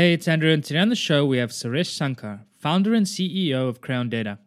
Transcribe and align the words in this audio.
Hey, 0.00 0.14
it's 0.14 0.26
Andrew, 0.26 0.50
and 0.50 0.64
today 0.64 0.78
on 0.78 0.88
the 0.88 0.96
show 0.96 1.26
we 1.26 1.36
have 1.36 1.50
Suresh 1.50 1.94
Shankar, 1.94 2.46
founder 2.58 2.94
and 2.94 3.04
CEO 3.04 3.68
of 3.68 3.82
Crayon 3.82 4.08
Data. 4.08 4.38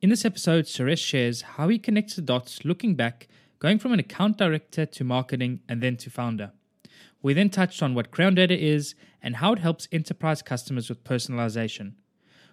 In 0.00 0.08
this 0.08 0.24
episode, 0.24 0.66
Suresh 0.66 1.04
shares 1.04 1.42
how 1.42 1.66
he 1.66 1.80
connects 1.80 2.14
the 2.14 2.22
dots 2.22 2.64
looking 2.64 2.94
back, 2.94 3.26
going 3.58 3.80
from 3.80 3.92
an 3.92 3.98
account 3.98 4.38
director 4.38 4.86
to 4.86 5.02
marketing 5.02 5.58
and 5.68 5.82
then 5.82 5.96
to 5.96 6.10
founder. 6.10 6.52
We 7.22 7.34
then 7.34 7.50
touched 7.50 7.82
on 7.82 7.94
what 7.94 8.12
Crayon 8.12 8.36
Data 8.36 8.56
is 8.56 8.94
and 9.20 9.34
how 9.34 9.52
it 9.54 9.58
helps 9.58 9.88
enterprise 9.90 10.42
customers 10.42 10.88
with 10.88 11.02
personalization. 11.02 11.94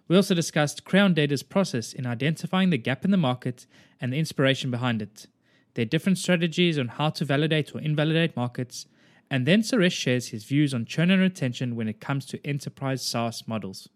We 0.08 0.16
also 0.16 0.34
discussed 0.34 0.84
Crayon 0.84 1.14
Data's 1.14 1.44
process 1.44 1.94
in 1.94 2.08
identifying 2.08 2.72
the 2.72 2.80
gap 2.80 3.06
in 3.06 3.12
the 3.12 3.18
market 3.18 3.68
and 4.00 4.12
the 4.12 4.18
inspiration 4.18 4.72
behind 4.72 5.04
it, 5.04 5.28
their 5.76 5.86
different 5.86 6.18
strategies 6.18 6.80
on 6.80 6.88
how 6.88 7.12
to 7.12 7.24
validate 7.24 7.76
or 7.76 7.82
invalidate 7.82 8.36
markets, 8.36 8.88
and 9.32 9.46
then 9.48 9.62
Suresh 9.62 9.94
shares 9.94 10.28
his 10.28 10.44
views 10.44 10.74
on 10.74 10.86
churn 10.86 11.10
and 11.10 11.22
retention 11.22 11.78
when 11.78 11.88
it 11.88 12.02
comes 12.02 12.26
to 12.26 12.46
enterprise 12.46 13.02
SaaS 13.02 13.48
models. 13.48 13.88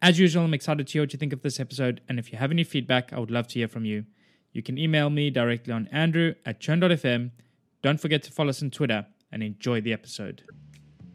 As 0.00 0.20
usual, 0.20 0.44
I'm 0.44 0.54
excited 0.54 0.86
to 0.86 0.92
hear 0.92 1.02
what 1.02 1.12
you 1.12 1.18
think 1.18 1.32
of 1.32 1.42
this 1.42 1.58
episode, 1.58 2.00
and 2.08 2.16
if 2.16 2.30
you 2.30 2.38
have 2.38 2.52
any 2.52 2.62
feedback, 2.62 3.12
I 3.12 3.18
would 3.18 3.30
love 3.30 3.48
to 3.48 3.58
hear 3.58 3.66
from 3.66 3.84
you. 3.84 4.04
You 4.52 4.62
can 4.62 4.78
email 4.78 5.10
me 5.10 5.30
directly 5.30 5.72
on 5.72 5.88
andrew 5.88 6.34
at 6.46 6.60
churn.fm. 6.60 7.32
Don't 7.82 8.00
forget 8.00 8.22
to 8.22 8.30
follow 8.30 8.50
us 8.50 8.62
on 8.62 8.70
Twitter 8.70 9.04
and 9.32 9.42
enjoy 9.42 9.80
the 9.80 9.92
episode. 9.92 10.44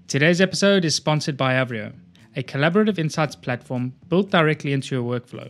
Today's 0.09 0.41
episode 0.41 0.83
is 0.83 0.95
sponsored 0.95 1.37
by 1.37 1.53
Avrio, 1.53 1.95
a 2.35 2.43
collaborative 2.43 2.99
insights 2.99 3.37
platform 3.37 3.93
built 4.09 4.29
directly 4.29 4.73
into 4.73 4.95
your 4.95 5.05
workflow. 5.05 5.49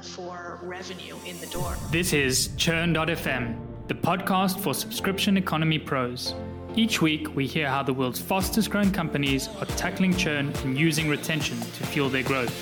Just 0.00 0.16
for 0.16 0.58
revenue 0.62 1.16
in 1.26 1.38
the 1.40 1.46
door. 1.46 1.76
This 1.90 2.12
is 2.12 2.50
Churn.fm, 2.56 3.56
the 3.88 3.94
podcast 3.94 4.58
for 4.60 4.72
subscription 4.72 5.36
economy 5.36 5.78
pros. 5.78 6.34
Each 6.74 7.02
week, 7.02 7.34
we 7.34 7.46
hear 7.46 7.68
how 7.68 7.82
the 7.82 7.92
world's 7.92 8.20
fastest 8.20 8.70
growing 8.70 8.92
companies 8.92 9.48
are 9.58 9.66
tackling 9.66 10.16
churn 10.16 10.52
and 10.64 10.78
using 10.78 11.08
retention 11.08 11.58
to 11.60 11.86
fuel 11.86 12.08
their 12.08 12.22
growth. 12.22 12.54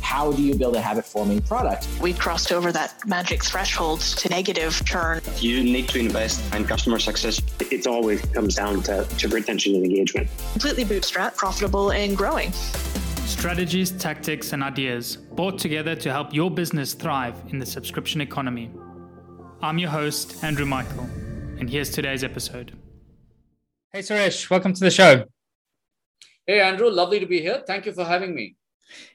How 0.00 0.32
do 0.32 0.42
you 0.42 0.56
build 0.56 0.74
a 0.74 0.80
habit 0.80 1.04
forming 1.04 1.40
product? 1.42 1.86
We 2.00 2.12
crossed 2.12 2.50
over 2.50 2.72
that 2.72 3.06
magic 3.06 3.44
threshold 3.44 4.00
to 4.00 4.28
negative 4.28 4.82
churn. 4.84 5.20
You 5.36 5.62
need 5.62 5.88
to 5.90 6.00
invest 6.00 6.54
in 6.54 6.64
customer 6.64 6.98
success. 6.98 7.40
It 7.60 7.86
always 7.86 8.20
comes 8.22 8.56
down 8.56 8.82
to, 8.84 9.04
to 9.04 9.28
retention 9.28 9.76
and 9.76 9.84
engagement. 9.84 10.28
Completely 10.52 10.84
bootstrap, 10.84 11.36
profitable, 11.36 11.92
and 11.92 12.16
growing. 12.16 12.52
Strategies, 13.28 13.90
tactics, 13.90 14.54
and 14.54 14.62
ideas 14.62 15.16
brought 15.16 15.58
together 15.58 15.94
to 15.94 16.10
help 16.10 16.32
your 16.32 16.50
business 16.50 16.94
thrive 16.94 17.36
in 17.50 17.58
the 17.58 17.66
subscription 17.66 18.22
economy. 18.22 18.70
I'm 19.60 19.78
your 19.78 19.90
host, 19.90 20.42
Andrew 20.42 20.64
Michael, 20.64 21.04
and 21.60 21.68
here's 21.68 21.90
today's 21.90 22.24
episode. 22.24 22.72
Hey, 23.92 24.00
Suresh, 24.00 24.48
welcome 24.48 24.72
to 24.72 24.80
the 24.80 24.90
show. 24.90 25.24
Hey, 26.46 26.60
Andrew, 26.60 26.90
lovely 26.90 27.20
to 27.20 27.26
be 27.26 27.40
here. 27.40 27.62
Thank 27.66 27.84
you 27.84 27.92
for 27.92 28.02
having 28.02 28.34
me. 28.34 28.56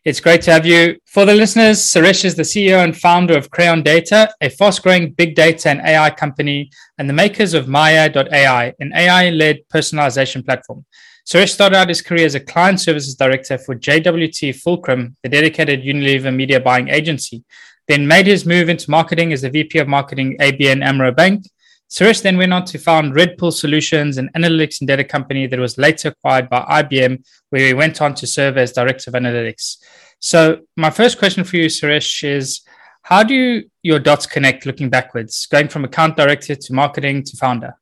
It's 0.06 0.20
great 0.20 0.42
to 0.44 0.52
have 0.52 0.66
you. 0.66 0.98
For 1.06 1.26
the 1.26 1.34
listeners, 1.34 1.80
Suresh 1.80 2.26
is 2.26 2.36
the 2.36 2.44
CEO 2.44 2.84
and 2.84 2.96
founder 2.96 3.38
of 3.38 3.50
Crayon 3.50 3.84
Data, 3.84 4.30
a 4.42 4.50
fast 4.50 4.84
growing 4.84 5.14
big 5.14 5.34
data 5.36 5.70
and 5.70 5.82
AI 5.82 6.10
company, 6.10 6.70
and 6.98 7.10
the 7.10 7.14
makers 7.14 7.54
of 7.54 7.68
Maya.ai, 7.68 8.74
an 8.80 8.94
AI 8.94 9.30
led 9.30 9.60
personalization 9.74 10.44
platform. 10.44 10.86
Suresh 11.26 11.52
started 11.52 11.78
out 11.78 11.88
his 11.88 12.02
career 12.02 12.26
as 12.26 12.36
a 12.36 12.42
client 12.42 12.82
services 12.82 13.16
director 13.16 13.58
for 13.58 13.76
JWT 13.76 14.56
Fulcrum, 14.58 15.16
the 15.24 15.30
dedicated 15.30 15.82
Unilever 15.84 16.36
media 16.36 16.60
buying 16.60 16.90
agency, 16.90 17.46
then 17.88 18.06
made 18.06 18.28
his 18.28 18.46
move 18.46 18.68
into 18.68 18.92
marketing 18.92 19.32
as 19.32 19.42
the 19.42 19.50
VP 19.50 19.80
of 19.80 19.88
marketing 19.88 20.38
ABN 20.40 20.84
Amro 20.84 21.14
Bank. 21.14 21.46
Suresh 21.94 22.24
then 22.24 22.38
went 22.38 22.52
on 22.52 22.66
to 22.66 22.80
found 22.80 23.14
Red 23.14 23.30
Redpill 23.30 23.52
Solutions, 23.52 24.18
an 24.18 24.32
analytics 24.36 24.82
and 24.82 24.88
data 24.88 25.04
company 25.04 25.46
that 25.46 25.60
was 25.60 25.78
later 25.78 26.08
acquired 26.08 26.50
by 26.50 26.62
IBM, 26.82 27.24
where 27.52 27.68
he 27.68 27.76
went 27.76 28.02
on 28.02 28.16
to 28.16 28.26
serve 28.26 28.58
as 28.58 28.74
director 28.74 29.12
of 29.12 29.14
analytics. 29.14 29.78
So, 30.18 30.62
my 30.76 30.90
first 30.90 31.20
question 31.20 31.44
for 31.44 31.56
you, 31.56 31.68
Suresh, 31.68 32.24
is 32.24 32.62
how 33.04 33.22
do 33.22 33.62
your 33.84 34.00
dots 34.00 34.26
connect 34.26 34.66
looking 34.66 34.90
backwards, 34.90 35.46
going 35.46 35.68
from 35.68 35.86
account 35.86 36.18
director 36.18 36.56
to 36.56 36.74
marketing 36.74 37.26
to 37.26 37.38
founder? 37.38 37.76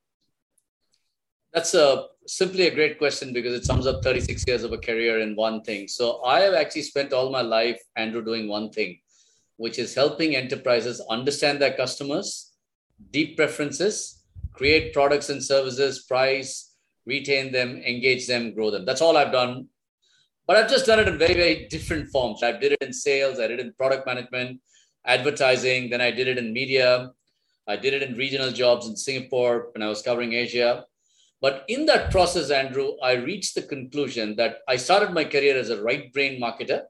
That's 1.54 1.74
a 1.74 2.08
simply 2.28 2.68
a 2.68 2.76
great 2.76 2.98
question 2.98 3.32
because 3.32 3.54
it 3.54 3.64
sums 3.64 3.88
up 3.88 4.04
36 4.04 4.44
years 4.46 4.64
of 4.64 4.74
a 4.74 4.78
career 4.78 5.22
in 5.22 5.38
one 5.38 5.62
thing. 5.62 5.88
So 5.88 6.22
I 6.26 6.42
have 6.42 6.54
actually 6.54 6.82
spent 6.82 7.14
all 7.14 7.32
my 7.32 7.42
life, 7.42 7.82
Andrew, 7.96 8.22
doing 8.22 8.50
one 8.50 8.72
thing, 8.72 9.00
which 9.56 9.80
is 9.80 9.96
helping 9.96 10.36
enterprises 10.36 11.02
understand 11.10 11.62
their 11.62 11.74
customers, 11.74 12.51
deep 13.10 13.38
preferences, 13.38 14.24
create 14.54 14.94
products 14.94 15.30
and 15.30 15.44
services, 15.44 16.04
price, 16.04 16.76
retain 17.06 17.52
them, 17.52 17.82
engage 17.86 18.28
them, 18.28 18.54
grow 18.54 18.70
them. 18.70 18.86
That's 18.86 19.02
all 19.02 19.18
I've 19.18 19.32
done. 19.32 19.68
But 20.48 20.58
I've 20.58 20.70
just 20.70 20.86
done 20.86 21.00
it 21.00 21.08
in 21.08 21.18
very, 21.18 21.34
very 21.34 21.68
different 21.68 22.10
forms. 22.10 22.44
I 22.44 22.52
did 22.52 22.74
it 22.74 22.82
in 22.82 22.94
sales, 22.94 23.40
I 23.40 23.48
did 23.48 23.60
it 23.60 23.66
in 23.66 23.74
product 23.74 24.06
management, 24.06 24.60
advertising, 25.06 25.90
then 25.90 26.02
I 26.02 26.12
did 26.12 26.28
it 26.28 26.38
in 26.38 26.54
media. 26.54 27.12
I 27.68 27.76
did 27.76 27.94
it 27.94 28.04
in 28.04 28.18
regional 28.18 28.52
jobs 28.52 28.88
in 28.88 28.96
Singapore 28.96 29.70
when 29.74 29.84
I 29.84 29.88
was 29.88 30.02
covering 30.02 30.34
Asia. 30.34 30.86
But 31.42 31.64
in 31.68 31.86
that 31.86 32.12
process, 32.12 32.52
Andrew, 32.52 32.94
I 33.02 33.14
reached 33.14 33.56
the 33.56 33.62
conclusion 33.62 34.36
that 34.36 34.58
I 34.68 34.76
started 34.76 35.14
my 35.14 35.24
career 35.24 35.58
as 35.58 35.70
a 35.70 35.82
right 35.82 36.12
brain 36.14 36.42
marketer. 36.42 36.84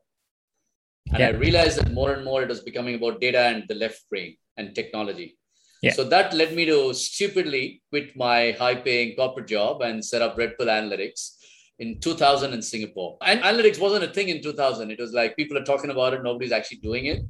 And 1.12 1.20
yeah. 1.20 1.28
I 1.28 1.32
realized 1.32 1.80
that 1.80 1.94
more 1.94 2.12
and 2.14 2.26
more 2.26 2.42
it 2.44 2.50
was 2.50 2.62
becoming 2.62 2.96
about 2.96 3.22
data 3.22 3.40
and 3.40 3.66
the 3.68 3.76
left 3.76 4.10
brain 4.10 4.38
and 4.58 4.74
technology. 4.74 5.38
Yeah. 5.81 5.94
So 5.94 6.03
that 6.06 6.34
led 6.34 6.56
me 6.56 6.66
to 6.66 6.94
stupidly 6.94 7.81
quit 7.90 8.16
my 8.16 8.52
high 8.52 8.75
paying 8.75 9.16
corporate 9.16 9.47
job 9.47 9.81
and 9.81 10.03
set 10.03 10.22
up 10.22 10.38
Redpill 10.38 10.68
Analytics 10.68 11.38
in 11.80 12.00
2000 12.00 12.53
in 12.53 12.62
Singapore. 12.62 13.18
And 13.22 13.42
analytics 13.42 13.80
wasn't 13.80 14.03
a 14.03 14.08
thing 14.08 14.30
in 14.30 14.42
2000. 14.44 14.92
It 14.92 15.00
was 15.00 15.14
like 15.14 15.36
people 15.36 15.58
are 15.58 15.64
talking 15.64 15.90
about 15.90 16.14
it, 16.14 16.22
nobody's 16.24 16.52
actually 16.52 16.78
doing 16.78 17.08
it. 17.08 17.24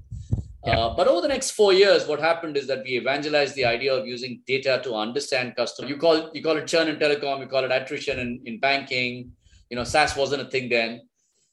Yeah. 0.66 0.78
Uh, 0.78 0.96
but 0.96 1.08
over 1.08 1.22
the 1.22 1.30
next 1.30 1.52
four 1.52 1.74
years, 1.74 2.06
what 2.08 2.20
happened 2.20 2.56
is 2.58 2.68
that 2.68 2.84
we 2.84 2.98
evangelized 2.98 3.56
the 3.56 3.66
idea 3.66 3.94
of 3.94 4.06
using 4.06 4.42
data 4.46 4.80
to 4.84 4.94
understand 4.94 5.56
customer. 5.56 5.88
You 5.88 5.98
call 5.98 6.30
you 6.34 6.44
call 6.44 6.58
it 6.58 6.68
churn 6.68 6.88
in 6.88 6.98
telecom, 6.98 7.40
you 7.40 7.48
call 7.48 7.64
it 7.64 7.72
attrition 7.72 8.20
in, 8.20 8.42
in 8.46 8.60
banking. 8.60 9.32
You 9.70 9.78
know, 9.78 9.84
SaaS 9.84 10.16
wasn't 10.16 10.42
a 10.42 10.46
thing 10.46 10.70
then. 10.70 11.02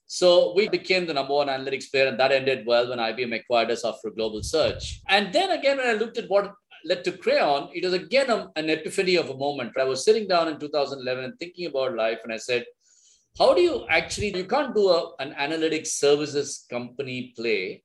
So 0.09 0.53
we 0.54 0.69
became 0.69 1.06
the 1.06 1.15
number 1.15 1.34
one 1.34 1.48
analytics 1.48 1.91
player, 1.91 2.09
and 2.09 2.19
that 2.19 2.32
ended 2.32 2.66
well 2.66 2.88
when 2.88 2.98
IBM 2.98 3.34
acquired 3.34 3.70
us 3.70 3.84
after 3.84 4.09
a 4.09 4.15
global 4.15 4.42
search. 4.42 5.00
And 5.09 5.32
then 5.32 5.50
again, 5.50 5.76
when 5.76 5.86
I 5.86 5.92
looked 5.92 6.19
at 6.19 6.28
what 6.28 6.54
led 6.84 7.05
to 7.05 7.12
Crayon, 7.12 7.71
it 7.72 7.84
was 7.84 7.93
again 7.93 8.31
a, 8.31 8.50
an 8.56 8.71
epiphany 8.71 9.16
of 9.16 9.31
a 9.31 9.37
moment. 9.37 9.72
I 9.78 9.84
was 9.84 10.05
sitting 10.05 10.28
down 10.28 10.49
in 10.49 10.59
2011 10.59 11.25
and 11.25 11.39
thinking 11.39 11.66
about 11.66 11.94
life, 11.94 12.21
and 12.25 12.33
I 12.33 12.37
said, 12.37 12.65
how 13.39 13.55
do 13.55 13.61
you 13.61 13.87
actually, 13.89 14.37
you 14.37 14.44
can't 14.44 14.75
do 14.75 14.89
a, 14.89 15.15
an 15.21 15.33
analytics 15.39 15.89
services 15.89 16.66
company 16.71 17.33
play 17.37 17.84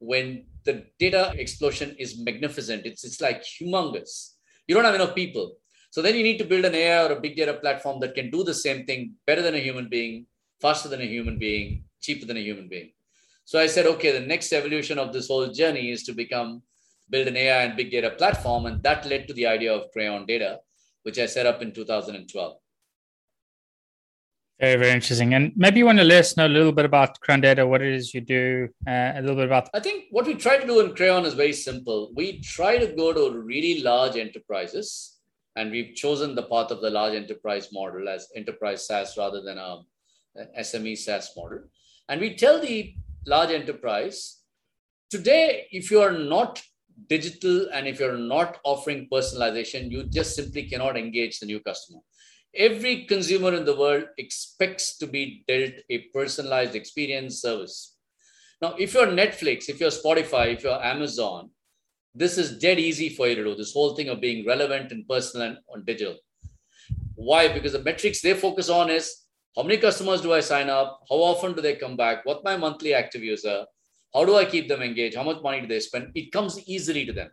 when 0.00 0.44
the 0.64 0.84
data 0.98 1.32
explosion 1.36 1.94
is 1.98 2.18
magnificent. 2.18 2.84
It's, 2.84 3.04
it's 3.04 3.20
like 3.20 3.42
humongous. 3.42 4.34
You 4.66 4.74
don't 4.74 4.84
have 4.84 4.94
enough 4.94 5.14
people. 5.14 5.56
So 5.90 6.02
then 6.02 6.14
you 6.14 6.22
need 6.22 6.38
to 6.38 6.44
build 6.44 6.64
an 6.64 6.74
AI 6.74 7.06
or 7.06 7.12
a 7.12 7.20
big 7.20 7.36
data 7.36 7.54
platform 7.54 8.00
that 8.00 8.14
can 8.14 8.30
do 8.30 8.44
the 8.44 8.54
same 8.54 8.84
thing 8.84 9.14
better 9.26 9.42
than 9.42 9.54
a 9.54 9.60
human 9.60 9.88
being, 9.88 10.26
faster 10.60 10.88
than 10.88 11.00
a 11.00 11.06
human 11.06 11.38
being, 11.38 11.84
cheaper 12.00 12.26
than 12.26 12.36
a 12.36 12.40
human 12.40 12.68
being. 12.68 12.90
So 13.44 13.58
I 13.58 13.66
said, 13.66 13.86
okay, 13.86 14.12
the 14.12 14.26
next 14.26 14.52
evolution 14.52 14.98
of 14.98 15.12
this 15.12 15.28
whole 15.28 15.48
journey 15.48 15.90
is 15.90 16.02
to 16.04 16.12
become 16.12 16.62
build 17.10 17.28
an 17.28 17.36
AI 17.36 17.64
and 17.64 17.76
big 17.76 17.90
data 17.90 18.10
platform. 18.10 18.66
And 18.66 18.82
that 18.82 19.06
led 19.06 19.28
to 19.28 19.34
the 19.34 19.46
idea 19.46 19.74
of 19.74 19.90
Crayon 19.92 20.26
Data, 20.26 20.60
which 21.02 21.18
I 21.18 21.26
set 21.26 21.46
up 21.46 21.62
in 21.62 21.72
2012. 21.72 22.56
Very, 24.60 24.76
very 24.76 24.90
interesting. 24.90 25.34
And 25.34 25.52
maybe 25.54 25.78
you 25.78 25.86
want 25.86 25.98
to 25.98 26.04
let 26.04 26.18
us 26.18 26.36
know 26.36 26.46
a 26.46 26.48
little 26.48 26.72
bit 26.72 26.84
about 26.84 27.20
Crayon 27.20 27.40
Data, 27.40 27.64
what 27.64 27.80
it 27.80 27.92
is 27.92 28.12
you 28.12 28.20
do, 28.20 28.68
uh, 28.88 29.12
a 29.14 29.20
little 29.20 29.36
bit 29.36 29.46
about. 29.46 29.68
I 29.72 29.78
think 29.78 30.06
what 30.10 30.26
we 30.26 30.34
try 30.34 30.58
to 30.58 30.66
do 30.66 30.80
in 30.80 30.96
Crayon 30.96 31.24
is 31.24 31.34
very 31.34 31.52
simple. 31.52 32.10
We 32.14 32.40
try 32.40 32.78
to 32.78 32.88
go 32.94 33.12
to 33.12 33.38
really 33.38 33.82
large 33.82 34.16
enterprises, 34.16 35.18
and 35.54 35.70
we've 35.70 35.94
chosen 35.94 36.34
the 36.34 36.42
path 36.42 36.72
of 36.72 36.80
the 36.80 36.90
large 36.90 37.14
enterprise 37.14 37.68
model 37.72 38.08
as 38.08 38.28
enterprise 38.34 38.84
SaaS 38.84 39.16
rather 39.16 39.42
than 39.42 39.58
a, 39.58 39.82
a 40.36 40.60
SME 40.62 40.98
SaaS 40.98 41.30
model. 41.36 41.60
And 42.08 42.20
we 42.20 42.34
tell 42.34 42.60
the 42.60 42.94
large 43.26 43.50
enterprise 43.50 44.38
today, 45.08 45.68
if 45.70 45.90
you 45.92 46.00
are 46.00 46.12
not 46.12 46.60
digital 47.06 47.68
and 47.72 47.86
if 47.86 48.00
you're 48.00 48.18
not 48.18 48.58
offering 48.64 49.08
personalization, 49.12 49.90
you 49.90 50.04
just 50.04 50.34
simply 50.34 50.64
cannot 50.64 50.96
engage 50.96 51.38
the 51.38 51.46
new 51.46 51.60
customer 51.60 52.00
every 52.54 53.04
consumer 53.04 53.54
in 53.54 53.64
the 53.64 53.76
world 53.76 54.04
expects 54.18 54.96
to 54.98 55.06
be 55.06 55.44
dealt 55.46 55.74
a 55.90 55.98
personalized 56.14 56.74
experience 56.74 57.40
service. 57.40 57.96
Now, 58.60 58.74
if 58.78 58.94
you're 58.94 59.06
Netflix, 59.06 59.68
if 59.68 59.80
you're 59.80 59.90
Spotify, 59.90 60.54
if 60.54 60.64
you're 60.64 60.84
Amazon, 60.84 61.50
this 62.14 62.36
is 62.38 62.58
dead 62.58 62.78
easy 62.78 63.10
for 63.10 63.28
you 63.28 63.36
to 63.36 63.44
do. 63.44 63.54
This 63.54 63.72
whole 63.72 63.94
thing 63.94 64.08
of 64.08 64.20
being 64.20 64.46
relevant 64.46 64.90
and 64.90 65.06
personal 65.06 65.48
and 65.48 65.58
on 65.72 65.84
digital. 65.84 66.16
Why? 67.14 67.48
Because 67.48 67.72
the 67.72 67.82
metrics 67.82 68.20
they 68.20 68.34
focus 68.34 68.68
on 68.68 68.90
is 68.90 69.24
how 69.54 69.62
many 69.62 69.76
customers 69.76 70.20
do 70.20 70.32
I 70.32 70.40
sign 70.40 70.68
up? 70.68 71.00
How 71.08 71.16
often 71.16 71.52
do 71.52 71.60
they 71.60 71.76
come 71.76 71.96
back? 71.96 72.24
What 72.24 72.44
my 72.44 72.56
monthly 72.56 72.94
active 72.94 73.22
user? 73.22 73.66
How 74.14 74.24
do 74.24 74.36
I 74.36 74.44
keep 74.44 74.68
them 74.68 74.82
engaged? 74.82 75.16
How 75.16 75.22
much 75.22 75.42
money 75.42 75.60
do 75.60 75.66
they 75.66 75.80
spend? 75.80 76.12
It 76.14 76.32
comes 76.32 76.58
easily 76.66 77.04
to 77.06 77.12
them. 77.12 77.30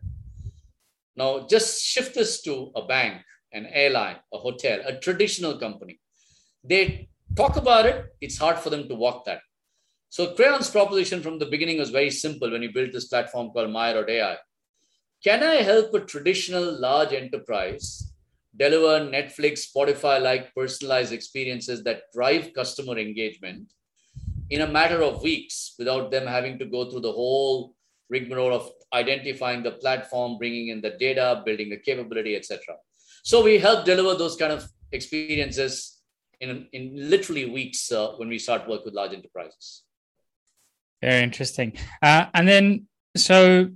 Now, 1.16 1.48
just 1.50 1.82
shift 1.82 2.16
this 2.16 2.42
to 2.42 2.72
a 2.76 2.86
bank, 2.86 3.22
an 3.54 3.68
airline, 3.68 4.18
a 4.34 4.38
hotel, 4.38 4.82
a 4.86 5.00
traditional 5.00 5.58
company. 5.58 6.00
They 6.64 7.10
talk 7.36 7.56
about 7.56 7.86
it, 7.86 8.06
it's 8.20 8.38
hard 8.38 8.60
for 8.60 8.70
them 8.70 8.90
to 8.90 8.96
walk 8.96 9.26
that. 9.26 9.40
So, 10.10 10.36
Crayon's 10.36 10.70
proposition 10.70 11.22
from 11.22 11.40
the 11.40 11.46
beginning 11.46 11.78
was 11.78 11.90
very 11.90 12.12
simple 12.12 12.52
when 12.52 12.62
we 12.62 12.68
built 12.68 12.92
this 12.92 13.08
platform 13.08 13.52
called 13.52 13.72
Maya.ai. 13.72 14.38
Can 15.24 15.44
I 15.44 15.56
help 15.56 15.94
a 15.94 16.02
traditional 16.02 16.80
large 16.80 17.14
enterprise 17.14 18.12
deliver 18.58 19.06
Netflix, 19.10 19.66
Spotify 19.70 20.22
like 20.22 20.54
personalized 20.54 21.14
experiences 21.14 21.84
that 21.84 22.04
drive 22.14 22.54
customer 22.54 22.98
engagement 22.98 23.72
in 24.50 24.62
a 24.62 24.68
matter 24.68 25.02
of 25.02 25.22
weeks 25.24 25.76
without 25.80 26.12
them 26.12 26.28
having 26.28 26.60
to 26.60 26.66
go 26.66 26.90
through 26.90 27.02
the 27.02 27.12
whole 27.12 27.76
rigmarole 28.10 28.54
of 28.54 28.70
identifying 28.94 29.64
the 29.64 29.72
platform, 29.72 30.38
bringing 30.38 30.68
in 30.70 30.82
the 30.82 30.92
data, 30.92 31.42
building 31.46 31.70
the 31.70 31.78
capability, 31.78 32.36
etc. 32.36 32.60
So 33.24 33.44
we 33.44 33.58
help 33.58 33.86
deliver 33.86 34.16
those 34.16 34.36
kind 34.36 34.54
of 34.54 34.68
experiences 34.92 36.02
in, 36.40 36.68
in 36.74 37.10
literally 37.10 37.50
weeks 37.50 37.92
uh, 37.92 38.10
when 38.18 38.30
we 38.30 38.38
start 38.38 38.68
work 38.68 38.86
with 38.86 38.94
large 38.94 39.14
enterprises. 39.14 39.84
Very 41.02 41.24
interesting. 41.24 41.74
Uh, 42.02 42.26
and 42.34 42.48
then, 42.48 42.88
so 43.18 43.70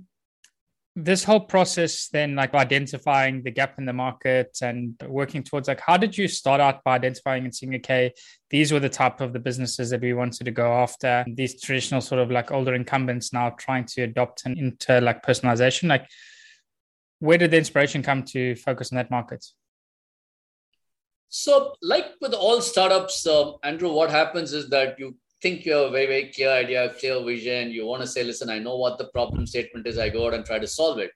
this 1.04 1.24
whole 1.24 1.40
process 1.40 2.08
then 2.08 2.34
like 2.34 2.54
identifying 2.54 3.42
the 3.42 3.50
gap 3.50 3.78
in 3.78 3.86
the 3.86 3.92
market 3.92 4.56
and 4.62 4.94
working 5.06 5.42
towards 5.42 5.68
like 5.68 5.80
how 5.80 5.96
did 5.96 6.16
you 6.16 6.28
start 6.28 6.60
out 6.60 6.82
by 6.84 6.94
identifying 6.96 7.44
and 7.44 7.54
seeing 7.54 7.74
okay 7.74 8.12
these 8.50 8.72
were 8.72 8.80
the 8.80 8.88
type 8.88 9.20
of 9.20 9.32
the 9.32 9.38
businesses 9.38 9.90
that 9.90 10.00
we 10.00 10.12
wanted 10.12 10.44
to 10.44 10.50
go 10.50 10.72
after 10.72 11.24
these 11.28 11.60
traditional 11.60 12.00
sort 12.00 12.20
of 12.20 12.30
like 12.30 12.50
older 12.50 12.74
incumbents 12.74 13.32
now 13.32 13.50
trying 13.50 13.84
to 13.84 14.02
adopt 14.02 14.42
and 14.44 14.58
into 14.58 15.00
like 15.00 15.22
personalization? 15.22 15.88
Like 15.88 16.06
where 17.20 17.38
did 17.38 17.50
the 17.50 17.58
inspiration 17.58 18.02
come 18.02 18.22
to 18.24 18.54
focus 18.56 18.92
on 18.92 18.96
that 18.96 19.10
market? 19.10 19.44
So 21.28 21.74
like 21.80 22.06
with 22.20 22.34
all 22.34 22.60
startups 22.60 23.26
uh, 23.26 23.52
andrew 23.62 23.92
what 23.92 24.10
happens 24.10 24.52
is 24.52 24.68
that 24.70 24.98
you 24.98 25.16
think 25.40 25.64
you 25.64 25.72
have 25.72 25.86
a 25.86 25.90
very, 25.90 26.06
very 26.06 26.32
clear 26.32 26.50
idea, 26.50 26.94
clear 26.98 27.22
vision. 27.24 27.70
You 27.70 27.86
want 27.86 28.02
to 28.02 28.08
say, 28.08 28.22
listen, 28.22 28.50
I 28.50 28.58
know 28.58 28.76
what 28.76 28.98
the 28.98 29.08
problem 29.08 29.46
statement 29.46 29.86
is. 29.86 29.98
I 29.98 30.08
go 30.08 30.26
out 30.26 30.34
and 30.34 30.44
try 30.44 30.58
to 30.58 30.66
solve 30.66 30.98
it. 30.98 31.12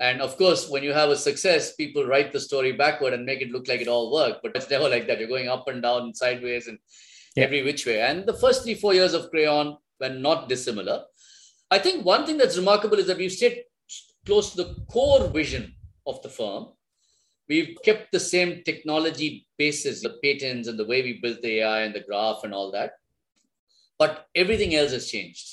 And 0.00 0.20
of 0.20 0.36
course, 0.36 0.68
when 0.68 0.82
you 0.82 0.92
have 0.92 1.10
a 1.10 1.16
success, 1.16 1.74
people 1.74 2.06
write 2.06 2.32
the 2.32 2.40
story 2.40 2.72
backward 2.72 3.12
and 3.12 3.26
make 3.26 3.40
it 3.40 3.50
look 3.50 3.68
like 3.68 3.80
it 3.80 3.88
all 3.88 4.12
worked. 4.12 4.42
But 4.42 4.56
it's 4.56 4.70
never 4.70 4.88
like 4.88 5.06
that. 5.06 5.18
You're 5.18 5.28
going 5.28 5.48
up 5.48 5.68
and 5.68 5.82
down 5.82 6.02
and 6.02 6.16
sideways 6.16 6.66
and 6.66 6.78
yeah. 7.36 7.44
every 7.44 7.62
which 7.62 7.86
way. 7.86 8.00
And 8.00 8.26
the 8.26 8.34
first 8.34 8.64
three, 8.64 8.74
four 8.74 8.94
years 8.94 9.14
of 9.14 9.30
Crayon 9.30 9.76
were 10.00 10.08
not 10.08 10.48
dissimilar. 10.48 11.04
I 11.70 11.78
think 11.78 12.04
one 12.04 12.26
thing 12.26 12.38
that's 12.38 12.58
remarkable 12.58 12.98
is 12.98 13.06
that 13.06 13.18
we've 13.18 13.32
stayed 13.32 13.64
close 14.26 14.50
to 14.50 14.56
the 14.56 14.76
core 14.90 15.28
vision 15.28 15.74
of 16.06 16.20
the 16.22 16.28
firm. 16.28 16.68
We've 17.48 17.76
kept 17.84 18.12
the 18.12 18.20
same 18.20 18.62
technology 18.64 19.46
basis, 19.58 20.02
the 20.02 20.16
patents 20.22 20.68
and 20.68 20.78
the 20.78 20.86
way 20.86 21.02
we 21.02 21.20
built 21.20 21.42
the 21.42 21.60
AI 21.60 21.82
and 21.82 21.94
the 21.94 22.00
graph 22.00 22.44
and 22.44 22.54
all 22.54 22.70
that 22.72 22.92
but 24.02 24.26
everything 24.42 24.74
else 24.74 24.92
has 24.92 25.06
changed. 25.14 25.46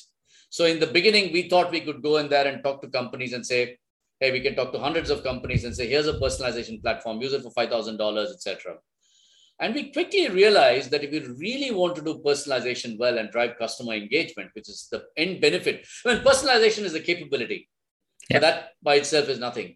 So 0.50 0.66
in 0.66 0.80
the 0.84 0.92
beginning, 0.98 1.32
we 1.32 1.44
thought 1.50 1.72
we 1.78 1.82
could 1.88 2.02
go 2.02 2.18
in 2.18 2.30
there 2.34 2.48
and 2.48 2.64
talk 2.64 2.82
to 2.82 2.90
companies 3.00 3.34
and 3.34 3.46
say, 3.46 3.78
hey, 4.20 4.32
we 4.32 4.42
can 4.46 4.56
talk 4.56 4.72
to 4.74 4.80
hundreds 4.80 5.10
of 5.12 5.24
companies 5.24 5.64
and 5.66 5.76
say, 5.76 5.88
here's 5.88 6.08
a 6.08 6.20
personalization 6.24 6.82
platform, 6.82 7.22
use 7.22 7.34
it 7.34 7.44
for 7.44 7.52
$5,000, 7.52 8.34
etc. 8.34 8.78
And 9.60 9.76
we 9.76 9.92
quickly 9.92 10.30
realized 10.30 10.90
that 10.92 11.04
if 11.04 11.14
you 11.14 11.36
really 11.38 11.72
want 11.72 11.96
to 11.98 12.02
do 12.02 12.22
personalization 12.26 12.98
well 12.98 13.18
and 13.20 13.30
drive 13.30 13.58
customer 13.58 13.94
engagement, 13.94 14.50
which 14.54 14.70
is 14.70 14.88
the 14.92 15.04
end 15.18 15.42
benefit, 15.42 15.86
I 16.06 16.14
mean, 16.14 16.24
personalization 16.24 16.84
is 16.84 16.94
the 16.94 17.02
capability. 17.02 17.70
Yeah. 18.30 18.40
That 18.40 18.70
by 18.82 18.96
itself 18.96 19.28
is 19.30 19.40
nothing. 19.40 19.76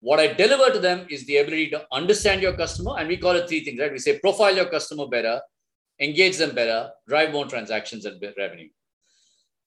What 0.00 0.20
I 0.20 0.32
deliver 0.32 0.70
to 0.72 0.78
them 0.78 1.06
is 1.10 1.26
the 1.26 1.38
ability 1.38 1.70
to 1.70 1.84
understand 1.92 2.42
your 2.42 2.54
customer, 2.54 2.94
and 2.98 3.08
we 3.08 3.16
call 3.16 3.36
it 3.36 3.48
three 3.48 3.64
things, 3.64 3.80
right? 3.80 3.92
We 3.92 3.98
say 3.98 4.18
profile 4.18 4.56
your 4.56 4.70
customer 4.76 5.06
better, 5.06 5.40
engage 6.00 6.36
them 6.36 6.54
better, 6.54 6.90
drive 7.08 7.32
more 7.32 7.46
transactions 7.46 8.04
and 8.04 8.22
revenue. 8.36 8.68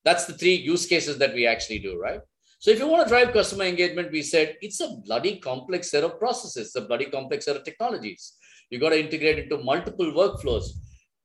That's 0.06 0.26
the 0.26 0.34
three 0.34 0.56
use 0.56 0.86
cases 0.86 1.18
that 1.18 1.34
we 1.34 1.46
actually 1.46 1.80
do, 1.80 2.00
right? 2.00 2.22
So 2.60 2.72
if 2.72 2.80
you 2.80 2.88
want 2.88 3.04
to 3.04 3.10
drive 3.10 3.34
customer 3.34 3.64
engagement, 3.64 4.12
we 4.12 4.22
said 4.22 4.58
it's 4.62 4.81
a 4.81 4.98
bloody 5.06 5.40
complex 5.40 5.92
set 5.92 6.04
of 6.04 6.20
processes, 6.20 6.76
a 6.76 6.81
bloody 6.81 7.06
complex 7.06 7.46
set 7.46 7.56
of 7.56 7.64
technologies. 7.64 8.34
You 8.70 8.80
got 8.80 8.90
to 8.90 9.00
integrate 9.00 9.40
into 9.40 9.64
multiple 9.64 10.12
workflows. 10.12 10.66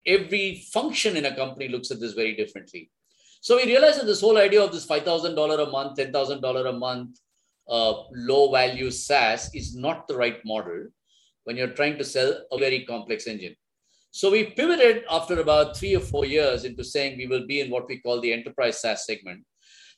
Every 0.07 0.65
function 0.73 1.17
in 1.17 1.25
a 1.27 1.35
company 1.35 1.69
looks 1.69 1.91
at 1.91 2.01
this 2.01 2.13
very 2.13 2.37
differently. 2.37 2.91
So 3.41 3.57
we 3.57 3.65
realized 3.65 4.01
that 4.01 4.07
this 4.07 4.21
whole 4.21 4.39
idea 4.39 4.63
of 4.63 4.73
this 4.73 4.87
$5,000 4.87 5.67
a 5.67 5.71
month, 5.71 5.99
$10,000 5.99 6.69
a 6.69 6.73
month, 6.73 7.19
uh, 7.69 7.95
low 8.13 8.51
value 8.53 8.91
SaaS 8.91 9.51
is 9.55 9.75
not 9.75 10.07
the 10.07 10.17
right 10.17 10.39
model 10.45 10.87
when 11.45 11.57
you're 11.57 11.69
trying 11.69 11.99
to 11.99 12.05
sell 12.05 12.43
a 12.53 12.59
very 12.59 12.85
complex 12.85 13.27
engine. 13.27 13.57
So 14.17 14.31
we 14.31 14.45
pivoted 14.45 15.03
after 15.11 15.41
about 15.41 15.77
three 15.77 15.97
or 15.97 16.01
four 16.01 16.25
years 16.25 16.63
into 16.65 16.85
saying 16.85 17.19
we 17.19 17.27
will 17.27 17.49
be 17.49 17.61
in 17.61 17.69
what 17.69 17.89
we 17.89 17.99
call 17.99 18.21
the 18.21 18.33
enterprise 18.33 18.81
SaaS 18.81 19.05
segment. 19.05 19.43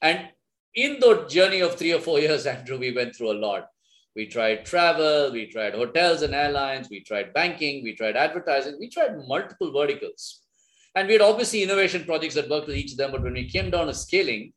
And 0.00 0.30
in 0.74 0.98
the 1.00 1.26
journey 1.28 1.60
of 1.60 1.74
three 1.74 1.92
or 1.92 2.00
four 2.00 2.18
years, 2.18 2.46
Andrew, 2.54 2.78
we 2.78 2.92
went 2.92 3.14
through 3.14 3.32
a 3.32 3.42
lot. 3.46 3.66
We 4.14 4.24
tried 4.24 4.64
travel, 4.64 5.30
we 5.32 5.48
tried 5.48 5.74
hotels 5.74 6.22
and 6.22 6.34
airlines, 6.34 6.88
we 6.88 7.00
tried 7.00 7.34
banking, 7.34 7.84
we 7.84 7.94
tried 7.94 8.16
advertising, 8.16 8.78
we 8.80 8.88
tried 8.88 9.18
multiple 9.28 9.70
verticals. 9.70 10.40
And 10.94 11.08
we 11.08 11.12
had 11.12 11.22
obviously 11.22 11.62
innovation 11.62 12.06
projects 12.06 12.36
that 12.36 12.48
worked 12.48 12.68
with 12.68 12.76
each 12.76 12.92
of 12.92 12.96
them. 12.96 13.12
But 13.12 13.22
when 13.22 13.34
we 13.34 13.50
came 13.50 13.68
down 13.68 13.88
to 13.88 13.92
scaling, 13.92 14.54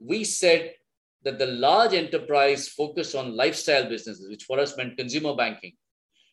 we 0.00 0.24
said 0.24 0.72
that 1.22 1.38
the 1.38 1.46
large 1.46 1.92
enterprise 1.94 2.66
focused 2.66 3.14
on 3.14 3.36
lifestyle 3.36 3.88
businesses, 3.88 4.28
which 4.28 4.42
for 4.42 4.58
us 4.58 4.76
meant 4.76 4.98
consumer 4.98 5.36
banking, 5.36 5.74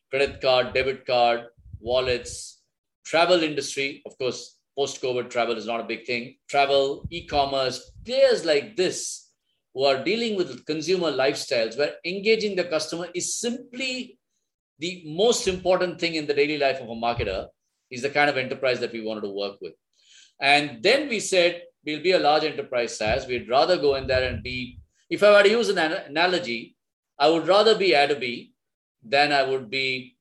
credit 0.10 0.42
card, 0.42 0.74
debit 0.74 1.06
card, 1.06 1.46
wallets, 1.80 2.62
travel 3.06 3.44
industry. 3.44 4.02
Of 4.06 4.18
course, 4.18 4.58
post 4.78 5.02
COVID 5.02 5.30
travel 5.30 5.58
is 5.58 5.66
not 5.66 5.80
a 5.80 5.86
big 5.92 6.06
thing. 6.06 6.36
Travel, 6.50 7.08
e 7.10 7.26
commerce, 7.26 7.92
players 8.06 8.46
like 8.46 8.76
this 8.76 9.30
who 9.74 9.84
are 9.84 10.04
dealing 10.04 10.36
with 10.36 10.66
consumer 10.66 11.12
lifestyles 11.12 11.78
where 11.78 11.96
engaging 12.06 12.56
the 12.56 12.64
customer 12.64 13.08
is 13.14 13.40
simply 13.40 14.18
the 14.80 15.04
most 15.06 15.48
important 15.48 16.00
thing 16.00 16.16
in 16.16 16.26
the 16.26 16.34
daily 16.34 16.58
life 16.58 16.80
of 16.80 16.90
a 16.90 16.96
marketer 16.96 17.48
is 17.92 18.02
the 18.02 18.10
kind 18.10 18.30
of 18.30 18.38
enterprise 18.38 18.80
that 18.80 18.94
we 18.94 19.02
wanted 19.02 19.22
to 19.22 19.30
work 19.30 19.58
with. 19.62 19.74
And 20.40 20.82
then 20.82 21.10
we 21.10 21.20
said, 21.20 21.64
we'll 21.86 22.02
be 22.02 22.12
a 22.12 22.20
large 22.20 22.44
enterprise 22.44 22.98
SaaS. 22.98 23.28
We'd 23.28 23.50
rather 23.50 23.78
go 23.78 23.96
in 23.96 24.08
there 24.08 24.28
and 24.30 24.42
be, 24.42 24.80
if 25.10 25.24
I 25.24 25.32
were 25.32 25.44
to 25.44 25.50
use 25.50 25.70
an 25.70 25.78
analogy, 25.78 26.76
I 27.18 27.30
would 27.30 27.48
rather 27.48 27.78
be 27.78 27.94
Adobe 27.94 28.54
than 29.04 29.34
I 29.34 29.44
would 29.44 29.70
be 29.70 30.16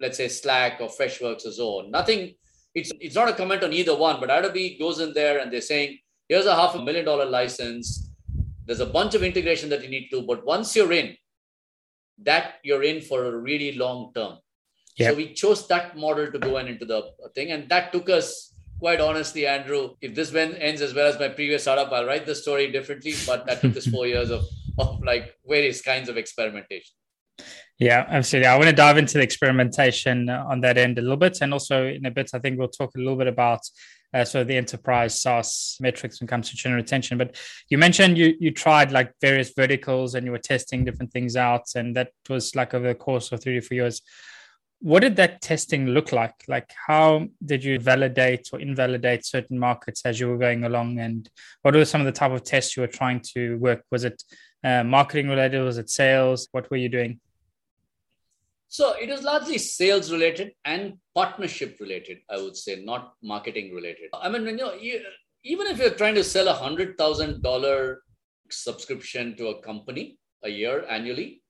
let's 0.00 0.16
say 0.16 0.28
Slack 0.28 0.80
or 0.80 0.88
Freshworks 0.88 1.46
or 1.46 1.50
Zoho. 1.50 1.90
Nothing, 1.90 2.34
it's, 2.74 2.92
it's 3.00 3.14
not 3.14 3.28
a 3.28 3.32
comment 3.32 3.64
on 3.64 3.72
either 3.72 3.96
one, 3.96 4.20
but 4.20 4.30
Adobe 4.30 4.76
goes 4.78 5.00
in 5.00 5.12
there 5.12 5.38
and 5.38 5.52
they're 5.52 5.60
saying, 5.60 5.98
here's 6.28 6.46
a 6.46 6.54
half 6.54 6.74
a 6.74 6.82
million 6.82 7.04
dollar 7.04 7.24
license. 7.26 8.10
There's 8.66 8.80
a 8.80 8.86
bunch 8.86 9.14
of 9.14 9.22
integration 9.22 9.68
that 9.70 9.82
you 9.82 9.88
need 9.88 10.08
to 10.10 10.20
do, 10.20 10.26
but 10.26 10.44
once 10.44 10.76
you're 10.76 10.92
in, 10.92 11.16
that 12.22 12.54
you're 12.62 12.82
in 12.82 13.00
for 13.00 13.24
a 13.24 13.36
really 13.36 13.72
long 13.72 14.12
term. 14.14 14.38
Yep. 14.96 15.10
So 15.10 15.16
we 15.16 15.32
chose 15.32 15.66
that 15.68 15.96
model 15.96 16.30
to 16.30 16.38
go 16.38 16.58
in 16.58 16.66
into 16.66 16.84
the 16.84 17.02
thing. 17.34 17.52
And 17.52 17.68
that 17.68 17.92
took 17.92 18.10
us, 18.10 18.54
quite 18.80 19.00
honestly, 19.00 19.46
Andrew, 19.46 19.94
if 20.00 20.14
this 20.14 20.34
ends 20.34 20.82
as 20.82 20.92
well 20.92 21.06
as 21.06 21.18
my 21.18 21.28
previous 21.28 21.62
startup, 21.62 21.92
I'll 21.92 22.04
write 22.04 22.26
the 22.26 22.34
story 22.34 22.70
differently. 22.72 23.14
But 23.24 23.46
that 23.46 23.60
took 23.60 23.76
us 23.76 23.86
four 23.86 24.06
years 24.14 24.30
of, 24.30 24.44
of 24.78 25.00
like 25.04 25.36
various 25.46 25.80
kinds 25.80 26.08
of 26.08 26.16
experimentation. 26.16 26.97
Yeah, 27.78 28.04
absolutely. 28.08 28.48
I 28.48 28.56
want 28.56 28.68
to 28.68 28.74
dive 28.74 28.98
into 28.98 29.14
the 29.14 29.22
experimentation 29.22 30.28
on 30.28 30.60
that 30.62 30.78
end 30.78 30.98
a 30.98 31.02
little 31.02 31.16
bit. 31.16 31.38
And 31.40 31.52
also 31.52 31.86
in 31.86 32.06
a 32.06 32.10
bit, 32.10 32.30
I 32.34 32.40
think 32.40 32.58
we'll 32.58 32.68
talk 32.68 32.96
a 32.96 32.98
little 32.98 33.16
bit 33.16 33.28
about 33.28 33.60
uh, 34.12 34.24
of 34.34 34.46
the 34.46 34.56
enterprise 34.56 35.20
SaaS 35.20 35.76
metrics 35.80 36.20
when 36.20 36.26
it 36.26 36.30
comes 36.30 36.50
to 36.50 36.56
churn 36.56 36.72
retention. 36.72 37.18
But 37.18 37.36
you 37.68 37.78
mentioned 37.78 38.18
you 38.18 38.34
you 38.40 38.50
tried 38.50 38.90
like 38.90 39.12
various 39.20 39.52
verticals 39.54 40.14
and 40.14 40.24
you 40.26 40.32
were 40.32 40.38
testing 40.38 40.84
different 40.84 41.12
things 41.12 41.36
out, 41.36 41.66
and 41.76 41.94
that 41.96 42.12
was 42.28 42.54
like 42.56 42.74
over 42.74 42.88
the 42.88 42.94
course 42.94 43.30
of 43.32 43.42
three 43.42 43.54
to 43.54 43.60
four 43.60 43.76
years. 43.76 44.02
What 44.80 45.00
did 45.00 45.16
that 45.16 45.42
testing 45.42 45.88
look 45.88 46.12
like? 46.12 46.34
Like, 46.46 46.70
how 46.86 47.26
did 47.44 47.64
you 47.64 47.80
validate 47.80 48.48
or 48.52 48.60
invalidate 48.60 49.26
certain 49.26 49.58
markets 49.58 50.02
as 50.04 50.20
you 50.20 50.28
were 50.28 50.38
going 50.38 50.62
along? 50.64 51.00
And 51.00 51.28
what 51.62 51.74
were 51.74 51.84
some 51.84 52.00
of 52.00 52.06
the 52.06 52.12
type 52.12 52.30
of 52.30 52.44
tests 52.44 52.76
you 52.76 52.82
were 52.82 52.86
trying 52.86 53.20
to 53.34 53.58
work? 53.58 53.84
Was 53.90 54.04
it 54.04 54.22
uh, 54.62 54.84
marketing 54.84 55.28
related? 55.28 55.64
Was 55.64 55.78
it 55.78 55.90
sales? 55.90 56.48
What 56.52 56.70
were 56.70 56.76
you 56.76 56.88
doing? 56.88 57.18
So 58.68 58.94
it 59.00 59.08
is 59.08 59.22
largely 59.22 59.56
sales 59.56 60.12
related 60.12 60.52
and 60.64 60.94
partnership 61.14 61.78
related, 61.80 62.18
I 62.30 62.36
would 62.36 62.56
say, 62.56 62.82
not 62.84 63.14
marketing 63.22 63.74
related. 63.74 64.10
I 64.12 64.28
mean, 64.28 64.46
you 64.46 64.56
know, 64.56 64.74
you, 64.74 65.00
even 65.44 65.66
if 65.68 65.78
you're 65.78 65.90
trying 65.90 66.14
to 66.16 66.24
sell 66.24 66.48
a 66.48 66.52
hundred 66.52 66.98
thousand 66.98 67.42
dollar 67.42 68.02
subscription 68.50 69.36
to 69.36 69.48
a 69.48 69.62
company 69.62 70.18
a 70.44 70.50
year 70.50 70.84
annually, 70.88 71.42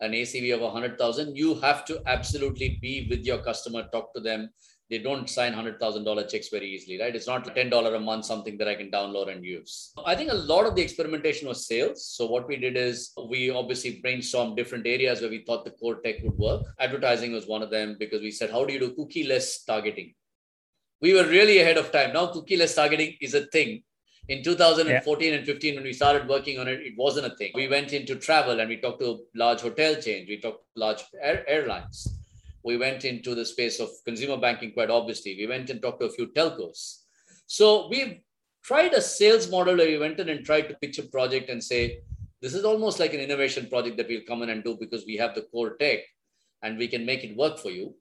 an 0.00 0.12
ACV 0.12 0.54
of 0.54 0.60
a 0.60 0.70
hundred 0.70 0.98
thousand, 0.98 1.34
you 1.34 1.54
have 1.60 1.86
to 1.86 2.02
absolutely 2.06 2.78
be 2.82 3.06
with 3.08 3.24
your 3.24 3.38
customer, 3.38 3.88
talk 3.90 4.12
to 4.14 4.20
them, 4.20 4.50
they 4.88 4.98
don't 4.98 5.28
sign 5.28 5.52
$100,000 5.52 6.30
checks 6.30 6.48
very 6.48 6.68
easily, 6.68 7.00
right? 7.00 7.14
It's 7.14 7.26
not 7.26 7.44
$10 7.44 7.96
a 7.96 8.00
month, 8.00 8.24
something 8.24 8.56
that 8.58 8.68
I 8.68 8.76
can 8.76 8.90
download 8.90 9.32
and 9.32 9.44
use. 9.44 9.92
I 10.04 10.14
think 10.14 10.30
a 10.30 10.34
lot 10.34 10.64
of 10.64 10.76
the 10.76 10.82
experimentation 10.82 11.48
was 11.48 11.66
sales. 11.66 12.06
So 12.06 12.26
what 12.26 12.46
we 12.46 12.56
did 12.56 12.76
is 12.76 13.12
we 13.28 13.50
obviously 13.50 14.00
brainstormed 14.04 14.56
different 14.56 14.86
areas 14.86 15.20
where 15.20 15.30
we 15.30 15.44
thought 15.44 15.64
the 15.64 15.72
core 15.72 16.00
tech 16.02 16.16
would 16.22 16.38
work. 16.38 16.62
Advertising 16.78 17.32
was 17.32 17.48
one 17.48 17.62
of 17.62 17.70
them 17.70 17.96
because 17.98 18.22
we 18.22 18.30
said, 18.30 18.50
how 18.50 18.64
do 18.64 18.72
you 18.72 18.78
do 18.78 18.94
cookie-less 18.94 19.64
targeting? 19.64 20.14
We 21.00 21.14
were 21.14 21.26
really 21.26 21.58
ahead 21.58 21.78
of 21.78 21.90
time. 21.90 22.12
Now 22.12 22.28
cookie-less 22.28 22.74
targeting 22.74 23.16
is 23.20 23.34
a 23.34 23.46
thing. 23.46 23.82
In 24.28 24.42
2014 24.42 25.28
yeah. 25.28 25.38
and 25.38 25.46
15, 25.46 25.74
when 25.76 25.84
we 25.84 25.92
started 25.92 26.28
working 26.28 26.58
on 26.58 26.68
it, 26.68 26.80
it 26.80 26.94
wasn't 26.96 27.26
a 27.26 27.36
thing. 27.36 27.52
We 27.54 27.68
went 27.68 27.92
into 27.92 28.16
travel 28.16 28.58
and 28.58 28.68
we 28.68 28.76
talked 28.76 29.00
to 29.00 29.20
large 29.34 29.60
hotel 29.60 29.94
chains, 30.00 30.28
we 30.28 30.40
talked 30.40 30.64
to 30.74 30.80
large 30.80 31.02
air- 31.20 31.44
airlines 31.48 32.15
we 32.66 32.76
went 32.76 33.04
into 33.04 33.34
the 33.34 33.46
space 33.46 33.78
of 33.78 33.88
consumer 34.04 34.36
banking 34.36 34.72
quite 34.72 34.90
obviously. 34.90 35.36
We 35.38 35.46
went 35.46 35.70
and 35.70 35.80
talked 35.80 36.00
to 36.00 36.06
a 36.06 36.10
few 36.10 36.26
telcos. 36.26 37.02
So 37.46 37.88
we 37.88 38.24
tried 38.64 38.92
a 38.92 39.00
sales 39.00 39.48
model 39.48 39.76
where 39.76 39.86
we 39.86 39.98
went 39.98 40.18
in 40.18 40.28
and 40.28 40.44
tried 40.44 40.68
to 40.68 40.74
pitch 40.82 40.98
a 40.98 41.04
project 41.04 41.48
and 41.48 41.62
say, 41.62 42.00
this 42.42 42.54
is 42.54 42.64
almost 42.64 42.98
like 42.98 43.14
an 43.14 43.20
innovation 43.20 43.68
project 43.68 43.96
that 43.98 44.08
we'll 44.08 44.28
come 44.28 44.42
in 44.42 44.50
and 44.50 44.64
do 44.64 44.76
because 44.78 45.06
we 45.06 45.16
have 45.16 45.34
the 45.34 45.42
core 45.42 45.76
tech 45.76 46.00
and 46.62 46.76
we 46.76 46.88
can 46.88 47.06
make 47.06 47.22
it 47.22 47.36
work 47.36 47.56
for 47.58 47.70
you. 47.70 47.94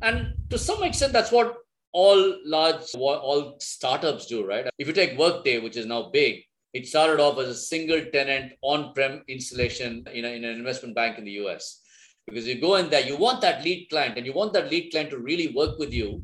And 0.00 0.32
to 0.48 0.58
some 0.58 0.82
extent, 0.82 1.12
that's 1.12 1.30
what 1.30 1.54
all 1.92 2.36
large, 2.44 2.94
all 2.94 3.56
startups 3.60 4.26
do, 4.26 4.46
right? 4.46 4.66
If 4.78 4.88
you 4.88 4.94
take 4.94 5.18
Workday, 5.18 5.58
which 5.58 5.76
is 5.76 5.84
now 5.84 6.10
big, 6.10 6.42
it 6.72 6.86
started 6.86 7.20
off 7.20 7.38
as 7.38 7.48
a 7.48 7.54
single 7.54 8.02
tenant 8.12 8.52
on-prem 8.62 9.22
installation 9.28 10.06
in, 10.12 10.24
a, 10.24 10.28
in 10.28 10.44
an 10.44 10.56
investment 10.56 10.94
bank 10.94 11.18
in 11.18 11.24
the 11.24 11.32
US 11.42 11.82
because 12.26 12.46
you 12.46 12.60
go 12.60 12.76
in 12.76 12.90
there, 12.90 13.06
you 13.06 13.16
want 13.16 13.40
that 13.42 13.64
lead 13.64 13.88
client 13.88 14.16
and 14.16 14.26
you 14.26 14.32
want 14.32 14.52
that 14.52 14.70
lead 14.70 14.90
client 14.90 15.10
to 15.10 15.18
really 15.18 15.54
work 15.54 15.78
with 15.78 15.92
you 15.92 16.22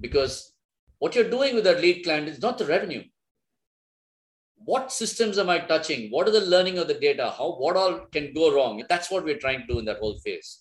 because 0.00 0.52
what 0.98 1.14
you're 1.14 1.30
doing 1.30 1.54
with 1.54 1.64
that 1.64 1.80
lead 1.80 2.04
client 2.04 2.28
is 2.28 2.40
not 2.40 2.58
the 2.58 2.64
revenue. 2.66 3.02
What 4.64 4.92
systems 4.92 5.38
am 5.38 5.50
I 5.50 5.58
touching? 5.58 6.10
What 6.10 6.28
are 6.28 6.32
the 6.32 6.42
learning 6.42 6.78
of 6.78 6.86
the 6.86 6.94
data? 6.94 7.34
How 7.36 7.56
what 7.56 7.76
all 7.76 8.06
can 8.12 8.32
go 8.32 8.54
wrong? 8.54 8.84
That's 8.88 9.10
what 9.10 9.24
we're 9.24 9.38
trying 9.38 9.62
to 9.62 9.66
do 9.66 9.78
in 9.80 9.84
that 9.86 9.98
whole 9.98 10.18
phase. 10.18 10.60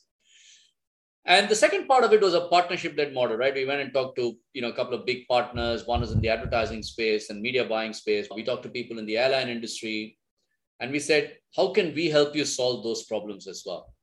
And 1.25 1.47
the 1.47 1.55
second 1.55 1.87
part 1.87 2.03
of 2.03 2.13
it 2.13 2.21
was 2.21 2.33
a 2.33 2.47
partnership-led 2.47 3.13
model, 3.13 3.37
right? 3.37 3.53
We 3.53 3.65
went 3.65 3.81
and 3.81 3.93
talked 3.93 4.17
to 4.17 4.35
you 4.53 4.63
know 4.63 4.69
a 4.69 4.73
couple 4.73 4.95
of 4.95 5.05
big 5.05 5.27
partners. 5.27 5.85
One 5.85 6.01
is 6.01 6.11
in 6.11 6.19
the 6.19 6.29
advertising 6.29 6.81
space 6.81 7.29
and 7.29 7.39
media 7.39 7.63
buying 7.63 7.93
space. 7.93 8.27
We 8.33 8.43
talked 8.43 8.63
to 8.63 8.69
people 8.69 8.97
in 8.97 9.05
the 9.05 9.19
airline 9.19 9.49
industry, 9.49 10.17
and 10.79 10.91
we 10.91 10.97
said, 10.97 11.37
how 11.55 11.71
can 11.71 11.93
we 11.93 12.09
help 12.09 12.35
you 12.35 12.43
solve 12.43 12.83
those 12.83 13.03
problems 13.03 13.47
as 13.47 13.61
well? 13.63 13.93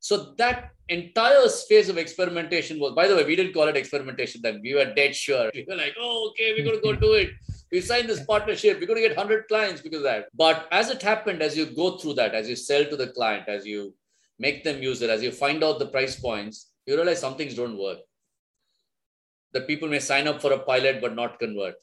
So 0.00 0.34
that 0.38 0.70
entire 0.88 1.48
phase 1.68 1.88
of 1.88 1.98
experimentation 1.98 2.78
was, 2.78 2.92
by 2.94 3.08
the 3.08 3.16
way, 3.16 3.24
we 3.24 3.34
didn't 3.34 3.52
call 3.52 3.68
it 3.68 3.76
experimentation 3.76 4.40
then. 4.42 4.60
We 4.62 4.74
were 4.74 4.92
dead 4.94 5.16
sure. 5.16 5.50
We 5.54 5.66
were 5.68 5.76
like, 5.76 5.96
oh, 5.98 6.30
okay, 6.30 6.52
we're 6.52 6.64
going 6.64 6.76
to 6.76 6.82
go 6.82 6.94
do 6.94 7.14
it. 7.14 7.30
We 7.72 7.80
signed 7.80 8.08
this 8.08 8.24
partnership. 8.24 8.78
We're 8.78 8.86
going 8.86 9.02
to 9.02 9.08
get 9.08 9.16
100 9.16 9.48
clients 9.48 9.80
because 9.80 9.98
of 9.98 10.04
that. 10.04 10.26
But 10.34 10.68
as 10.70 10.90
it 10.90 11.02
happened, 11.02 11.42
as 11.42 11.56
you 11.56 11.66
go 11.66 11.98
through 11.98 12.14
that, 12.14 12.34
as 12.34 12.48
you 12.48 12.54
sell 12.54 12.84
to 12.84 12.96
the 12.96 13.08
client, 13.08 13.48
as 13.48 13.66
you 13.66 13.94
make 14.38 14.62
them 14.62 14.82
use 14.82 15.02
it, 15.02 15.10
as 15.10 15.22
you 15.22 15.32
find 15.32 15.64
out 15.64 15.78
the 15.78 15.86
price 15.86 16.18
points, 16.20 16.70
you 16.86 16.94
realize 16.94 17.20
some 17.20 17.36
things 17.36 17.54
don't 17.54 17.78
work. 17.78 17.98
That 19.52 19.66
people 19.66 19.88
may 19.88 19.98
sign 19.98 20.28
up 20.28 20.40
for 20.40 20.52
a 20.52 20.58
pilot 20.58 21.00
but 21.00 21.16
not 21.16 21.40
convert. 21.40 21.74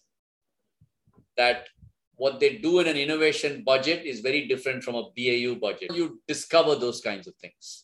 That 1.36 1.68
what 2.16 2.40
they 2.40 2.58
do 2.58 2.80
in 2.80 2.88
an 2.88 2.96
innovation 2.96 3.64
budget 3.66 4.06
is 4.06 4.22
very 4.22 4.48
different 4.48 4.84
from 4.84 4.96
a 4.96 5.10
BAU 5.18 5.56
budget. 5.60 5.94
You 5.94 6.22
discover 6.28 6.76
those 6.76 7.02
kinds 7.02 7.28
of 7.28 7.36
things. 7.36 7.83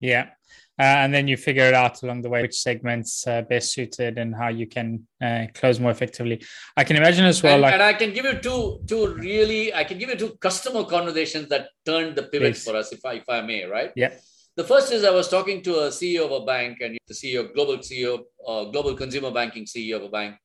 Yeah. 0.00 0.30
Uh, 0.78 1.04
and 1.04 1.12
then 1.12 1.28
you 1.28 1.36
figure 1.36 1.64
it 1.64 1.74
out 1.74 2.02
along 2.02 2.22
the 2.22 2.30
way 2.30 2.40
which 2.40 2.58
segments 2.58 3.26
uh, 3.26 3.42
best 3.42 3.74
suited 3.74 4.16
and 4.16 4.34
how 4.34 4.48
you 4.48 4.66
can 4.66 5.06
uh, 5.22 5.44
close 5.52 5.78
more 5.78 5.90
effectively. 5.90 6.42
I 6.74 6.84
can 6.84 6.96
imagine 6.96 7.26
as 7.26 7.42
well. 7.42 7.54
And, 7.54 7.62
like, 7.62 7.74
and 7.74 7.82
I 7.82 7.92
can 7.92 8.14
give 8.14 8.24
you 8.24 8.38
two, 8.38 8.80
two 8.86 9.14
really, 9.14 9.74
I 9.74 9.84
can 9.84 9.98
give 9.98 10.08
you 10.08 10.16
two 10.16 10.38
customer 10.40 10.84
conversations 10.84 11.50
that 11.50 11.68
turned 11.84 12.16
the 12.16 12.22
pivot 12.22 12.54
please. 12.54 12.64
for 12.64 12.76
us, 12.76 12.92
if 12.92 13.04
I, 13.04 13.14
if 13.14 13.28
I 13.28 13.42
may, 13.42 13.64
right? 13.64 13.92
Yeah. 13.94 14.14
The 14.56 14.64
first 14.64 14.90
is 14.90 15.04
I 15.04 15.10
was 15.10 15.28
talking 15.28 15.62
to 15.64 15.80
a 15.80 15.88
CEO 15.88 16.24
of 16.24 16.42
a 16.42 16.46
bank 16.46 16.78
and 16.80 16.98
the 17.06 17.14
CEO, 17.14 17.52
global 17.52 17.76
CEO, 17.78 18.20
uh, 18.46 18.64
global 18.64 18.94
consumer 18.94 19.30
banking 19.30 19.66
CEO 19.66 19.96
of 19.96 20.04
a 20.04 20.08
bank. 20.08 20.36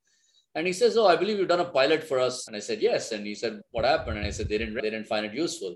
And 0.53 0.67
he 0.67 0.73
says, 0.73 0.95
"Oh, 0.95 1.07
I 1.07 1.15
believe 1.17 1.37
you've 1.37 1.49
done 1.49 1.59
a 1.59 1.65
pilot 1.65 2.03
for 2.03 2.19
us." 2.19 2.47
And 2.47 2.55
I 2.55 2.59
said, 2.59 2.81
"Yes." 2.81 3.11
And 3.11 3.25
he 3.25 3.35
said, 3.35 3.59
"What 3.71 3.83
happened?" 3.83 4.17
And 4.17 4.25
I 4.25 4.29
said, 4.29 4.47
"They 4.47 4.57
didn't. 4.57 4.75
They 4.75 4.89
didn't 4.89 5.07
find 5.07 5.25
it 5.25 5.33
useful." 5.33 5.75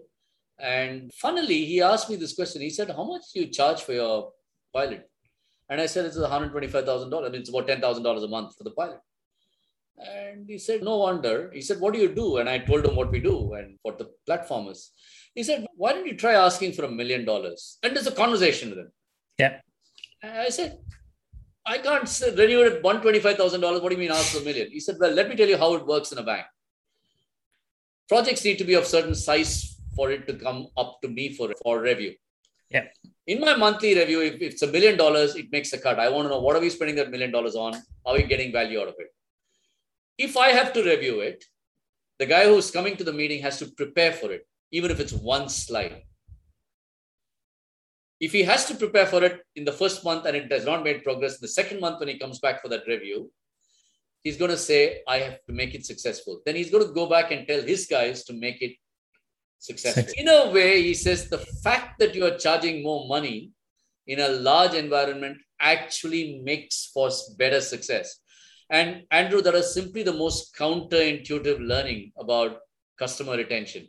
And 0.60 1.14
funnily, 1.14 1.66
he 1.66 1.82
asked 1.82 2.10
me 2.10 2.18
this 2.18 2.34
question. 2.34 2.62
He 2.62 2.70
said, 2.70 2.90
How 2.90 3.04
much 3.04 3.24
do 3.34 3.40
you 3.40 3.48
charge 3.48 3.82
for 3.82 3.94
your 3.94 4.32
pilot? 4.74 5.10
And 5.70 5.80
I 5.80 5.86
said, 5.86 6.06
It's 6.06 6.18
$125,000. 6.18 7.34
It's 7.34 7.50
about 7.50 7.68
$10,000 7.68 8.24
a 8.24 8.28
month 8.28 8.58
for 8.58 8.64
the 8.64 8.72
pilot. 8.72 9.00
And 9.98 10.50
he 10.50 10.58
said, 10.58 10.84
No 10.84 10.98
wonder. 10.98 11.52
He 11.54 11.62
said, 11.62 11.80
What 11.80 11.94
do 11.94 12.00
you 12.00 12.14
do? 12.14 12.38
And 12.38 12.50
I 12.50 12.60
told 12.60 12.86
him 12.86 12.96
what 12.96 13.12
we 13.12 13.20
do 13.20 13.54
and 13.54 13.78
what 13.84 13.98
the 13.98 14.10
platform 14.26 14.68
is. 14.68 14.92
He 15.34 15.44
said, 15.44 15.66
Why 15.76 15.94
don't 15.94 16.08
you 16.08 16.18
try 16.18 16.34
asking 16.34 16.74
for 16.74 16.84
a 16.84 16.92
million 16.92 17.24
dollars? 17.24 17.78
And 17.84 17.96
there's 17.96 18.08
a 18.08 18.12
conversation 18.12 18.70
with 18.70 18.80
him. 18.80 18.92
Yeah. 19.38 19.60
And 20.22 20.40
I 20.40 20.50
said, 20.50 20.80
I 21.66 21.78
can't 21.78 22.22
renew 22.38 22.62
it 22.64 22.74
at 22.74 22.84
$125,000. 22.84 23.82
What 23.82 23.90
do 23.90 23.96
you 23.96 23.98
mean 23.98 24.12
ask 24.12 24.34
for 24.34 24.40
a 24.40 24.44
million? 24.44 24.70
He 24.72 24.82
said, 24.82 24.98
Well, 25.00 25.12
let 25.12 25.30
me 25.30 25.36
tell 25.36 25.48
you 25.48 25.58
how 25.58 25.74
it 25.76 25.86
works 25.86 26.12
in 26.12 26.18
a 26.18 26.24
bank. 26.24 26.46
Projects 28.10 28.44
need 28.44 28.58
to 28.58 28.64
be 28.64 28.74
of 28.74 28.86
certain 28.86 29.16
size 29.16 29.79
for 30.00 30.12
it 30.16 30.26
to 30.28 30.34
come 30.46 30.60
up 30.82 30.92
to 31.02 31.10
me 31.10 31.26
for, 31.38 31.48
for 31.62 31.82
review. 31.82 32.14
Yeah. 32.76 32.86
In 33.28 33.42
my 33.42 33.56
monthly 33.64 33.94
review, 34.02 34.22
if, 34.22 34.36
if 34.36 34.54
it's 34.54 34.62
a 34.62 34.72
million 34.76 34.96
dollars, 34.98 35.36
it 35.36 35.48
makes 35.52 35.74
a 35.74 35.80
cut. 35.86 36.00
I 36.00 36.10
want 36.10 36.26
to 36.26 36.30
know 36.30 36.40
what 36.40 36.56
are 36.56 36.62
we 36.66 36.70
spending 36.70 36.96
that 37.00 37.12
million 37.12 37.32
dollars 37.32 37.56
on? 37.56 37.74
Are 38.06 38.14
we 38.18 38.24
getting 38.24 38.54
value 38.54 38.80
out 38.82 38.88
of 38.88 38.96
it? 38.98 39.10
If 40.18 40.38
I 40.38 40.50
have 40.60 40.72
to 40.74 40.84
review 40.84 41.20
it, 41.20 41.44
the 42.20 42.26
guy 42.26 42.46
who's 42.46 42.72
coming 42.72 42.96
to 42.98 43.04
the 43.04 43.18
meeting 43.22 43.42
has 43.42 43.60
to 43.60 43.66
prepare 43.82 44.14
for 44.14 44.32
it, 44.32 44.48
even 44.72 44.90
if 44.90 45.02
it's 45.02 45.14
one 45.14 45.50
slide. 45.50 46.04
If 48.22 48.32
he 48.32 48.44
has 48.44 48.66
to 48.68 48.76
prepare 48.76 49.06
for 49.06 49.22
it 49.24 49.42
in 49.56 49.66
the 49.66 49.78
first 49.82 50.04
month 50.06 50.26
and 50.26 50.36
it 50.36 50.52
has 50.52 50.66
not 50.66 50.84
made 50.84 51.04
progress, 51.04 51.40
the 51.40 51.54
second 51.60 51.82
month 51.82 52.00
when 52.00 52.10
he 52.10 52.18
comes 52.24 52.40
back 52.40 52.62
for 52.62 52.70
that 52.70 52.88
review, 52.88 53.32
he's 54.24 54.38
going 54.38 54.52
to 54.52 54.64
say, 54.72 55.02
I 55.08 55.18
have 55.20 55.40
to 55.48 55.54
make 55.54 55.74
it 55.76 55.86
successful. 55.86 56.42
Then 56.46 56.56
he's 56.56 56.72
going 56.72 56.88
to 56.88 56.94
go 56.94 57.08
back 57.16 57.32
and 57.32 57.48
tell 57.48 57.62
his 57.62 57.86
guys 57.86 58.24
to 58.26 58.34
make 58.34 58.62
it 58.62 58.76
successful. 59.60 60.14
In 60.18 60.28
a 60.28 60.52
way, 60.52 60.82
he 60.82 60.94
says 60.94 61.30
the 61.30 61.38
fact 61.38 62.00
that 62.00 62.16
you 62.16 62.26
are 62.26 62.38
charging 62.38 62.82
more 62.84 63.08
money 63.08 63.52
in 64.08 64.20
a 64.20 64.30
large 64.30 64.74
environment 64.74 65.38
actually 65.60 66.42
makes 66.44 66.90
for 66.94 67.10
better 67.38 67.62
success. 67.62 68.22
And 68.70 69.04
Andrew, 69.12 69.42
that 69.42 69.56
is 69.56 69.74
simply 69.74 70.04
the 70.04 70.14
most 70.14 70.56
counterintuitive 70.56 71.60
learning 71.60 72.12
about 72.18 72.60
customer 72.98 73.36
retention. 73.36 73.88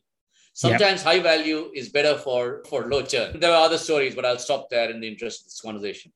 Sometimes 0.52 1.04
yep. 1.04 1.14
high 1.14 1.20
value 1.20 1.70
is 1.74 1.90
better 1.90 2.18
for, 2.18 2.62
for 2.68 2.88
low 2.88 3.02
churn. 3.02 3.38
There 3.38 3.52
are 3.52 3.64
other 3.64 3.78
stories, 3.78 4.14
but 4.14 4.24
I'll 4.24 4.38
stop 4.38 4.68
there 4.70 4.90
in 4.90 5.00
the 5.00 5.08
interest 5.08 5.42
of 5.42 5.46
this 5.46 5.60
conversation. 5.60 6.12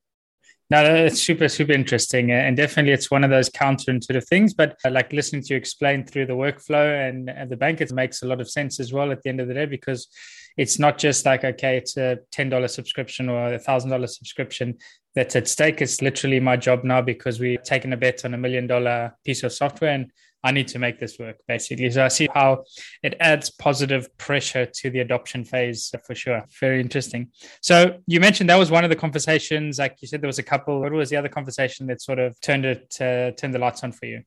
No, 0.74 0.92
it's 0.92 1.22
super, 1.22 1.48
super 1.48 1.70
interesting. 1.70 2.32
And 2.32 2.56
definitely 2.56 2.90
it's 2.90 3.08
one 3.08 3.22
of 3.22 3.30
those 3.30 3.48
counterintuitive 3.48 4.26
things. 4.26 4.54
But 4.54 4.76
uh, 4.84 4.90
like 4.90 5.12
listening 5.12 5.42
to 5.42 5.54
you 5.54 5.56
explain 5.56 6.04
through 6.04 6.26
the 6.26 6.32
workflow 6.32 7.08
and, 7.08 7.30
and 7.30 7.48
the 7.48 7.56
bank, 7.56 7.80
it 7.80 7.92
makes 7.92 8.22
a 8.22 8.26
lot 8.26 8.40
of 8.40 8.50
sense 8.50 8.80
as 8.80 8.92
well 8.92 9.12
at 9.12 9.22
the 9.22 9.28
end 9.28 9.38
of 9.40 9.46
the 9.46 9.54
day 9.54 9.66
because 9.66 10.08
it's 10.56 10.80
not 10.80 10.98
just 10.98 11.26
like, 11.26 11.44
okay, 11.44 11.76
it's 11.76 11.96
a 11.96 12.18
$10 12.32 12.68
subscription 12.68 13.28
or 13.28 13.54
a 13.54 13.58
$1,000 13.60 14.08
subscription 14.08 14.76
that's 15.14 15.36
at 15.36 15.46
stake. 15.46 15.80
It's 15.80 16.02
literally 16.02 16.40
my 16.40 16.56
job 16.56 16.82
now 16.82 17.00
because 17.00 17.38
we've 17.38 17.62
taken 17.62 17.92
a 17.92 17.96
bet 17.96 18.24
on 18.24 18.34
a 18.34 18.38
million 18.38 18.66
dollar 18.66 19.14
piece 19.24 19.44
of 19.44 19.52
software 19.52 19.92
and 19.92 20.10
I 20.44 20.50
need 20.50 20.68
to 20.68 20.78
make 20.78 21.00
this 21.00 21.18
work, 21.18 21.38
basically. 21.48 21.90
So 21.90 22.04
I 22.04 22.08
see 22.08 22.28
how 22.32 22.64
it 23.02 23.16
adds 23.18 23.50
positive 23.50 24.14
pressure 24.18 24.66
to 24.66 24.90
the 24.90 25.00
adoption 25.00 25.42
phase 25.42 25.90
for 26.06 26.14
sure. 26.14 26.44
Very 26.60 26.80
interesting. 26.80 27.30
So 27.62 27.98
you 28.06 28.20
mentioned 28.20 28.50
that 28.50 28.58
was 28.58 28.70
one 28.70 28.84
of 28.84 28.90
the 28.90 28.96
conversations. 28.96 29.78
Like 29.78 29.96
you 30.02 30.08
said, 30.08 30.20
there 30.20 30.28
was 30.28 30.38
a 30.38 30.42
couple. 30.42 30.80
What 30.82 30.92
was 30.92 31.08
the 31.08 31.16
other 31.16 31.30
conversation 31.30 31.86
that 31.86 32.02
sort 32.02 32.18
of 32.18 32.38
turned 32.42 32.66
it, 32.66 32.94
uh, 33.00 33.30
turned 33.38 33.54
the 33.54 33.58
lights 33.58 33.82
on 33.82 33.92
for 33.92 34.04
you? 34.04 34.22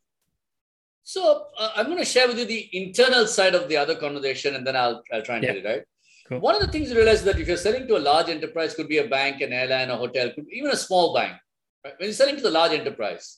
So 1.04 1.46
uh, 1.58 1.70
I'm 1.76 1.86
going 1.86 2.00
to 2.00 2.06
share 2.06 2.28
with 2.28 2.40
you 2.40 2.46
the 2.46 2.68
internal 2.74 3.28
side 3.28 3.56
of 3.56 3.70
the 3.70 3.78
other 3.78 3.96
conversation, 3.96 4.56
and 4.56 4.66
then 4.66 4.76
I'll, 4.76 5.02
I'll 5.14 5.22
try 5.22 5.36
and 5.36 5.44
yeah. 5.44 5.54
get 5.54 5.66
it 5.66 5.70
right. 5.70 5.84
Cool. 6.28 6.40
One 6.40 6.56
of 6.56 6.62
the 6.62 6.68
things 6.68 6.90
you 6.90 6.98
realize 6.98 7.20
is 7.20 7.26
that 7.26 7.40
if 7.40 7.48
you're 7.48 7.56
selling 7.56 7.88
to 7.88 7.96
a 7.96 8.00
large 8.00 8.28
enterprise, 8.28 8.74
could 8.74 8.90
be 8.90 8.98
a 8.98 9.08
bank, 9.08 9.40
an 9.42 9.54
airline, 9.54 9.90
a 9.90 9.96
hotel, 9.96 10.32
could 10.34 10.46
even 10.52 10.72
a 10.72 10.76
small 10.76 11.14
bank. 11.14 11.34
Right? 11.86 11.94
When 11.98 12.08
you're 12.08 12.14
selling 12.14 12.36
to 12.36 12.42
the 12.42 12.50
large 12.50 12.74
enterprise, 12.74 13.38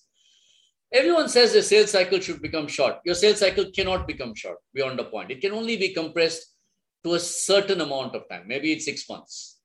Everyone 0.92 1.30
says 1.30 1.54
the 1.54 1.62
sales 1.62 1.92
cycle 1.92 2.20
should 2.20 2.42
become 2.42 2.68
short. 2.68 2.96
Your 3.06 3.14
sales 3.14 3.40
cycle 3.40 3.66
cannot 3.76 4.08
become 4.08 4.34
short 4.34 4.58
beyond 4.74 5.00
a 5.00 5.04
point. 5.04 5.30
It 5.30 5.40
can 5.40 5.52
only 5.52 5.78
be 5.78 5.94
compressed 5.94 6.56
to 7.04 7.14
a 7.14 7.20
certain 7.20 7.82
amount 7.82 8.16
of 8.16 8.28
time. 8.28 8.48
Maybe 8.48 8.72
it's 8.72 8.86
six 8.86 9.08
months. 9.08 9.60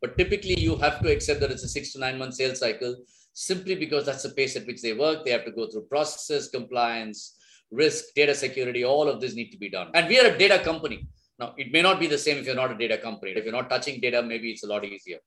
But 0.00 0.16
typically, 0.16 0.58
you 0.58 0.76
have 0.76 1.00
to 1.02 1.12
accept 1.12 1.40
that 1.40 1.50
it's 1.50 1.64
a 1.64 1.68
six 1.68 1.92
to 1.92 2.00
nine 2.00 2.18
month 2.18 2.34
sales 2.34 2.60
cycle 2.60 2.96
simply 3.34 3.74
because 3.74 4.06
that's 4.06 4.22
the 4.22 4.30
pace 4.30 4.56
at 4.56 4.66
which 4.66 4.80
they 4.80 4.94
work. 4.94 5.24
They 5.24 5.32
have 5.32 5.44
to 5.44 5.52
go 5.52 5.68
through 5.68 5.82
processes, 5.82 6.48
compliance, 6.48 7.36
risk, 7.70 8.06
data 8.16 8.34
security, 8.34 8.82
all 8.82 9.08
of 9.08 9.20
this 9.20 9.34
need 9.34 9.50
to 9.50 9.58
be 9.58 9.68
done. 9.68 9.90
And 9.94 10.08
we 10.08 10.18
are 10.18 10.26
a 10.26 10.38
data 10.38 10.58
company. 10.58 11.06
Now, 11.38 11.54
it 11.58 11.72
may 11.72 11.82
not 11.82 12.00
be 12.00 12.06
the 12.06 12.18
same 12.18 12.38
if 12.38 12.46
you're 12.46 12.54
not 12.54 12.72
a 12.72 12.78
data 12.78 12.96
company. 12.96 13.32
If 13.32 13.44
you're 13.44 13.52
not 13.52 13.68
touching 13.68 14.00
data, 14.00 14.22
maybe 14.22 14.50
it's 14.50 14.64
a 14.64 14.66
lot 14.66 14.84
easier. 14.84 15.18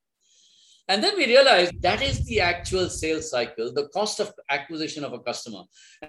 And 0.88 1.02
then 1.02 1.16
we 1.16 1.26
realized 1.26 1.80
that 1.80 2.02
is 2.02 2.24
the 2.26 2.40
actual 2.40 2.90
sales 2.90 3.30
cycle, 3.30 3.72
the 3.72 3.88
cost 3.88 4.20
of 4.20 4.32
acquisition 4.50 5.02
of 5.02 5.14
a 5.14 5.18
customer. 5.18 5.62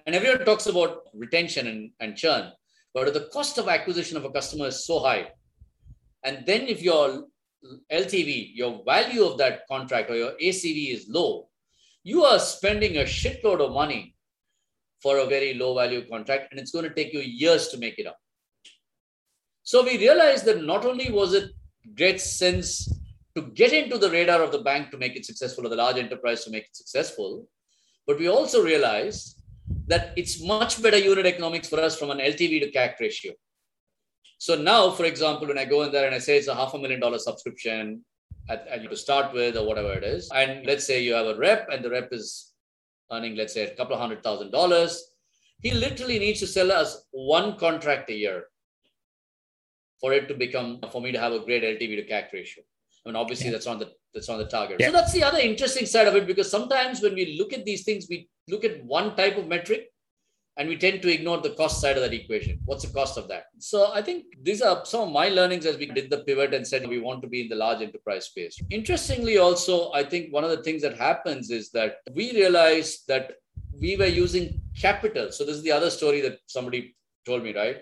And 0.05 0.15
everyone 0.15 0.43
talks 0.43 0.67
about 0.67 1.03
retention 1.13 1.67
and, 1.67 1.91
and 2.01 2.17
churn, 2.17 2.51
but 2.93 3.13
the 3.13 3.29
cost 3.31 3.57
of 3.57 3.69
acquisition 3.69 4.17
of 4.17 4.25
a 4.25 4.31
customer 4.31 4.67
is 4.67 4.85
so 4.85 4.99
high. 4.99 5.29
And 6.23 6.45
then 6.45 6.67
if 6.67 6.81
your 6.81 7.25
LTV, 7.91 8.51
your 8.53 8.83
value 8.85 9.23
of 9.23 9.37
that 9.37 9.61
contract 9.67 10.09
or 10.09 10.15
your 10.15 10.31
ACV 10.31 10.93
is 10.93 11.07
low, 11.07 11.47
you 12.03 12.23
are 12.23 12.39
spending 12.39 12.97
a 12.97 13.03
shitload 13.03 13.61
of 13.61 13.71
money 13.71 14.15
for 15.01 15.19
a 15.19 15.25
very 15.25 15.53
low 15.53 15.75
value 15.75 16.07
contract, 16.07 16.47
and 16.51 16.59
it's 16.59 16.71
going 16.71 16.87
to 16.87 16.93
take 16.93 17.13
you 17.13 17.19
years 17.19 17.67
to 17.69 17.77
make 17.77 17.97
it 17.97 18.07
up. 18.07 18.17
So 19.63 19.83
we 19.83 19.97
realized 19.97 20.45
that 20.45 20.63
not 20.63 20.85
only 20.85 21.11
was 21.11 21.33
it 21.33 21.51
great 21.95 22.21
sense 22.21 22.87
to 23.35 23.43
get 23.53 23.73
into 23.73 23.97
the 23.97 24.09
radar 24.09 24.41
of 24.41 24.51
the 24.51 24.59
bank 24.59 24.91
to 24.91 24.97
make 24.97 25.15
it 25.15 25.25
successful 25.25 25.65
or 25.65 25.69
the 25.69 25.75
large 25.75 25.97
enterprise 25.97 26.43
to 26.45 26.51
make 26.51 26.63
it 26.63 26.75
successful, 26.75 27.47
but 28.07 28.17
we 28.19 28.27
also 28.27 28.63
realized 28.63 29.41
that 29.87 30.13
it's 30.15 30.41
much 30.41 30.81
better 30.81 30.97
unit 30.97 31.25
economics 31.25 31.67
for 31.67 31.79
us 31.79 31.97
from 31.97 32.11
an 32.11 32.19
LTV 32.19 32.61
to 32.61 32.71
CAC 32.71 32.99
ratio. 32.99 33.33
So 34.37 34.55
now, 34.55 34.91
for 34.91 35.05
example, 35.05 35.47
when 35.47 35.57
I 35.57 35.65
go 35.65 35.83
in 35.83 35.91
there 35.91 36.05
and 36.05 36.15
I 36.15 36.19
say 36.19 36.37
it's 36.37 36.47
a 36.47 36.55
half 36.55 36.73
a 36.73 36.77
million 36.77 36.99
dollar 36.99 37.19
subscription, 37.19 38.03
at, 38.49 38.67
at 38.67 38.89
to 38.89 38.95
start 38.95 39.33
with 39.33 39.57
or 39.57 39.65
whatever 39.65 39.93
it 39.93 40.03
is. 40.03 40.29
And 40.33 40.65
let's 40.65 40.85
say 40.85 41.01
you 41.01 41.13
have 41.13 41.27
a 41.27 41.37
rep 41.37 41.67
and 41.71 41.83
the 41.83 41.89
rep 41.89 42.09
is 42.11 42.53
earning, 43.11 43.35
let's 43.35 43.53
say, 43.53 43.63
a 43.63 43.75
couple 43.75 43.93
of 43.95 43.99
hundred 43.99 44.23
thousand 44.23 44.51
dollars. 44.51 45.11
He 45.61 45.71
literally 45.71 46.19
needs 46.19 46.39
to 46.41 46.47
sell 46.47 46.71
us 46.71 47.05
one 47.11 47.57
contract 47.57 48.09
a 48.09 48.13
year 48.13 48.45
for 49.99 50.13
it 50.13 50.27
to 50.27 50.35
become, 50.35 50.79
for 50.91 51.01
me 51.01 51.11
to 51.11 51.19
have 51.19 51.33
a 51.33 51.39
great 51.39 51.63
LTV 51.63 51.95
to 51.95 52.13
CAC 52.13 52.33
ratio. 52.33 52.63
I 53.05 53.09
mean, 53.09 53.15
obviously, 53.15 53.47
yeah. 53.47 53.53
that's 53.53 53.67
on 53.67 53.79
the 53.79 53.91
that's 54.13 54.29
on 54.29 54.39
the 54.39 54.45
target. 54.45 54.77
Yeah. 54.79 54.87
So 54.87 54.93
that's 54.93 55.13
the 55.13 55.23
other 55.23 55.39
interesting 55.39 55.85
side 55.85 56.07
of 56.07 56.15
it 56.15 56.25
because 56.25 56.49
sometimes 56.49 57.01
when 57.01 57.13
we 57.13 57.37
look 57.37 57.53
at 57.53 57.65
these 57.65 57.83
things, 57.83 58.07
we 58.09 58.29
look 58.47 58.63
at 58.63 58.83
one 58.83 59.15
type 59.15 59.37
of 59.37 59.47
metric 59.47 59.91
and 60.57 60.69
we 60.69 60.77
tend 60.77 61.01
to 61.01 61.11
ignore 61.11 61.39
the 61.39 61.51
cost 61.51 61.81
side 61.81 61.97
of 61.97 62.03
that 62.03 62.13
equation. 62.13 62.59
What's 62.65 62.85
the 62.85 62.93
cost 62.93 63.17
of 63.17 63.27
that? 63.27 63.45
So 63.59 63.91
I 63.93 64.01
think 64.01 64.25
these 64.41 64.61
are 64.61 64.85
some 64.85 65.01
of 65.01 65.13
my 65.13 65.27
learnings 65.27 65.65
as 65.65 65.77
we 65.77 65.85
did 65.87 66.09
the 66.09 66.19
pivot 66.19 66.53
and 66.53 66.65
said 66.65 66.87
we 66.87 66.99
want 66.99 67.21
to 67.23 67.27
be 67.27 67.41
in 67.41 67.49
the 67.49 67.55
large 67.55 67.81
enterprise 67.81 68.27
space. 68.27 68.57
Interestingly, 68.69 69.37
also, 69.37 69.91
I 69.91 70.03
think 70.03 70.33
one 70.33 70.45
of 70.45 70.49
the 70.49 70.63
things 70.63 70.81
that 70.83 70.97
happens 70.97 71.51
is 71.51 71.71
that 71.71 71.97
we 72.13 72.33
realized 72.33 73.07
that 73.09 73.33
we 73.79 73.97
were 73.97 74.05
using 74.05 74.61
capital. 74.79 75.31
So 75.31 75.43
this 75.45 75.57
is 75.57 75.63
the 75.63 75.73
other 75.73 75.89
story 75.89 76.21
that 76.21 76.39
somebody 76.47 76.95
told 77.25 77.43
me, 77.43 77.53
right? 77.53 77.81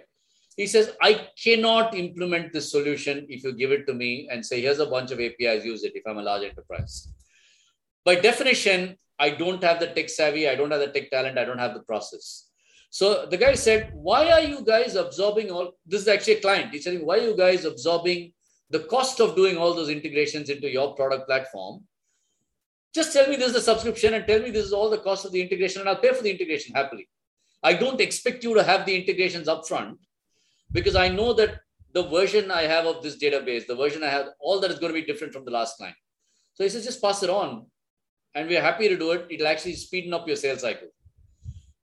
He 0.55 0.67
says, 0.67 0.91
I 1.01 1.27
cannot 1.41 1.95
implement 1.95 2.53
this 2.53 2.71
solution 2.71 3.25
if 3.27 3.43
you 3.43 3.53
give 3.53 3.71
it 3.71 3.87
to 3.87 3.93
me 3.93 4.27
and 4.31 4.45
say, 4.45 4.61
here's 4.61 4.79
a 4.79 4.85
bunch 4.85 5.11
of 5.11 5.19
APIs, 5.19 5.65
use 5.65 5.83
it 5.83 5.93
if 5.95 6.03
I'm 6.05 6.19
a 6.19 6.21
large 6.21 6.43
enterprise. 6.43 7.11
By 8.05 8.15
definition, 8.15 8.97
I 9.17 9.31
don't 9.31 9.63
have 9.63 9.79
the 9.79 9.87
tech 9.87 10.09
savvy, 10.09 10.47
I 10.47 10.55
don't 10.55 10.71
have 10.71 10.81
the 10.81 10.87
tech 10.87 11.09
talent, 11.09 11.37
I 11.37 11.45
don't 11.45 11.57
have 11.57 11.73
the 11.73 11.81
process. 11.81 12.49
So 12.89 13.25
the 13.25 13.37
guy 13.37 13.55
said, 13.55 13.91
Why 13.93 14.31
are 14.31 14.41
you 14.41 14.63
guys 14.63 14.95
absorbing 14.95 15.49
all 15.49 15.71
this? 15.85 16.01
Is 16.01 16.07
actually 16.07 16.35
a 16.35 16.41
client. 16.41 16.71
He's 16.71 16.83
saying, 16.83 17.03
Why 17.03 17.17
are 17.17 17.29
you 17.29 17.35
guys 17.35 17.65
absorbing 17.65 18.33
the 18.69 18.81
cost 18.81 19.19
of 19.19 19.35
doing 19.35 19.57
all 19.57 19.73
those 19.73 19.89
integrations 19.89 20.49
into 20.49 20.69
your 20.69 20.93
product 20.93 21.27
platform? 21.27 21.83
Just 22.93 23.11
tell 23.11 23.27
me 23.27 23.35
this 23.35 23.47
is 23.47 23.53
the 23.53 23.61
subscription 23.61 24.13
and 24.13 24.27
tell 24.27 24.39
me 24.39 24.51
this 24.51 24.65
is 24.65 24.73
all 24.73 24.91
the 24.91 24.99
cost 24.99 25.25
of 25.25 25.31
the 25.31 25.41
integration, 25.41 25.81
and 25.81 25.89
I'll 25.89 25.95
pay 25.95 26.13
for 26.13 26.21
the 26.21 26.29
integration 26.29 26.75
happily. 26.75 27.09
I 27.63 27.73
don't 27.73 27.99
expect 27.99 28.43
you 28.43 28.53
to 28.53 28.63
have 28.63 28.85
the 28.85 28.95
integrations 28.95 29.47
upfront 29.47 29.95
because 30.73 30.95
I 30.95 31.07
know 31.07 31.33
that 31.33 31.61
the 31.93 32.03
version 32.03 32.51
I 32.51 32.63
have 32.63 32.85
of 32.85 33.03
this 33.03 33.17
database, 33.17 33.67
the 33.67 33.75
version 33.75 34.03
I 34.03 34.09
have, 34.09 34.29
all 34.39 34.59
that 34.59 34.71
is 34.71 34.79
going 34.79 34.93
to 34.93 34.99
be 34.99 35.05
different 35.05 35.31
from 35.31 35.45
the 35.45 35.51
last 35.51 35.77
client. 35.77 35.95
So 36.55 36.63
he 36.63 36.69
says, 36.69 36.83
just 36.83 37.01
pass 37.01 37.23
it 37.23 37.29
on. 37.29 37.67
And 38.35 38.49
we're 38.49 38.61
happy 38.61 38.89
to 38.89 38.97
do 38.97 39.11
it. 39.11 39.27
It'll 39.29 39.47
actually 39.47 39.73
speeden 39.73 40.13
up 40.13 40.27
your 40.27 40.35
sales 40.35 40.61
cycle. 40.61 40.87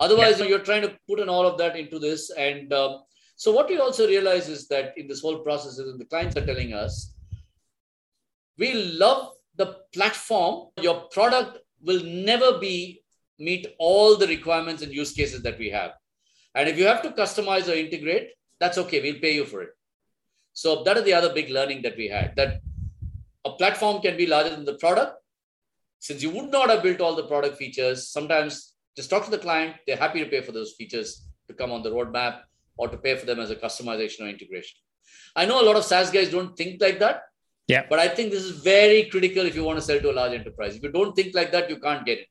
Otherwise, 0.00 0.40
yeah. 0.40 0.46
you're 0.46 0.58
trying 0.58 0.82
to 0.82 0.96
put 1.08 1.20
in 1.20 1.28
all 1.28 1.46
of 1.46 1.58
that 1.58 1.76
into 1.76 1.98
this. 1.98 2.30
And 2.30 2.72
um, 2.72 3.02
so, 3.36 3.52
what 3.52 3.68
we 3.68 3.78
also 3.78 4.08
realize 4.08 4.48
is 4.48 4.66
that 4.68 4.94
in 4.96 5.06
this 5.06 5.20
whole 5.20 5.38
process, 5.38 5.78
is 5.78 5.96
the 5.96 6.04
clients 6.06 6.36
are 6.36 6.44
telling 6.44 6.72
us, 6.72 7.14
we 8.58 8.74
love 8.74 9.32
the 9.56 9.76
platform. 9.94 10.70
Your 10.80 11.02
product 11.12 11.58
will 11.82 12.02
never 12.04 12.58
be 12.58 13.02
meet 13.38 13.68
all 13.78 14.16
the 14.16 14.26
requirements 14.26 14.82
and 14.82 14.92
use 14.92 15.12
cases 15.12 15.42
that 15.42 15.58
we 15.58 15.70
have. 15.70 15.92
And 16.54 16.68
if 16.68 16.76
you 16.76 16.86
have 16.86 17.02
to 17.02 17.10
customize 17.10 17.68
or 17.68 17.76
integrate, 17.76 18.30
that's 18.60 18.78
okay. 18.78 19.00
We'll 19.00 19.20
pay 19.20 19.34
you 19.34 19.44
for 19.44 19.62
it. 19.62 19.70
So 20.52 20.82
that 20.84 20.96
is 20.98 21.04
the 21.04 21.14
other 21.14 21.32
big 21.32 21.50
learning 21.50 21.82
that 21.82 21.96
we 21.96 22.08
had 22.08 22.34
that 22.36 22.60
a 23.44 23.52
platform 23.52 24.02
can 24.02 24.16
be 24.16 24.26
larger 24.26 24.50
than 24.50 24.64
the 24.64 24.74
product. 24.74 25.16
Since 25.98 26.22
you 26.22 26.30
would 26.30 26.50
not 26.50 26.70
have 26.70 26.82
built 26.82 27.00
all 27.00 27.14
the 27.14 27.24
product 27.24 27.56
features, 27.56 28.08
sometimes 28.08 28.74
just 28.96 29.10
talk 29.10 29.24
to 29.24 29.30
the 29.30 29.38
client. 29.38 29.76
They're 29.86 29.96
happy 29.96 30.20
to 30.22 30.30
pay 30.30 30.40
for 30.42 30.52
those 30.52 30.72
features 30.72 31.26
to 31.48 31.54
come 31.54 31.72
on 31.72 31.82
the 31.82 31.90
roadmap 31.90 32.40
or 32.76 32.88
to 32.88 32.96
pay 32.96 33.16
for 33.16 33.26
them 33.26 33.40
as 33.40 33.50
a 33.50 33.56
customization 33.56 34.22
or 34.22 34.28
integration. 34.28 34.76
I 35.34 35.46
know 35.46 35.62
a 35.62 35.66
lot 35.66 35.76
of 35.76 35.84
SaaS 35.84 36.10
guys 36.10 36.30
don't 36.30 36.56
think 36.56 36.80
like 36.80 36.98
that. 37.00 37.22
Yeah. 37.68 37.84
But 37.88 37.98
I 38.00 38.08
think 38.08 38.32
this 38.32 38.42
is 38.42 38.50
very 38.50 39.04
critical 39.04 39.46
if 39.46 39.54
you 39.54 39.62
want 39.62 39.78
to 39.78 39.84
sell 39.84 40.00
to 40.00 40.10
a 40.10 40.12
large 40.12 40.32
enterprise. 40.32 40.74
If 40.76 40.82
you 40.82 40.90
don't 40.90 41.14
think 41.14 41.34
like 41.34 41.52
that, 41.52 41.70
you 41.70 41.78
can't 41.78 42.04
get 42.04 42.18
it. 42.18 42.26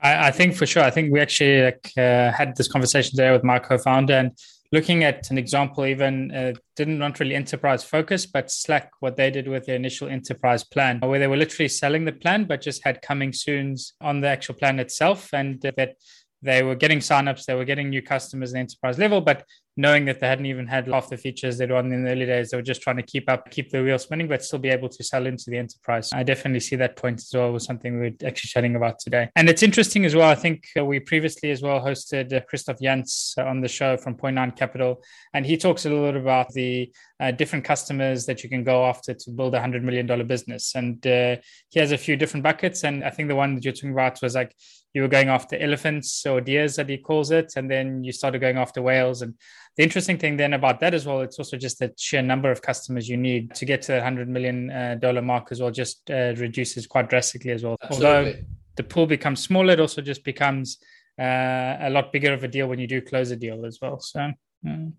I, 0.00 0.28
I 0.28 0.30
think 0.30 0.54
for 0.54 0.64
sure. 0.64 0.82
I 0.82 0.90
think 0.90 1.12
we 1.12 1.20
actually 1.20 1.62
like, 1.62 1.92
uh, 1.96 2.30
had 2.32 2.56
this 2.56 2.68
conversation 2.68 3.16
there 3.16 3.32
with 3.32 3.44
my 3.44 3.58
co-founder, 3.58 4.14
and 4.14 4.30
looking 4.70 5.04
at 5.04 5.30
an 5.30 5.38
example, 5.38 5.86
even 5.86 6.30
uh, 6.30 6.52
didn't 6.76 7.00
want 7.00 7.20
really 7.20 7.34
enterprise 7.34 7.82
focus, 7.82 8.26
but 8.26 8.50
Slack, 8.50 8.90
what 9.00 9.16
they 9.16 9.30
did 9.30 9.48
with 9.48 9.66
their 9.66 9.76
initial 9.76 10.08
enterprise 10.08 10.64
plan, 10.64 11.00
where 11.00 11.18
they 11.18 11.26
were 11.26 11.36
literally 11.36 11.68
selling 11.68 12.04
the 12.04 12.12
plan, 12.12 12.44
but 12.44 12.60
just 12.60 12.84
had 12.84 13.00
coming 13.02 13.32
soons 13.32 13.94
on 14.00 14.20
the 14.20 14.28
actual 14.28 14.54
plan 14.54 14.78
itself, 14.78 15.32
and 15.32 15.60
that 15.62 15.96
they 16.42 16.62
were 16.62 16.74
getting 16.74 16.98
signups, 16.98 17.46
they 17.46 17.54
were 17.54 17.64
getting 17.64 17.88
new 17.88 18.02
customers 18.02 18.54
at 18.54 18.60
enterprise 18.60 18.98
level, 18.98 19.20
but 19.20 19.44
knowing 19.78 20.04
that 20.04 20.18
they 20.18 20.26
hadn't 20.26 20.46
even 20.46 20.66
had 20.66 20.88
half 20.88 21.08
the 21.08 21.16
features 21.16 21.56
they'd 21.56 21.70
won 21.70 21.92
in 21.92 22.02
the 22.02 22.10
early 22.10 22.26
days, 22.26 22.50
they 22.50 22.56
were 22.56 22.62
just 22.62 22.82
trying 22.82 22.96
to 22.96 23.02
keep 23.02 23.30
up, 23.30 23.48
keep 23.48 23.70
the 23.70 23.80
wheel 23.80 23.96
spinning, 23.96 24.26
but 24.26 24.44
still 24.44 24.58
be 24.58 24.68
able 24.68 24.88
to 24.88 25.04
sell 25.04 25.24
into 25.24 25.50
the 25.50 25.56
enterprise. 25.56 26.10
I 26.12 26.24
definitely 26.24 26.58
see 26.58 26.74
that 26.76 26.96
point 26.96 27.20
as 27.20 27.30
well 27.32 27.52
was 27.52 27.64
something 27.64 28.00
we 28.00 28.08
are 28.08 28.26
actually 28.26 28.48
chatting 28.48 28.74
about 28.74 28.98
today. 28.98 29.30
And 29.36 29.48
it's 29.48 29.62
interesting 29.62 30.04
as 30.04 30.16
well. 30.16 30.28
I 30.28 30.34
think 30.34 30.66
uh, 30.76 30.84
we 30.84 30.98
previously 30.98 31.52
as 31.52 31.62
well 31.62 31.80
hosted 31.80 32.32
uh, 32.32 32.40
Christoph 32.48 32.80
Janz 32.80 33.38
on 33.38 33.60
the 33.60 33.68
show 33.68 33.96
from 33.96 34.16
Point 34.16 34.34
Nine 34.34 34.50
Capital, 34.50 35.00
and 35.32 35.46
he 35.46 35.56
talks 35.56 35.86
a 35.86 35.90
little 35.90 36.10
bit 36.10 36.20
about 36.20 36.52
the 36.54 36.92
uh, 37.20 37.30
different 37.30 37.64
customers 37.64 38.26
that 38.26 38.42
you 38.42 38.50
can 38.50 38.64
go 38.64 38.84
after 38.84 39.14
to 39.14 39.30
build 39.30 39.54
a 39.54 39.60
hundred 39.60 39.84
million 39.84 40.06
dollar 40.06 40.24
business. 40.24 40.74
And 40.74 41.04
uh, 41.06 41.36
he 41.68 41.78
has 41.78 41.92
a 41.92 41.98
few 41.98 42.16
different 42.16 42.42
buckets. 42.42 42.84
And 42.84 43.04
I 43.04 43.10
think 43.10 43.28
the 43.28 43.36
one 43.36 43.54
that 43.54 43.64
you're 43.64 43.72
talking 43.72 43.92
about 43.92 44.20
was 44.22 44.34
like 44.34 44.54
you 44.94 45.02
were 45.02 45.08
going 45.08 45.28
after 45.28 45.56
elephants 45.56 46.24
or 46.26 46.40
deers, 46.40 46.76
that 46.76 46.88
he 46.88 46.98
calls 46.98 47.30
it, 47.30 47.52
and 47.56 47.70
then 47.70 48.04
you 48.04 48.12
started 48.12 48.40
going 48.40 48.56
after 48.56 48.82
whales. 48.82 49.22
And 49.22 49.34
the 49.78 49.84
interesting 49.84 50.18
thing 50.18 50.36
then 50.36 50.54
about 50.54 50.80
that 50.80 50.92
as 50.92 51.06
well, 51.06 51.20
it's 51.20 51.38
also 51.38 51.56
just 51.56 51.78
the 51.78 51.94
sheer 51.96 52.20
number 52.20 52.50
of 52.50 52.60
customers 52.60 53.08
you 53.08 53.16
need 53.16 53.54
to 53.54 53.64
get 53.64 53.80
to 53.82 53.92
the 53.92 54.02
hundred 54.02 54.28
million 54.28 54.66
dollar 54.98 55.22
mark 55.22 55.52
as 55.52 55.60
well. 55.60 55.70
Just 55.70 56.10
uh, 56.10 56.34
reduces 56.36 56.88
quite 56.88 57.08
drastically 57.08 57.52
as 57.52 57.62
well. 57.62 57.76
Absolutely. 57.80 58.08
Although 58.08 58.34
the 58.74 58.82
pool 58.82 59.06
becomes 59.06 59.40
smaller, 59.40 59.74
it 59.74 59.80
also 59.80 60.02
just 60.02 60.24
becomes 60.24 60.78
uh, 61.16 61.76
a 61.78 61.90
lot 61.90 62.12
bigger 62.12 62.32
of 62.32 62.42
a 62.42 62.48
deal 62.48 62.66
when 62.66 62.80
you 62.80 62.88
do 62.88 63.00
close 63.00 63.30
a 63.30 63.36
deal 63.36 63.64
as 63.64 63.78
well. 63.80 64.00
So. 64.00 64.32
Mm. 64.66 64.94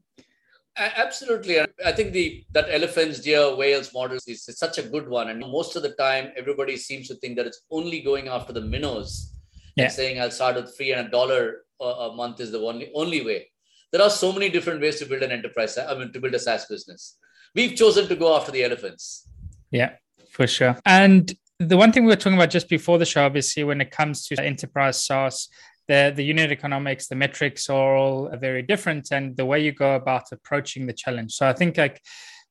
Absolutely, 0.77 1.59
I 1.59 1.91
think 1.91 2.13
the 2.13 2.45
that 2.53 2.67
elephants, 2.69 3.19
deer, 3.19 3.53
whales 3.53 3.93
model 3.93 4.17
is 4.25 4.45
such 4.45 4.77
a 4.77 4.83
good 4.83 5.09
one, 5.09 5.27
and 5.27 5.41
most 5.41 5.75
of 5.75 5.83
the 5.83 5.91
time, 5.95 6.31
everybody 6.37 6.77
seems 6.77 7.09
to 7.09 7.15
think 7.15 7.35
that 7.35 7.45
it's 7.45 7.63
only 7.69 7.99
going 7.99 8.29
after 8.29 8.53
the 8.53 8.61
minnows 8.61 9.33
yeah. 9.75 9.85
and 9.85 9.91
saying 9.91 10.21
I'll 10.21 10.31
start 10.31 10.55
with 10.55 10.73
free 10.77 10.93
and 10.93 11.05
a 11.05 11.11
dollar 11.11 11.65
a 11.81 12.13
month 12.15 12.39
is 12.39 12.51
the 12.51 12.59
only 12.59 12.91
only 12.95 13.25
way. 13.25 13.51
There 13.91 14.02
are 14.02 14.10
so 14.10 14.32
many 14.32 14.49
different 14.49 14.82
ways 14.82 14.99
to 14.99 15.06
build 15.06 15.23
an 15.23 15.32
enterprise. 15.32 15.78
I 15.78 15.97
mean, 15.97 16.12
to 16.13 16.19
build 16.19 16.34
a 16.36 16.39
SaaS 16.39 16.65
business. 16.65 17.17
We've 17.56 17.75
chosen 17.75 18.08
to 18.08 18.15
go 18.15 18.36
after 18.36 18.52
the 18.52 18.63
elephants. 18.63 19.28
Yeah, 19.71 19.93
for 20.32 20.45
sure. 20.47 20.78
And 20.86 21.34
the 21.60 21.78
one 21.78 21.91
thing 21.91 22.04
we 22.04 22.10
were 22.10 22.15
talking 22.15 22.38
about 22.38 22.52
just 22.52 22.69
before 22.69 22.97
the 22.97 23.06
show, 23.06 23.25
obviously, 23.25 23.63
when 23.63 23.82
it 23.82 23.91
comes 23.91 24.28
to 24.28 24.43
enterprise 24.43 25.04
SaaS, 25.04 25.49
the, 25.88 26.13
the 26.15 26.23
unit 26.23 26.52
economics, 26.52 27.08
the 27.08 27.15
metrics 27.15 27.69
are 27.69 27.95
all 27.95 28.30
very 28.38 28.62
different, 28.62 29.10
and 29.12 29.36
the 29.36 29.45
way 29.45 29.60
you 29.60 29.71
go 29.71 29.95
about 29.95 30.32
approaching 30.32 30.86
the 30.86 30.93
challenge. 30.93 31.34
So 31.34 31.47
I 31.47 31.54
think 31.54 31.78
like 31.78 32.02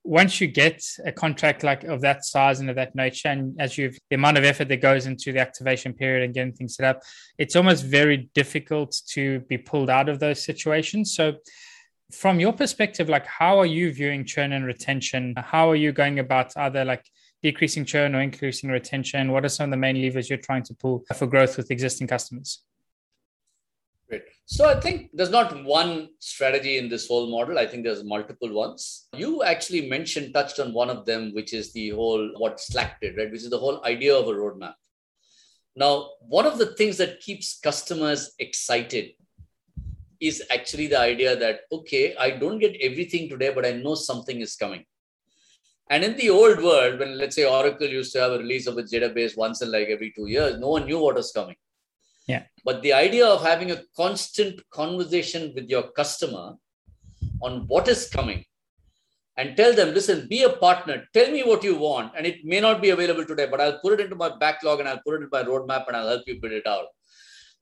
once 0.05 0.41
you 0.41 0.47
get 0.47 0.83
a 1.05 1.13
contract 1.13 1.63
like 1.63 1.85
of 1.85 2.01
that 2.01 2.25
size 2.25 2.61
and 2.61 2.71
of 2.71 2.77
that 2.77 2.95
nature, 2.95 3.29
and 3.29 3.61
as 3.61 3.77
you've 3.77 3.99
the 4.11 4.17
amount 4.17 4.39
of 4.39 4.45
effort 4.45 4.69
that 4.69 4.81
goes 4.81 5.07
into 5.07 5.33
the 5.33 5.41
activation 5.41 5.93
period 5.93 6.25
and 6.25 6.35
getting 6.35 6.53
things 6.53 6.77
set 6.77 6.97
up, 6.97 7.03
it's 7.37 7.57
almost 7.57 7.85
very 7.85 8.31
difficult 8.35 8.97
to 9.09 9.41
be 9.41 9.59
pulled 9.59 9.91
out 9.91 10.09
of 10.09 10.19
those 10.19 10.43
situations. 10.43 11.15
So 11.15 11.35
from 12.11 12.41
your 12.41 12.53
perspective, 12.53 13.09
like 13.09 13.27
how 13.27 13.59
are 13.59 13.67
you 13.67 13.93
viewing 13.93 14.25
churn 14.25 14.53
and 14.53 14.65
retention? 14.65 15.35
How 15.37 15.71
are 15.71 15.77
you 15.77 15.93
going 15.93 16.19
about 16.19 16.57
either 16.57 16.85
like 16.85 17.05
decreasing 17.43 17.85
churn 17.85 18.15
or 18.15 18.21
increasing 18.21 18.71
retention? 18.71 19.31
What 19.31 19.45
are 19.45 19.51
some 19.51 19.65
of 19.65 19.71
the 19.71 19.77
main 19.77 20.01
levers 20.01 20.31
you're 20.31 20.39
trying 20.39 20.63
to 20.65 20.75
pull 20.75 21.05
for 21.15 21.27
growth 21.27 21.57
with 21.57 21.71
existing 21.71 22.07
customers? 22.07 22.63
Great. 24.09 24.23
So 24.47 24.67
I 24.67 24.81
think 24.81 25.11
there's 25.13 25.31
not 25.31 25.65
one 25.65 26.09
strategy 26.19 26.79
in 26.79 26.89
this 26.89 27.07
whole 27.07 27.31
model. 27.31 27.59
I 27.59 27.67
think 27.67 27.85
there's 27.85 28.03
multiple 28.03 28.51
ones. 28.53 29.07
You 29.15 29.43
actually 29.43 29.87
mentioned, 29.89 30.33
touched 30.33 30.59
on 30.61 30.73
one 30.73 30.89
of 30.89 31.05
them, 31.05 31.35
which 31.35 31.53
is 31.53 31.73
the 31.75 31.91
whole 31.91 32.33
what 32.39 32.59
Slack 32.59 33.01
did, 33.03 33.19
right? 33.19 33.31
Which 33.31 33.43
is 33.43 33.51
the 33.51 33.59
whole 33.59 33.85
idea 33.85 34.17
of 34.17 34.27
a 34.27 34.33
roadmap. 34.33 34.75
Now, 35.77 36.11
one 36.21 36.47
of 36.47 36.57
the 36.57 36.75
things 36.75 36.97
that 36.97 37.21
keeps 37.21 37.61
customers 37.61 38.33
excited 38.39 39.11
is 40.21 40.43
actually 40.51 40.87
the 40.87 40.99
idea 40.99 41.37
that, 41.37 41.61
okay, 41.71 42.17
I 42.17 42.31
don't 42.31 42.59
get 42.59 42.77
everything 42.81 43.29
today, 43.29 43.53
but 43.55 43.67
I 43.67 43.73
know 43.73 43.95
something 43.95 44.41
is 44.41 44.57
coming. 44.57 44.85
And 45.91 46.03
in 46.03 46.17
the 46.17 46.31
old 46.31 46.63
world, 46.63 46.99
when 46.99 47.19
let's 47.19 47.37
say 47.37 47.45
Oracle 47.45 47.87
used 47.87 48.13
to 48.15 48.21
have 48.21 48.33
a 48.33 48.39
release 48.39 48.67
of 48.67 48.79
its 48.79 48.93
database 48.93 49.37
once 49.37 49.63
in 49.63 49.71
like 49.71 49.89
every 49.89 50.13
two 50.17 50.27
years, 50.27 50.59
no 50.59 50.69
one 50.69 50.87
knew 50.87 50.99
what 50.99 51.15
was 51.15 51.31
coming. 51.31 51.57
Yeah. 52.29 52.45
But 52.65 52.83
the 52.83 52.93
idea 52.93 53.27
of 53.27 53.43
having 53.43 53.73
a 53.73 53.83
constant 53.97 54.61
conversation 54.71 55.53
with 55.55 55.69
your 55.69 55.91
customer 55.93 56.55
on 57.43 57.67
what 57.67 57.89
is 57.89 58.09
coming 58.09 58.45
and 59.39 59.57
tell 59.57 59.73
them, 59.73 59.95
listen, 59.95 60.29
be 60.29 60.43
a 60.43 60.51
partner, 60.51 61.05
tell 61.15 61.31
me 61.31 61.43
what 61.43 61.65
you 61.65 61.77
want. 61.77 62.13
And 62.17 62.27
it 62.27 62.45
may 62.45 62.61
not 62.61 62.83
be 62.83 62.91
available 62.91 63.25
today, 63.25 63.47
but 63.51 63.61
I'll 63.61 63.79
put 63.81 63.95
it 63.95 64.05
into 64.05 64.17
my 64.17 64.37
backlog 64.37 64.81
and 64.81 64.89
I'll 64.89 65.01
put 65.07 65.15
it 65.15 65.23
in 65.23 65.29
my 65.33 65.43
roadmap 65.43 65.87
and 65.89 65.97
I'll 65.97 66.09
help 66.09 66.25
you 66.27 66.41
build 66.41 66.53
it 66.53 66.67
out. 66.67 66.87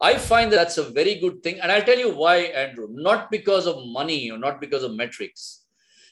I 0.01 0.19
find 0.19 0.51
that 0.53 0.57
that's 0.57 0.79
a 0.79 0.91
very 0.91 1.15
good 1.21 1.43
thing. 1.43 1.61
And 1.61 1.71
I'll 1.71 1.83
tell 1.83 1.99
you 1.99 2.15
why, 2.15 2.39
Andrew, 2.39 2.89
not 2.91 3.31
because 3.31 3.67
of 3.67 3.87
money 3.87 4.31
or 4.31 4.39
not 4.39 4.61
because 4.61 4.83
of 4.83 4.95
metrics. 4.95 5.65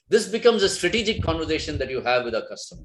This 0.08 0.28
becomes 0.28 0.62
a 0.62 0.68
strategic 0.68 1.22
conversation 1.22 1.78
that 1.78 1.90
you 1.90 2.00
have 2.02 2.24
with 2.24 2.34
a 2.34 2.46
customer. 2.48 2.84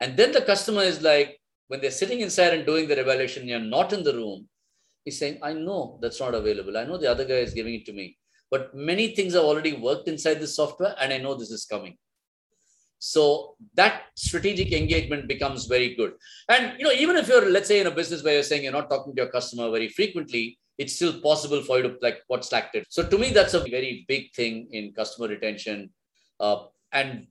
And 0.00 0.16
then 0.16 0.32
the 0.32 0.42
customer 0.42 0.82
is 0.82 1.02
like, 1.02 1.40
when 1.68 1.80
they're 1.80 1.90
sitting 1.90 2.20
inside 2.20 2.54
and 2.54 2.66
doing 2.66 2.88
the 2.88 2.98
evaluation, 2.98 3.48
you're 3.48 3.58
not 3.58 3.92
in 3.92 4.02
the 4.02 4.14
room, 4.14 4.48
he's 5.04 5.18
saying, 5.18 5.38
I 5.42 5.52
know 5.52 5.98
that's 6.00 6.20
not 6.20 6.34
available. 6.34 6.76
I 6.76 6.84
know 6.84 6.98
the 6.98 7.10
other 7.10 7.24
guy 7.24 7.34
is 7.34 7.54
giving 7.54 7.74
it 7.74 7.86
to 7.86 7.92
me. 7.92 8.16
But 8.50 8.74
many 8.74 9.14
things 9.14 9.34
have 9.34 9.44
already 9.44 9.72
worked 9.72 10.08
inside 10.08 10.40
the 10.40 10.46
software, 10.46 10.94
and 11.00 11.12
I 11.12 11.18
know 11.18 11.34
this 11.34 11.50
is 11.50 11.64
coming. 11.64 11.96
So 12.98 13.56
that 13.74 14.04
strategic 14.14 14.72
engagement 14.72 15.28
becomes 15.28 15.66
very 15.66 15.94
good. 15.94 16.12
And 16.48 16.74
you 16.78 16.84
know, 16.84 16.92
even 16.92 17.16
if 17.16 17.28
you're, 17.28 17.50
let's 17.50 17.68
say, 17.68 17.80
in 17.80 17.86
a 17.86 17.90
business 17.90 18.22
where 18.22 18.34
you're 18.34 18.42
saying 18.42 18.62
you're 18.62 18.72
not 18.72 18.88
talking 18.88 19.14
to 19.14 19.22
your 19.22 19.30
customer 19.30 19.70
very 19.70 19.88
frequently, 19.88 20.58
it's 20.78 20.94
still 20.94 21.20
possible 21.20 21.62
for 21.62 21.78
you 21.78 21.82
to 21.84 21.96
like 22.00 22.20
what 22.28 22.44
Slack 22.44 22.72
did. 22.72 22.86
So 22.88 23.02
to 23.02 23.18
me, 23.18 23.30
that's 23.30 23.54
a 23.54 23.60
very 23.60 24.04
big 24.08 24.32
thing 24.34 24.68
in 24.72 24.92
customer 24.92 25.28
retention, 25.28 25.90
uh, 26.40 26.64
and 26.92 27.26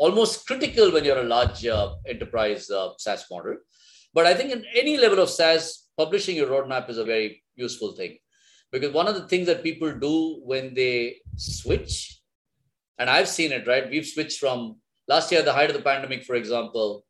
almost 0.00 0.46
critical 0.46 0.90
when 0.90 1.04
you're 1.04 1.24
a 1.24 1.32
large 1.36 1.66
uh, 1.66 1.94
enterprise 2.08 2.70
uh, 2.70 2.88
SaaS 2.96 3.26
model. 3.30 3.56
But 4.14 4.24
I 4.26 4.34
think 4.34 4.50
in 4.50 4.64
any 4.74 4.96
level 4.96 5.20
of 5.20 5.28
SaaS, 5.28 5.88
publishing 5.96 6.36
your 6.36 6.48
roadmap 6.48 6.88
is 6.88 6.96
a 6.96 7.04
very 7.04 7.42
useful 7.54 7.92
thing 7.92 8.16
because 8.72 8.94
one 8.94 9.08
of 9.08 9.14
the 9.14 9.28
things 9.28 9.46
that 9.46 9.62
people 9.62 9.92
do 9.92 10.40
when 10.42 10.72
they 10.72 11.16
switch, 11.36 12.18
and 12.98 13.10
I've 13.10 13.28
seen 13.28 13.52
it, 13.52 13.66
right? 13.66 13.90
We've 13.90 14.06
switched 14.06 14.40
from 14.40 14.76
last 15.06 15.30
year, 15.30 15.42
the 15.42 15.52
height 15.52 15.70
of 15.70 15.76
the 15.76 15.82
pandemic, 15.82 16.24
for 16.24 16.34
example, 16.34 17.04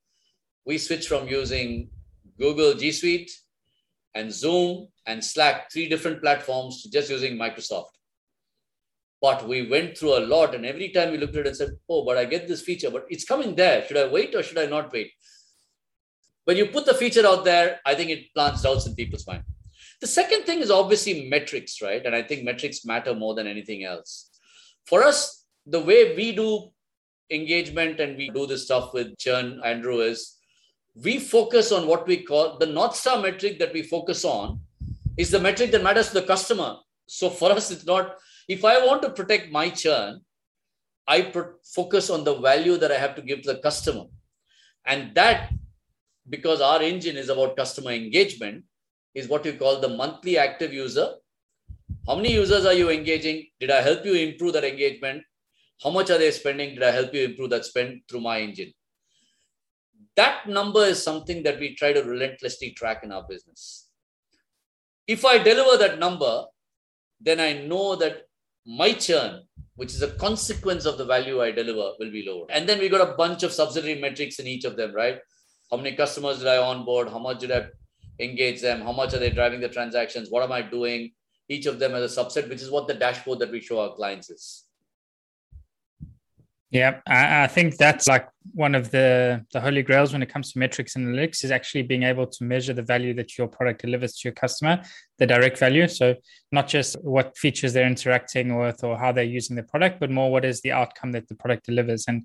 we 0.67 0.77
switched 0.77 1.09
from 1.09 1.29
using 1.29 1.91
Google 2.39 2.75
G 2.75 2.91
Suite 2.91 3.31
and 4.15 4.33
Zoom 4.33 4.89
and 5.07 5.25
Slack, 5.25 5.71
three 5.71 5.89
different 5.89 6.21
platforms, 6.21 6.83
to 6.83 6.91
just 6.91 7.09
using 7.09 7.39
Microsoft. 7.39 7.93
But 9.21 9.47
we 9.47 9.69
went 9.69 9.99
through 9.99 10.17
a 10.17 10.27
lot, 10.27 10.55
and 10.55 10.65
every 10.65 10.91
time 10.91 11.11
we 11.11 11.19
looked 11.19 11.37
at 11.37 11.41
it 11.41 11.49
and 11.49 11.57
said, 11.57 11.71
Oh, 11.89 12.05
but 12.05 12.17
I 12.17 12.25
get 12.25 12.49
this 12.49 12.63
feature, 12.63 12.91
but 12.91 13.07
it's 13.11 13.25
coming 13.25 13.55
there. 13.55 13.87
Should 13.87 13.99
I 13.99 14.07
wait 14.07 14.35
or 14.35 14.43
should 14.43 14.59
I 14.59 14.67
not 14.67 14.93
wait? 14.93 15.13
When 16.45 16.57
you 16.57 16.67
put 16.67 16.87
the 16.87 16.95
feature 16.95 17.27
out 17.27 17.45
there, 17.45 17.81
I 17.85 17.95
think 17.95 18.11
it 18.11 18.33
plants 18.35 18.63
doubts 18.63 18.87
in 18.87 18.95
people's 18.95 19.27
mind. 19.27 19.45
The 20.01 20.07
second 20.07 20.45
thing 20.45 20.61
is 20.61 20.71
obviously 20.71 21.29
metrics, 21.29 21.83
right? 21.83 22.05
And 22.05 22.15
I 22.15 22.23
think 22.23 22.45
metrics 22.45 22.87
matter 22.87 23.15
more 23.15 23.35
than 23.35 23.47
anything 23.47 23.85
else. 23.85 24.31
For 24.87 25.03
us, 25.03 25.45
the 25.67 25.81
way 25.81 26.17
we 26.17 26.35
do 26.35 26.71
engagement 27.31 28.01
and 28.01 28.17
we 28.17 28.31
do 28.31 28.47
this 28.47 28.65
stuff 28.65 28.95
with 28.95 29.19
churn, 29.19 29.61
Andrew, 29.65 30.01
is 30.01 30.39
we 30.95 31.19
focus 31.19 31.71
on 31.71 31.87
what 31.87 32.07
we 32.07 32.23
call 32.23 32.59
the 32.59 32.67
North 32.67 32.97
Star 32.97 33.21
metric 33.21 33.59
that 33.59 33.73
we 33.73 33.83
focus 33.83 34.25
on 34.25 34.61
is 35.17 35.31
the 35.31 35.39
metric 35.39 35.71
that 35.71 35.83
matters 35.83 36.09
to 36.09 36.15
the 36.15 36.27
customer. 36.27 36.77
So 37.07 37.31
for 37.31 37.53
us, 37.53 37.71
it's 37.71 37.87
not, 37.87 38.17
if 38.51 38.65
I 38.65 38.85
want 38.85 39.01
to 39.03 39.11
protect 39.11 39.53
my 39.53 39.71
churn, 39.71 40.23
I 41.07 41.23
pro- 41.23 41.55
focus 41.65 42.11
on 42.11 42.25
the 42.25 42.35
value 42.35 42.77
that 42.79 42.91
I 42.91 42.99
have 42.99 43.15
to 43.15 43.23
give 43.23 43.43
to 43.43 43.53
the 43.53 43.61
customer. 43.61 44.07
And 44.85 45.15
that, 45.15 45.53
because 46.29 46.61
our 46.61 46.83
engine 46.83 47.17
is 47.17 47.29
about 47.29 47.57
customer 47.57 47.93
engagement, 47.93 48.65
is 49.15 49.29
what 49.29 49.45
we 49.45 49.53
call 49.53 49.81
the 49.81 49.89
monthly 49.89 50.37
active 50.37 50.73
user. 50.73 51.11
How 52.09 52.17
many 52.17 52.33
users 52.33 52.67
are 52.67 52.73
you 52.73 52.91
engaging? 52.91 53.47
Did 53.61 53.71
I 53.71 53.83
help 53.83 54.05
you 54.05 54.15
improve 54.15 54.55
that 54.55 54.65
engagement? 54.65 55.23
How 55.81 55.91
much 55.91 56.11
are 56.11 56.19
they 56.19 56.33
spending? 56.33 56.75
Did 56.75 56.83
I 56.83 56.91
help 56.91 57.15
you 57.15 57.25
improve 57.27 57.51
that 57.51 57.65
spend 57.65 58.03
through 58.09 58.23
my 58.23 58.41
engine? 58.41 58.73
That 60.17 60.49
number 60.49 60.85
is 60.87 61.01
something 61.01 61.45
that 61.45 61.61
we 61.61 61.77
try 61.77 61.93
to 61.93 62.03
relentlessly 62.03 62.73
track 62.73 63.05
in 63.05 63.13
our 63.13 63.25
business. 63.29 63.89
If 65.07 65.25
I 65.25 65.39
deliver 65.39 65.77
that 65.79 66.01
number, 66.01 66.47
then 67.21 67.39
I 67.39 67.53
know 67.53 67.95
that 67.95 68.25
my 68.67 68.93
churn, 68.93 69.43
which 69.77 69.95
is 69.95 70.03
a 70.03 70.13
consequence 70.13 70.85
of 70.85 70.99
the 70.99 71.05
value 71.05 71.43
I 71.43 71.51
deliver, 71.51 71.93
will 71.99 72.11
be 72.11 72.25
lower. 72.27 72.47
And 72.51 72.69
then 72.69 72.79
we 72.79 72.89
got 72.89 73.09
a 73.09 73.15
bunch 73.15 73.43
of 73.43 73.53
subsidiary 73.53 74.01
metrics 74.01 74.39
in 74.39 74.47
each 74.47 74.65
of 74.65 74.77
them, 74.77 74.95
right? 74.95 75.19
How 75.71 75.77
many 75.77 75.97
customers 75.97 76.39
did 76.39 76.49
I 76.49 76.59
onboard? 76.59 77.09
How 77.09 77.19
much 77.19 77.41
did 77.41 77.53
I 77.53 77.67
engage 78.19 78.61
them? 78.61 78.83
How 78.83 78.93
much 78.93 79.15
are 79.15 79.19
they 79.19 79.31
driving 79.31 79.61
the 79.61 79.69
transactions? 79.69 80.31
What 80.31 80.43
am 80.43 80.53
I 80.53 80.63
doing? 80.63 81.13
Each 81.49 81.67
of 81.67 81.79
them 81.79 81.95
as 81.95 82.17
a 82.17 82.23
subset, 82.23 82.49
which 82.49 82.63
is 82.63 82.71
what 82.71 82.87
the 82.87 82.95
dashboard 82.95 83.39
that 83.41 83.51
we 83.51 83.61
show 83.61 83.81
our 83.81 83.95
clients 83.95 84.31
is. 84.31 84.65
Yeah, 86.71 87.01
I, 87.09 87.45
I, 87.45 87.47
think 87.49 87.79
that's 87.79 88.07
like 88.07 88.29
one 88.53 88.77
of 88.77 88.93
the 88.93 89.45
the 89.53 89.61
holy 89.61 89.83
grails 89.83 90.13
when 90.13 90.23
it 90.23 90.29
comes 90.29 90.53
to 90.53 90.59
metrics 90.61 90.95
and 90.95 91.05
analytics 91.05 91.43
is 91.43 91.51
actually 91.51 91.83
being 91.83 92.05
able 92.05 92.29
to 92.29 92.45
measure 92.45 92.73
the 92.73 92.83
value 92.83 93.13
that 93.15 93.37
your 93.37 93.49
product 93.49 93.83
delivers 93.83 94.15
to 94.15 94.29
your 94.29 94.35
customer, 94.35 94.81
the 95.19 95.27
direct 95.27 95.59
value. 95.59 95.89
So 95.89 96.15
not 96.53 96.69
just 96.69 96.95
what 97.03 97.37
features 97.37 97.73
they're 97.73 97.89
interacting 97.89 98.57
with 98.57 98.85
or 98.85 98.97
how 98.97 99.11
they're 99.11 99.25
using 99.25 99.57
the 99.57 99.65
product, 99.65 99.99
but 99.99 100.13
more 100.13 100.31
what 100.31 100.45
is 100.45 100.61
the 100.61 100.71
outcome 100.71 101.11
that 101.13 101.27
the 101.27 101.35
product 101.35 101.67
delivers. 101.67 102.05
And 102.07 102.25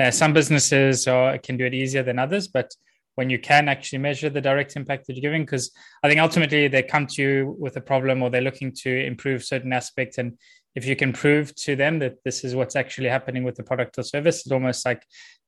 uh, 0.00 0.10
some 0.10 0.32
businesses 0.32 1.06
are, 1.06 1.38
can 1.38 1.56
do 1.56 1.64
it 1.64 1.74
easier 1.74 2.02
than 2.02 2.18
others, 2.18 2.48
but 2.48 2.74
when 3.14 3.30
you 3.30 3.38
can 3.38 3.68
actually 3.68 4.00
measure 4.00 4.28
the 4.28 4.40
direct 4.40 4.74
impact 4.74 5.06
that 5.06 5.14
you're 5.14 5.22
giving 5.22 5.42
because 5.42 5.70
i 6.02 6.08
think 6.08 6.20
ultimately 6.20 6.66
they 6.66 6.82
come 6.82 7.06
to 7.06 7.22
you 7.22 7.56
with 7.60 7.76
a 7.76 7.80
problem 7.80 8.22
or 8.22 8.28
they're 8.28 8.40
looking 8.40 8.72
to 8.72 8.90
improve 9.06 9.44
certain 9.44 9.72
aspects 9.72 10.18
and 10.18 10.36
if 10.74 10.86
you 10.86 10.96
can 10.96 11.12
prove 11.12 11.54
to 11.54 11.76
them 11.76 11.98
that 12.00 12.16
this 12.24 12.44
is 12.44 12.54
what's 12.54 12.76
actually 12.76 13.08
happening 13.08 13.44
with 13.44 13.54
the 13.54 13.62
product 13.62 13.98
or 13.98 14.02
service 14.02 14.40
it's 14.40 14.52
almost 14.52 14.84
like 14.84 15.02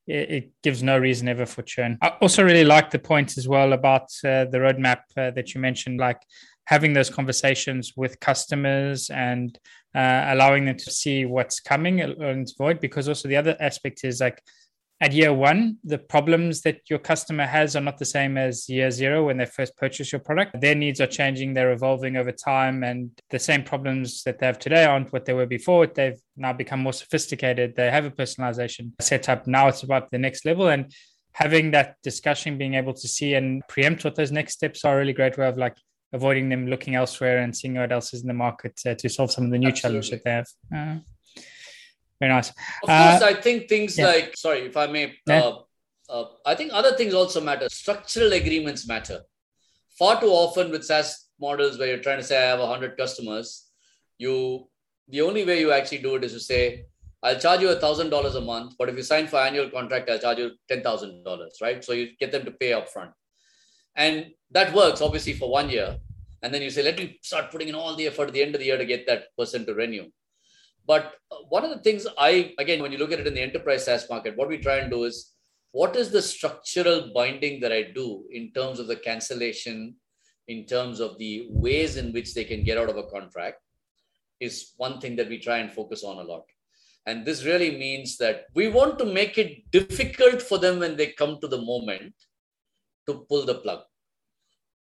it, 0.07 0.31
it 0.31 0.51
gives 0.63 0.81
no 0.81 0.97
reason 0.97 1.27
ever 1.27 1.45
for 1.45 1.61
churn. 1.61 1.97
I 2.01 2.09
also 2.21 2.43
really 2.43 2.63
like 2.63 2.89
the 2.91 2.99
point 2.99 3.37
as 3.37 3.47
well 3.47 3.73
about 3.73 4.03
uh, 4.23 4.45
the 4.45 4.59
roadmap 4.59 5.01
uh, 5.17 5.31
that 5.31 5.53
you 5.53 5.61
mentioned 5.61 5.99
like 5.99 6.21
having 6.65 6.93
those 6.93 7.09
conversations 7.09 7.93
with 7.95 8.19
customers 8.19 9.09
and 9.09 9.57
uh, 9.95 10.25
allowing 10.27 10.65
them 10.65 10.77
to 10.77 10.91
see 10.91 11.25
what's 11.25 11.59
coming 11.59 12.01
and 12.01 12.51
avoid 12.59 12.79
because 12.79 13.07
also 13.07 13.27
the 13.27 13.37
other 13.37 13.55
aspect 13.59 14.03
is 14.03 14.19
like 14.19 14.41
at 14.99 15.13
year 15.13 15.31
one, 15.31 15.77
the 15.83 15.99
problems 15.99 16.61
that 16.61 16.81
your 16.89 16.97
customer 16.97 17.45
has 17.45 17.75
are 17.75 17.81
not 17.81 17.99
the 17.99 18.05
same 18.05 18.35
as 18.35 18.67
year 18.67 18.89
zero 18.89 19.27
when 19.27 19.37
they 19.37 19.45
first 19.45 19.77
purchase 19.77 20.11
your 20.11 20.21
product. 20.21 20.59
Their 20.59 20.73
needs 20.73 20.99
are 20.99 21.07
changing, 21.07 21.53
they're 21.53 21.71
evolving 21.71 22.17
over 22.17 22.31
time, 22.31 22.83
and 22.83 23.11
the 23.29 23.37
same 23.37 23.63
problems 23.63 24.23
that 24.23 24.39
they 24.39 24.47
have 24.47 24.57
today 24.57 24.85
aren't 24.85 25.13
what 25.13 25.25
they 25.25 25.33
were 25.33 25.45
before. 25.45 25.85
They've 25.85 26.19
now 26.35 26.53
become 26.53 26.79
more 26.79 26.93
sophisticated. 26.93 27.75
They 27.75 27.91
have 27.91 28.05
a 28.05 28.11
personalization 28.11 28.91
set 28.99 29.29
up. 29.29 29.45
Now 29.45 29.67
it's 29.67 29.83
about 29.83 30.09
the 30.09 30.17
next 30.17 30.45
level. 30.45 30.67
And 30.67 30.91
having 31.33 31.69
that 31.71 31.97
discussion, 32.01 32.57
being 32.57 32.73
able 32.73 32.93
to 32.93 33.07
see 33.07 33.35
and 33.35 33.61
preempt 33.69 34.03
what 34.03 34.15
those 34.15 34.31
next 34.31 34.53
steps 34.53 34.83
are, 34.83 34.95
a 34.95 34.97
really 34.97 35.13
great 35.13 35.37
way 35.37 35.47
of 35.47 35.59
like 35.59 35.77
avoiding 36.11 36.49
them 36.49 36.65
looking 36.65 36.95
elsewhere 36.95 37.39
and 37.39 37.55
seeing 37.55 37.75
what 37.75 37.91
else 37.91 38.15
is 38.15 38.21
in 38.21 38.27
the 38.27 38.33
market 38.33 38.79
uh, 38.87 38.95
to 38.95 39.09
solve 39.09 39.31
some 39.31 39.45
of 39.45 39.51
the 39.51 39.59
new 39.59 39.67
Absolutely. 39.67 40.01
challenges 40.01 40.09
that 40.09 40.23
they 40.23 40.31
have. 40.31 40.47
Uh, 40.75 40.99
very 42.19 42.31
nice. 42.31 42.49
Of 42.49 42.89
uh, 42.89 43.11
course, 43.11 43.23
I 43.23 43.33
think 43.39 43.69
things 43.69 43.97
yeah. 43.97 44.07
like, 44.07 44.37
sorry, 44.37 44.65
if 44.65 44.77
I 44.77 44.87
may, 44.87 45.15
yeah. 45.27 45.39
uh, 45.39 45.59
uh, 46.09 46.25
I 46.45 46.55
think 46.55 46.71
other 46.73 46.95
things 46.95 47.13
also 47.13 47.41
matter. 47.41 47.69
Structural 47.69 48.33
agreements 48.33 48.87
matter. 48.87 49.21
Far 49.97 50.19
too 50.19 50.27
often 50.27 50.71
with 50.71 50.85
SaaS 50.85 51.29
models 51.39 51.77
where 51.77 51.87
you're 51.87 52.03
trying 52.03 52.17
to 52.17 52.23
say, 52.23 52.37
I 52.37 52.49
have 52.49 52.59
100 52.59 52.97
customers, 52.97 53.67
you 54.17 54.67
the 55.09 55.21
only 55.21 55.45
way 55.45 55.59
you 55.59 55.71
actually 55.71 55.99
do 55.99 56.15
it 56.15 56.23
is 56.23 56.33
to 56.33 56.39
say, 56.39 56.85
I'll 57.23 57.39
charge 57.39 57.61
you 57.61 57.69
a 57.69 57.75
$1,000 57.75 58.35
a 58.35 58.41
month, 58.41 58.75
but 58.77 58.89
if 58.89 58.95
you 58.95 59.03
sign 59.03 59.27
for 59.27 59.37
annual 59.37 59.69
contract, 59.69 60.09
I'll 60.09 60.19
charge 60.19 60.37
you 60.37 60.51
$10,000, 60.69 61.49
right? 61.61 61.83
So 61.83 61.93
you 61.93 62.09
get 62.19 62.31
them 62.31 62.45
to 62.45 62.51
pay 62.51 62.71
upfront. 62.71 63.11
And 63.95 64.27
that 64.51 64.73
works 64.73 65.01
obviously 65.01 65.33
for 65.33 65.49
one 65.49 65.69
year. 65.69 65.97
And 66.43 66.53
then 66.53 66.61
you 66.61 66.69
say, 66.69 66.83
let 66.83 66.97
me 66.97 67.17
start 67.23 67.51
putting 67.51 67.69
in 67.69 67.75
all 67.75 67.95
the 67.95 68.07
effort 68.07 68.27
at 68.27 68.33
the 68.33 68.43
end 68.43 68.53
of 68.53 68.59
the 68.59 68.67
year 68.67 68.77
to 68.77 68.85
get 68.85 69.07
that 69.07 69.35
person 69.37 69.65
to 69.65 69.73
renew. 69.73 70.05
But 70.87 71.15
uh, 71.31 71.35
one 71.49 71.65
of 71.65 71.69
the 71.69 71.79
things 71.79 72.07
I, 72.17 72.53
again, 72.57 72.81
when 72.81 72.93
you 72.93 72.97
look 72.97 73.11
at 73.11 73.19
it 73.19 73.27
in 73.27 73.33
the 73.33 73.41
enterprise 73.41 73.85
SaaS 73.85 74.09
market, 74.09 74.37
what 74.37 74.47
we 74.47 74.57
try 74.57 74.77
and 74.77 74.89
do 74.89 75.03
is 75.03 75.33
what 75.73 75.95
is 75.97 76.09
the 76.09 76.21
structural 76.21 77.11
binding 77.13 77.59
that 77.59 77.73
I 77.73 77.91
do 77.93 78.23
in 78.31 78.51
terms 78.53 78.79
of 78.79 78.87
the 78.87 78.95
cancellation, 78.95 79.95
in 80.47 80.65
terms 80.65 81.01
of 81.01 81.17
the 81.17 81.47
ways 81.49 81.97
in 81.97 82.13
which 82.13 82.33
they 82.33 82.45
can 82.45 82.63
get 82.63 82.77
out 82.77 82.89
of 82.89 82.95
a 82.95 83.03
contract, 83.03 83.57
is 84.39 84.73
one 84.77 85.01
thing 85.01 85.17
that 85.17 85.27
we 85.27 85.39
try 85.39 85.57
and 85.57 85.71
focus 85.71 86.03
on 86.03 86.17
a 86.17 86.23
lot. 86.23 86.43
And 87.05 87.25
this 87.25 87.43
really 87.43 87.77
means 87.77 88.17
that 88.17 88.45
we 88.55 88.69
want 88.69 88.97
to 88.99 89.05
make 89.05 89.37
it 89.37 89.69
difficult 89.71 90.41
for 90.41 90.57
them 90.57 90.79
when 90.79 90.95
they 90.95 91.07
come 91.07 91.39
to 91.41 91.47
the 91.47 91.61
moment 91.61 92.13
to 93.07 93.25
pull 93.29 93.45
the 93.45 93.55
plug. 93.55 93.81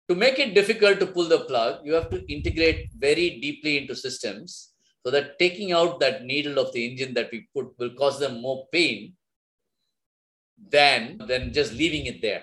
To 0.09 0.15
make 0.15 0.39
it 0.39 0.55
difficult 0.55 1.01
to 1.01 1.07
pull 1.07 1.29
the 1.29 1.41
plug, 1.41 1.81
you 1.85 1.95
have 1.95 2.11
to 2.11 2.33
integrate 2.33 2.91
very 2.97 3.41
deeply 3.41 3.79
into 3.79 3.97
systems 3.97 4.75
so 5.07 5.13
that 5.13 5.39
taking 5.39 5.71
out 5.71 6.01
that 6.01 6.25
needle 6.25 6.59
of 6.59 6.73
the 6.73 6.85
engine 6.85 7.15
that 7.15 7.29
we 7.31 7.49
put 7.55 7.67
will 7.79 7.91
cause 7.91 8.19
them 8.19 8.43
more 8.43 8.67
pain 8.73 9.13
than, 10.69 11.17
than 11.29 11.53
just 11.53 11.73
leaving 11.75 12.07
it 12.07 12.21
there. 12.21 12.43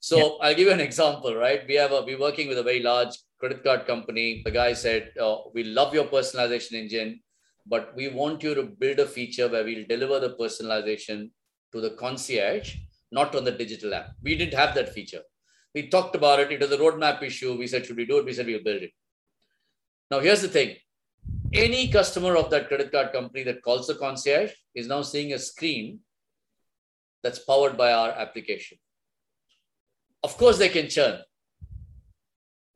So 0.00 0.16
yeah. 0.16 0.32
I'll 0.40 0.54
give 0.54 0.68
you 0.68 0.72
an 0.72 0.80
example, 0.80 1.36
right? 1.36 1.64
We 1.68 1.74
have 1.74 1.92
a, 1.92 2.00
we're 2.00 2.18
working 2.18 2.48
with 2.48 2.56
a 2.56 2.62
very 2.62 2.80
large 2.80 3.10
credit 3.38 3.62
card 3.62 3.86
company. 3.86 4.40
The 4.46 4.50
guy 4.50 4.72
said, 4.72 5.12
oh, 5.20 5.50
"We 5.52 5.62
love 5.64 5.92
your 5.92 6.06
personalization 6.06 6.72
engine, 6.72 7.20
but 7.66 7.94
we 7.94 8.08
want 8.08 8.42
you 8.42 8.54
to 8.54 8.62
build 8.62 8.98
a 9.00 9.06
feature 9.06 9.46
where 9.46 9.62
we'll 9.62 9.84
deliver 9.86 10.20
the 10.20 10.36
personalization 10.40 11.30
to 11.72 11.82
the 11.82 11.90
concierge, 11.90 12.76
not 13.12 13.34
on 13.34 13.44
the 13.44 13.52
digital 13.52 13.92
app." 13.92 14.12
We 14.22 14.38
didn't 14.38 14.54
have 14.54 14.74
that 14.76 14.94
feature. 14.94 15.20
We 15.74 15.88
talked 15.88 16.16
about 16.16 16.40
it. 16.40 16.50
It 16.50 16.60
was 16.60 16.72
a 16.72 16.78
roadmap 16.78 17.22
issue. 17.22 17.58
We 17.58 17.66
said, 17.66 17.84
"Should 17.84 17.98
we 17.98 18.06
do 18.06 18.20
it?" 18.20 18.24
We 18.24 18.32
said, 18.32 18.46
"We'll 18.46 18.62
build 18.62 18.84
it." 18.84 18.92
Now 20.10 20.20
here's 20.20 20.40
the 20.40 20.48
thing: 20.48 20.76
any 21.52 21.88
customer 21.88 22.36
of 22.36 22.50
that 22.50 22.68
credit 22.68 22.92
card 22.92 23.12
company 23.12 23.42
that 23.44 23.62
calls 23.62 23.86
the 23.86 23.94
concierge 23.94 24.52
is 24.74 24.86
now 24.86 25.02
seeing 25.02 25.32
a 25.32 25.38
screen 25.38 26.00
that's 27.22 27.38
powered 27.38 27.76
by 27.76 27.92
our 27.92 28.10
application. 28.10 28.78
Of 30.22 30.36
course, 30.36 30.58
they 30.58 30.68
can 30.68 30.88
churn. 30.88 31.20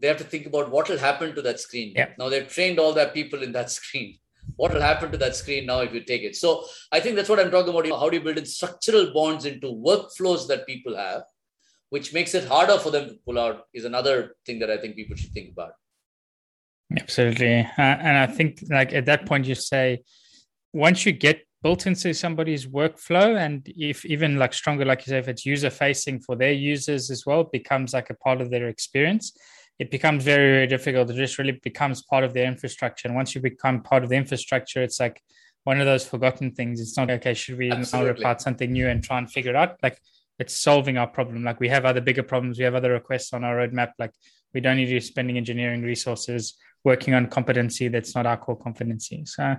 They 0.00 0.08
have 0.08 0.18
to 0.18 0.24
think 0.24 0.46
about 0.46 0.70
what 0.70 0.88
will 0.88 0.98
happen 0.98 1.34
to 1.34 1.42
that 1.42 1.60
screen. 1.60 1.92
Yeah. 1.94 2.10
Now 2.18 2.28
they've 2.28 2.48
trained 2.48 2.78
all 2.78 2.92
their 2.92 3.08
people 3.08 3.42
in 3.42 3.52
that 3.52 3.70
screen. 3.78 4.18
What 4.56 4.74
will 4.74 4.80
happen 4.80 5.12
to 5.12 5.18
that 5.18 5.36
screen 5.36 5.66
now 5.66 5.80
if 5.80 5.94
you 5.94 6.00
take 6.02 6.22
it? 6.22 6.34
So 6.34 6.64
I 6.90 6.98
think 6.98 7.14
that's 7.14 7.28
what 7.28 7.38
I'm 7.38 7.50
talking 7.50 7.70
about. 7.70 7.86
How 8.00 8.10
do 8.10 8.16
you 8.16 8.22
build 8.22 8.38
in 8.38 8.46
structural 8.46 9.12
bonds 9.12 9.44
into 9.44 9.68
workflows 9.68 10.48
that 10.48 10.66
people 10.66 10.96
have, 10.96 11.22
which 11.90 12.12
makes 12.12 12.34
it 12.34 12.48
harder 12.48 12.78
for 12.78 12.90
them 12.90 13.08
to 13.08 13.14
pull 13.24 13.38
out, 13.38 13.62
is 13.72 13.84
another 13.84 14.34
thing 14.44 14.58
that 14.58 14.70
I 14.70 14.78
think 14.78 14.96
people 14.96 15.16
should 15.16 15.32
think 15.32 15.52
about. 15.52 15.72
Absolutely. 17.00 17.60
Uh, 17.60 17.82
and 17.82 18.18
I 18.18 18.26
think 18.26 18.62
like 18.70 18.92
at 18.92 19.06
that 19.06 19.26
point 19.26 19.46
you 19.46 19.54
say, 19.54 20.02
once 20.72 21.06
you 21.06 21.12
get 21.12 21.46
built 21.62 21.86
into 21.86 22.12
somebody's 22.12 22.66
workflow 22.66 23.36
and 23.38 23.66
if 23.76 24.04
even 24.04 24.36
like 24.36 24.52
stronger, 24.52 24.84
like 24.84 25.06
you 25.06 25.10
say, 25.10 25.18
if 25.18 25.28
it's 25.28 25.46
user 25.46 25.70
facing 25.70 26.20
for 26.20 26.34
their 26.36 26.52
users 26.52 27.10
as 27.10 27.24
well, 27.24 27.44
becomes 27.44 27.94
like 27.94 28.10
a 28.10 28.14
part 28.14 28.40
of 28.40 28.50
their 28.50 28.68
experience, 28.68 29.36
it 29.78 29.90
becomes 29.90 30.24
very, 30.24 30.52
very 30.52 30.66
difficult. 30.66 31.10
It 31.10 31.16
just 31.16 31.38
really 31.38 31.58
becomes 31.62 32.02
part 32.02 32.24
of 32.24 32.34
their 32.34 32.46
infrastructure. 32.46 33.08
And 33.08 33.16
once 33.16 33.34
you 33.34 33.40
become 33.40 33.82
part 33.82 34.02
of 34.02 34.10
the 34.10 34.16
infrastructure, 34.16 34.82
it's 34.82 35.00
like 35.00 35.22
one 35.64 35.80
of 35.80 35.86
those 35.86 36.04
forgotten 36.04 36.52
things. 36.52 36.80
It's 36.80 36.96
not 36.96 37.10
okay, 37.10 37.34
should 37.34 37.58
we 37.58 37.70
Absolutely. 37.70 38.08
now 38.08 38.14
report 38.14 38.40
something 38.40 38.72
new 38.72 38.88
and 38.88 39.02
try 39.02 39.18
and 39.18 39.30
figure 39.30 39.50
it 39.50 39.56
out? 39.56 39.76
Like 39.82 39.98
it's 40.38 40.56
solving 40.56 40.98
our 40.98 41.06
problem. 41.06 41.44
Like 41.44 41.60
we 41.60 41.68
have 41.68 41.84
other 41.84 42.00
bigger 42.00 42.22
problems, 42.22 42.58
we 42.58 42.64
have 42.64 42.74
other 42.74 42.92
requests 42.92 43.32
on 43.32 43.44
our 43.44 43.56
roadmap. 43.56 43.92
Like 43.98 44.12
we 44.52 44.60
don't 44.60 44.76
need 44.76 44.86
to 44.86 44.94
be 44.94 45.00
spending 45.00 45.36
engineering 45.36 45.82
resources 45.82 46.56
working 46.84 47.14
on 47.14 47.26
competency 47.26 47.88
that's 47.88 48.14
not 48.14 48.26
our 48.26 48.36
core 48.36 48.56
competency. 48.56 49.24
So, 49.24 49.56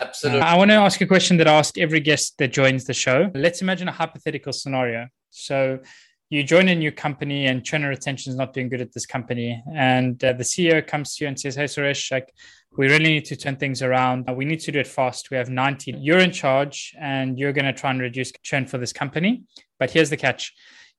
absolutely. 0.00 0.42
Uh, 0.42 0.46
I 0.46 0.56
want 0.56 0.70
to 0.70 0.76
ask 0.76 1.00
a 1.00 1.06
question 1.06 1.36
that 1.38 1.48
I 1.48 1.54
ask 1.54 1.78
every 1.78 2.00
guest 2.00 2.36
that 2.38 2.52
joins 2.52 2.84
the 2.84 2.94
show. 2.94 3.30
Let's 3.34 3.62
imagine 3.62 3.88
a 3.88 3.92
hypothetical 3.92 4.52
scenario. 4.52 5.06
So, 5.30 5.80
you 6.28 6.42
join 6.42 6.68
a 6.68 6.74
new 6.74 6.90
company 6.90 7.46
and 7.46 7.64
churn 7.64 7.84
retention 7.84 8.32
is 8.32 8.36
not 8.36 8.52
doing 8.52 8.68
good 8.68 8.80
at 8.80 8.92
this 8.92 9.06
company. 9.06 9.62
And 9.72 10.22
uh, 10.24 10.32
the 10.32 10.42
CEO 10.42 10.84
comes 10.84 11.14
to 11.16 11.24
you 11.24 11.28
and 11.28 11.38
says, 11.38 11.54
Hey, 11.54 11.64
Suresh, 11.64 12.10
like, 12.10 12.32
we 12.76 12.88
really 12.88 13.04
need 13.04 13.24
to 13.26 13.36
turn 13.36 13.56
things 13.56 13.80
around. 13.80 14.28
We 14.34 14.44
need 14.44 14.60
to 14.60 14.72
do 14.72 14.80
it 14.80 14.86
fast. 14.86 15.30
We 15.30 15.36
have 15.36 15.48
90. 15.48 15.94
You're 15.98 16.18
in 16.18 16.32
charge 16.32 16.94
and 17.00 17.38
you're 17.38 17.52
going 17.52 17.64
to 17.64 17.72
try 17.72 17.90
and 17.90 18.00
reduce 18.00 18.32
churn 18.42 18.66
for 18.66 18.76
this 18.76 18.92
company. 18.92 19.44
But 19.78 19.90
here's 19.90 20.10
the 20.10 20.16
catch 20.16 20.52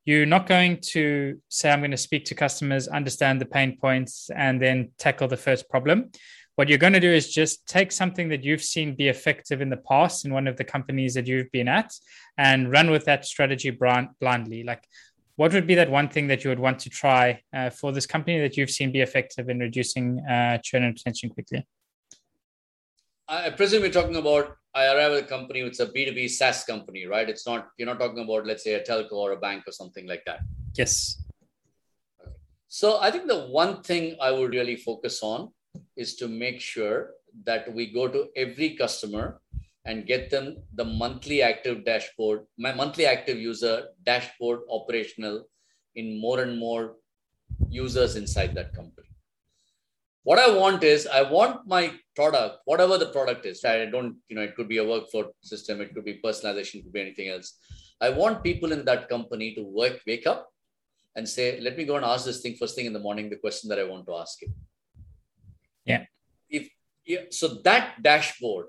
you're 0.08 0.26
not 0.26 0.48
going 0.48 0.80
to 0.94 1.38
say, 1.50 1.70
I'm 1.70 1.82
going 1.82 1.92
to 1.92 1.98
speak 1.98 2.24
to 2.26 2.36
customers, 2.36 2.88
understand 2.88 3.42
the 3.42 3.46
pain 3.46 3.78
points, 3.78 4.30
and 4.34 4.60
then 4.62 4.92
tackle 4.98 5.28
the 5.28 5.36
first 5.36 5.70
problem. 5.70 6.12
What 6.56 6.70
you're 6.70 6.78
going 6.78 6.94
to 6.94 7.02
do 7.02 7.12
is 7.12 7.30
just 7.30 7.68
take 7.68 7.92
something 7.92 8.30
that 8.30 8.42
you've 8.42 8.64
seen 8.64 8.96
be 8.96 9.10
effective 9.10 9.60
in 9.60 9.70
the 9.70 9.76
past 9.76 10.24
in 10.24 10.34
one 10.34 10.48
of 10.48 10.56
the 10.56 10.64
companies 10.64 11.14
that 11.16 11.28
you've 11.28 11.52
been 11.52 11.68
at 11.68 11.92
and 12.38 12.72
run 12.72 12.90
with 12.90 13.04
that 13.04 13.26
strategy 13.26 13.70
blindly. 13.70 14.64
Like, 14.64 14.86
what 15.36 15.52
would 15.52 15.68
be 15.68 15.76
that 15.76 15.92
one 15.92 16.08
thing 16.08 16.28
that 16.28 16.42
you 16.42 16.52
would 16.52 16.60
want 16.60 16.80
to 16.80 16.90
try 16.90 17.42
uh, 17.54 17.70
for 17.70 17.92
this 17.92 18.06
company 18.06 18.40
that 18.40 18.56
you've 18.56 18.72
seen 18.72 18.94
be 18.94 19.02
effective 19.02 19.50
in 19.50 19.60
reducing 19.60 20.22
uh, 20.22 20.58
churn 20.64 20.84
and 20.84 20.94
retention 20.94 21.30
quickly? 21.32 21.68
I 23.28 23.50
presume 23.50 23.82
we're 23.82 23.92
talking 23.92 24.16
about 24.16 24.56
I 24.78 24.94
arrive 24.94 25.14
at 25.14 25.24
a 25.24 25.28
company, 25.28 25.62
it's 25.62 25.80
a 25.80 25.88
B2B 25.88 26.30
SaaS 26.30 26.64
company, 26.64 27.08
right? 27.08 27.28
It's 27.28 27.48
not, 27.48 27.70
you're 27.78 27.88
not 27.88 28.00
talking 28.00 28.24
about, 28.24 28.46
let's 28.46 28.64
say, 28.64 28.76
a 28.76 28.84
telco 28.84 29.14
or 29.14 29.32
a 29.32 29.38
bank 29.38 29.64
or 29.68 29.72
something 29.72 30.06
like 30.06 30.24
that. 30.26 30.42
Yes. 30.76 31.24
Okay. 32.22 32.32
So 32.68 33.00
I 33.02 33.10
think 33.10 33.28
the 33.28 33.48
one 33.48 33.82
thing 33.82 34.16
I 34.22 34.30
would 34.30 34.52
really 34.52 34.76
focus 34.76 35.24
on 35.24 35.50
is 35.96 36.16
to 36.18 36.28
make 36.28 36.62
sure 36.62 37.12
that 37.44 37.74
we 37.74 37.92
go 37.92 38.08
to 38.08 38.28
every 38.36 38.76
customer 38.76 39.42
and 39.86 40.06
get 40.06 40.30
them 40.30 40.58
the 40.76 40.86
monthly 40.86 41.42
active 41.42 41.84
dashboard, 41.84 42.46
my 42.60 42.72
monthly 42.72 43.08
active 43.08 43.40
user 43.40 43.88
dashboard 44.04 44.60
operational 44.70 45.46
in 45.96 46.22
more 46.22 46.42
and 46.42 46.60
more 46.60 46.98
users 47.68 48.16
inside 48.16 48.54
that 48.54 48.76
company 48.76 49.07
what 50.28 50.40
I 50.40 50.50
want 50.54 50.84
is 50.84 51.08
I 51.08 51.22
want 51.22 51.66
my 51.66 51.84
product, 52.14 52.58
whatever 52.66 52.98
the 52.98 53.12
product 53.16 53.46
is. 53.46 53.64
I 53.64 53.86
don't, 53.86 54.18
you 54.28 54.36
know, 54.36 54.42
it 54.42 54.58
could 54.58 54.68
be 54.68 54.80
a 54.80 54.84
workflow 54.84 55.30
system, 55.42 55.80
it 55.80 55.94
could 55.94 56.04
be 56.04 56.20
personalization, 56.22 56.76
it 56.76 56.84
could 56.84 56.92
be 56.92 57.00
anything 57.00 57.30
else. 57.30 57.54
I 58.02 58.10
want 58.10 58.44
people 58.44 58.74
in 58.74 58.84
that 58.84 59.08
company 59.08 59.56
to 59.56 59.64
work, 59.64 60.02
wake 60.06 60.28
up 60.28 60.50
and 61.16 61.30
say, 61.30 61.62
let 61.62 61.78
me 61.78 61.86
go 61.86 61.96
and 61.96 62.04
ask 62.04 62.26
this 62.26 62.42
thing 62.42 62.58
first 62.60 62.76
thing 62.76 62.86
in 62.86 62.92
the 62.92 63.00
morning, 63.00 63.30
the 63.30 63.38
question 63.38 63.70
that 63.70 63.80
I 63.80 63.86
want 63.86 64.06
to 64.08 64.16
ask 64.16 64.42
you. 64.42 64.50
Yeah. 65.86 66.04
If 66.50 66.68
yeah, 67.06 67.22
so 67.30 67.48
that 67.64 68.04
dashboard, 68.04 68.66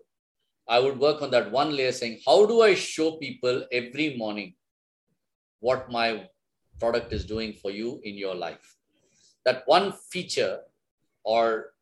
I 0.69 0.79
would 0.79 0.97
work 1.01 1.23
on 1.23 1.33
that 1.33 1.51
one 1.51 1.75
layer 1.75 1.91
saying, 1.91 2.21
how 2.25 2.47
do 2.47 2.63
I 2.63 2.77
show 2.77 3.17
people 3.17 3.67
every 3.73 4.17
morning 4.17 4.55
what 5.59 5.91
my 5.91 6.29
product 6.79 7.13
is 7.13 7.25
doing 7.25 7.55
for 7.55 7.73
you 7.73 8.01
in 8.05 8.17
your 8.17 8.37
life? 8.37 8.77
That 9.45 9.65
one 9.67 9.93
feature 10.13 10.61
or 11.29 11.73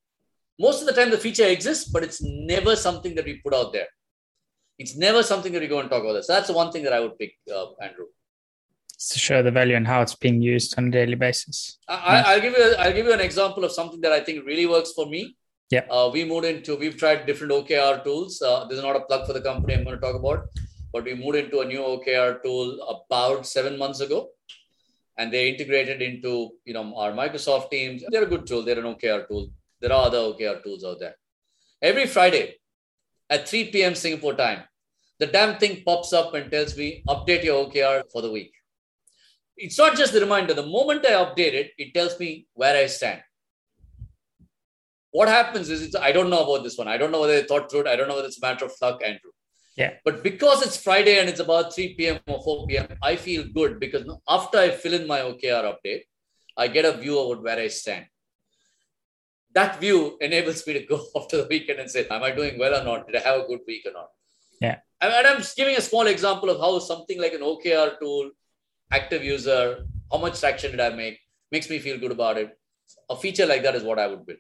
most 0.59 0.81
of 0.81 0.87
the 0.89 0.97
time 0.99 1.11
the 1.11 1.25
feature 1.27 1.47
exists, 1.57 1.89
but 1.95 2.03
it's 2.03 2.21
never 2.23 2.75
something 2.77 3.15
that 3.15 3.25
we 3.25 3.35
put 3.45 3.55
out 3.55 3.73
there. 3.73 3.89
It's 4.79 4.97
never 4.97 5.23
something 5.23 5.53
that 5.53 5.63
we 5.63 5.69
go 5.69 5.81
and 5.81 5.89
talk 5.89 6.03
about. 6.03 6.25
So 6.25 6.33
that's 6.35 6.49
the 6.49 6.59
one 6.63 6.71
thing 6.73 6.85
that 6.85 6.93
I 6.93 7.01
would 7.01 7.19
pick, 7.19 7.33
uh, 7.55 7.67
Andrew. 7.83 8.07
To 9.13 9.19
show 9.19 9.43
the 9.43 9.51
value 9.51 9.77
and 9.77 9.87
how 9.87 10.01
it's 10.03 10.15
being 10.15 10.41
used 10.41 10.75
on 10.79 10.89
a 10.89 10.91
daily 10.91 11.15
basis. 11.15 11.79
I, 11.87 12.35
will 12.35 12.43
give 12.43 12.55
you. 12.59 12.65
A, 12.65 12.77
I'll 12.83 12.93
give 12.99 13.07
you 13.07 13.13
an 13.13 13.21
example 13.21 13.65
of 13.65 13.73
something 13.73 14.01
that 14.01 14.13
I 14.13 14.21
think 14.21 14.47
really 14.47 14.67
works 14.67 14.93
for 14.93 15.07
me. 15.07 15.37
Yeah. 15.71 15.85
Uh, 15.91 16.09
we 16.13 16.25
moved 16.25 16.47
into. 16.47 16.77
We've 16.77 16.97
tried 16.97 17.27
different 17.27 17.53
OKR 17.53 18.03
tools. 18.05 18.41
Uh, 18.41 18.65
this 18.69 18.79
is 18.79 18.85
not 18.85 18.97
a 18.97 19.01
plug 19.01 19.27
for 19.27 19.35
the 19.35 19.43
company 19.43 19.75
I'm 19.75 19.85
going 19.85 19.97
to 19.97 20.01
talk 20.07 20.17
about, 20.17 20.47
but 20.95 21.05
we 21.05 21.15
moved 21.15 21.37
into 21.37 21.61
a 21.61 21.67
new 21.67 21.81
OKR 21.81 22.43
tool 22.43 22.69
about 22.95 23.47
seven 23.47 23.79
months 23.79 24.01
ago 24.01 24.31
and 25.19 25.33
they're 25.33 25.47
integrated 25.47 26.03
into 26.03 26.51
you 26.65 26.75
know 26.75 26.95
our 26.97 27.13
Microsoft 27.13 27.71
Teams. 27.71 28.03
They're 28.09 28.25
a 28.25 28.33
good 28.35 28.47
tool. 28.47 28.63
They're 28.65 28.79
an 28.79 28.95
OKR 28.95 29.29
tool. 29.29 29.49
There 29.81 29.93
are 29.93 30.07
other 30.07 30.19
OKR 30.19 30.63
tools 30.63 30.85
out 30.85 31.01
there. 31.01 31.17
Every 31.83 32.07
Friday 32.07 32.57
at 33.29 33.49
3 33.49 33.71
p.m. 33.71 33.95
Singapore 33.95 34.35
time, 34.35 34.63
the 35.19 35.27
damn 35.27 35.59
thing 35.59 35.83
pops 35.85 36.13
up 36.13 36.35
and 36.35 36.51
tells 36.51 36.77
me 36.77 37.03
update 37.09 37.45
your 37.45 37.67
OKR 37.67 38.05
for 38.13 38.23
the 38.23 38.31
week. 38.31 38.53
It's 39.57 39.79
not 39.79 39.97
just 39.97 40.13
the 40.13 40.21
reminder. 40.21 40.55
The 40.55 40.67
moment 40.67 41.07
I 41.07 41.13
update 41.13 41.55
it, 41.55 41.71
it 41.79 41.95
tells 41.95 42.19
me 42.21 42.47
where 42.55 42.77
I 42.77 42.87
stand. 42.87 43.23
What 45.11 45.29
happens 45.29 45.71
is 45.71 45.97
I 45.97 46.13
don't 46.13 46.29
know 46.29 46.45
about 46.45 46.63
this 46.63 46.77
one. 46.77 46.89
I 46.89 46.99
don't 46.99 47.11
know 47.11 47.21
whether 47.23 47.41
they 47.41 47.47
thought 47.47 47.71
through 47.71 47.81
it. 47.81 47.87
I 47.87 47.97
don't 47.97 48.09
know 48.09 48.17
whether 48.17 48.29
it's 48.29 48.37
a 48.37 48.47
matter 48.47 48.67
of 48.67 48.73
luck, 48.83 49.01
Andrew. 49.03 49.31
Yeah. 49.77 49.93
But 50.05 50.23
because 50.23 50.63
it's 50.63 50.77
Friday 50.79 51.19
and 51.19 51.29
it's 51.29 51.41
about 51.41 51.75
3 51.75 51.95
p.m. 51.95 52.19
or 52.27 52.43
4 52.43 52.67
p.m., 52.67 52.89
I 53.03 53.17
feel 53.17 53.45
good 53.55 53.79
because 53.79 54.05
after 54.27 54.59
I 54.59 54.71
fill 54.71 54.95
in 54.95 55.07
my 55.07 55.21
OKR 55.21 55.73
update, 55.73 56.03
I 56.57 56.69
get 56.69 56.87
a 56.87 56.97
view 56.97 57.19
of 57.19 57.43
where 57.43 57.59
I 57.59 57.69
stand. 57.69 58.07
That 59.55 59.79
view 59.79 60.17
enables 60.21 60.67
me 60.67 60.73
to 60.75 60.87
go 60.87 61.05
after 61.17 61.39
the 61.39 61.47
weekend 61.49 61.79
and 61.79 61.91
say, 61.91 62.07
Am 62.09 62.23
I 62.23 62.31
doing 62.31 62.59
well 62.59 62.81
or 62.81 62.85
not? 62.85 63.07
Did 63.07 63.17
I 63.17 63.29
have 63.29 63.41
a 63.41 63.47
good 63.47 63.61
week 63.67 63.85
or 63.87 63.93
not? 63.93 64.09
Yeah. 64.61 64.79
And 65.01 65.13
I'm 65.13 65.39
just 65.39 65.57
giving 65.57 65.77
a 65.77 65.81
small 65.83 66.07
example 66.07 66.49
of 66.49 66.59
how 66.59 66.79
something 66.79 67.21
like 67.21 67.35
an 67.35 67.43
OKR 67.43 67.99
tool, 68.01 68.31
active 68.91 69.23
user, 69.23 69.85
how 70.11 70.19
much 70.19 70.41
traction 70.41 70.71
did 70.71 70.81
I 70.81 70.91
make, 70.91 71.19
makes 71.53 71.69
me 71.69 71.79
feel 71.79 71.99
good 71.99 72.13
about 72.13 72.39
it. 72.39 72.59
A 73.11 73.17
feature 73.17 73.45
like 73.45 73.63
that 73.65 73.75
is 73.75 73.83
what 73.83 73.99
I 73.99 74.07
would 74.07 74.25
build 74.25 74.39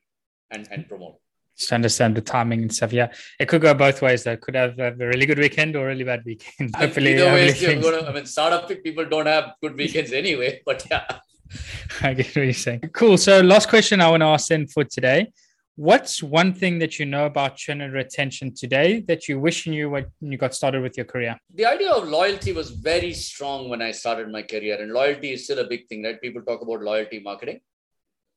and, 0.50 0.66
and 0.70 0.88
promote. 0.88 1.16
Just 1.56 1.72
understand 1.72 2.16
the 2.16 2.20
timing 2.20 2.62
and 2.62 2.74
stuff. 2.74 2.92
Yeah, 2.92 3.12
it 3.40 3.48
could 3.48 3.62
go 3.62 3.72
both 3.72 4.02
ways. 4.02 4.24
Though, 4.24 4.36
could 4.36 4.54
have, 4.54 4.76
have 4.78 5.00
a 5.00 5.06
really 5.06 5.24
good 5.24 5.38
weekend 5.38 5.74
or 5.74 5.84
a 5.84 5.88
really 5.88 6.04
bad 6.04 6.22
weekend. 6.24 6.74
Hopefully, 6.76 7.14
either 7.14 7.32
way, 7.32 7.54
you're 7.54 7.80
gonna. 7.80 8.06
I 8.06 8.12
mean, 8.12 8.26
startup 8.26 8.68
people 8.68 9.06
don't 9.06 9.26
have 9.26 9.54
good 9.62 9.76
weekends 9.76 10.12
anyway. 10.12 10.60
But 10.66 10.84
yeah, 10.90 11.06
I 12.02 12.14
get 12.14 12.26
what 12.26 12.36
you're 12.36 12.52
saying. 12.52 12.80
Cool. 12.92 13.16
So, 13.16 13.40
last 13.40 13.68
question 13.68 14.00
I 14.00 14.10
want 14.10 14.20
to 14.22 14.26
ask 14.26 14.48
then 14.48 14.66
for 14.66 14.84
today. 14.84 15.32
What's 15.78 16.22
one 16.22 16.54
thing 16.54 16.78
that 16.78 16.98
you 16.98 17.04
know 17.04 17.26
about 17.26 17.56
churn 17.56 17.82
and 17.82 17.92
retention 17.92 18.54
today 18.54 19.00
that 19.08 19.28
you 19.28 19.38
wish 19.38 19.66
you 19.66 19.72
knew 19.72 19.90
when 19.90 20.06
you 20.20 20.38
got 20.38 20.54
started 20.54 20.80
with 20.80 20.96
your 20.96 21.04
career? 21.04 21.36
The 21.54 21.66
idea 21.66 21.92
of 21.92 22.08
loyalty 22.08 22.52
was 22.52 22.70
very 22.70 23.12
strong 23.12 23.68
when 23.68 23.82
I 23.82 23.90
started 23.90 24.30
my 24.30 24.40
career, 24.40 24.80
and 24.80 24.90
loyalty 24.90 25.32
is 25.32 25.44
still 25.44 25.58
a 25.58 25.66
big 25.66 25.86
thing, 25.86 26.02
right? 26.02 26.18
People 26.18 26.40
talk 26.42 26.62
about 26.62 26.80
loyalty 26.80 27.20
marketing. 27.20 27.60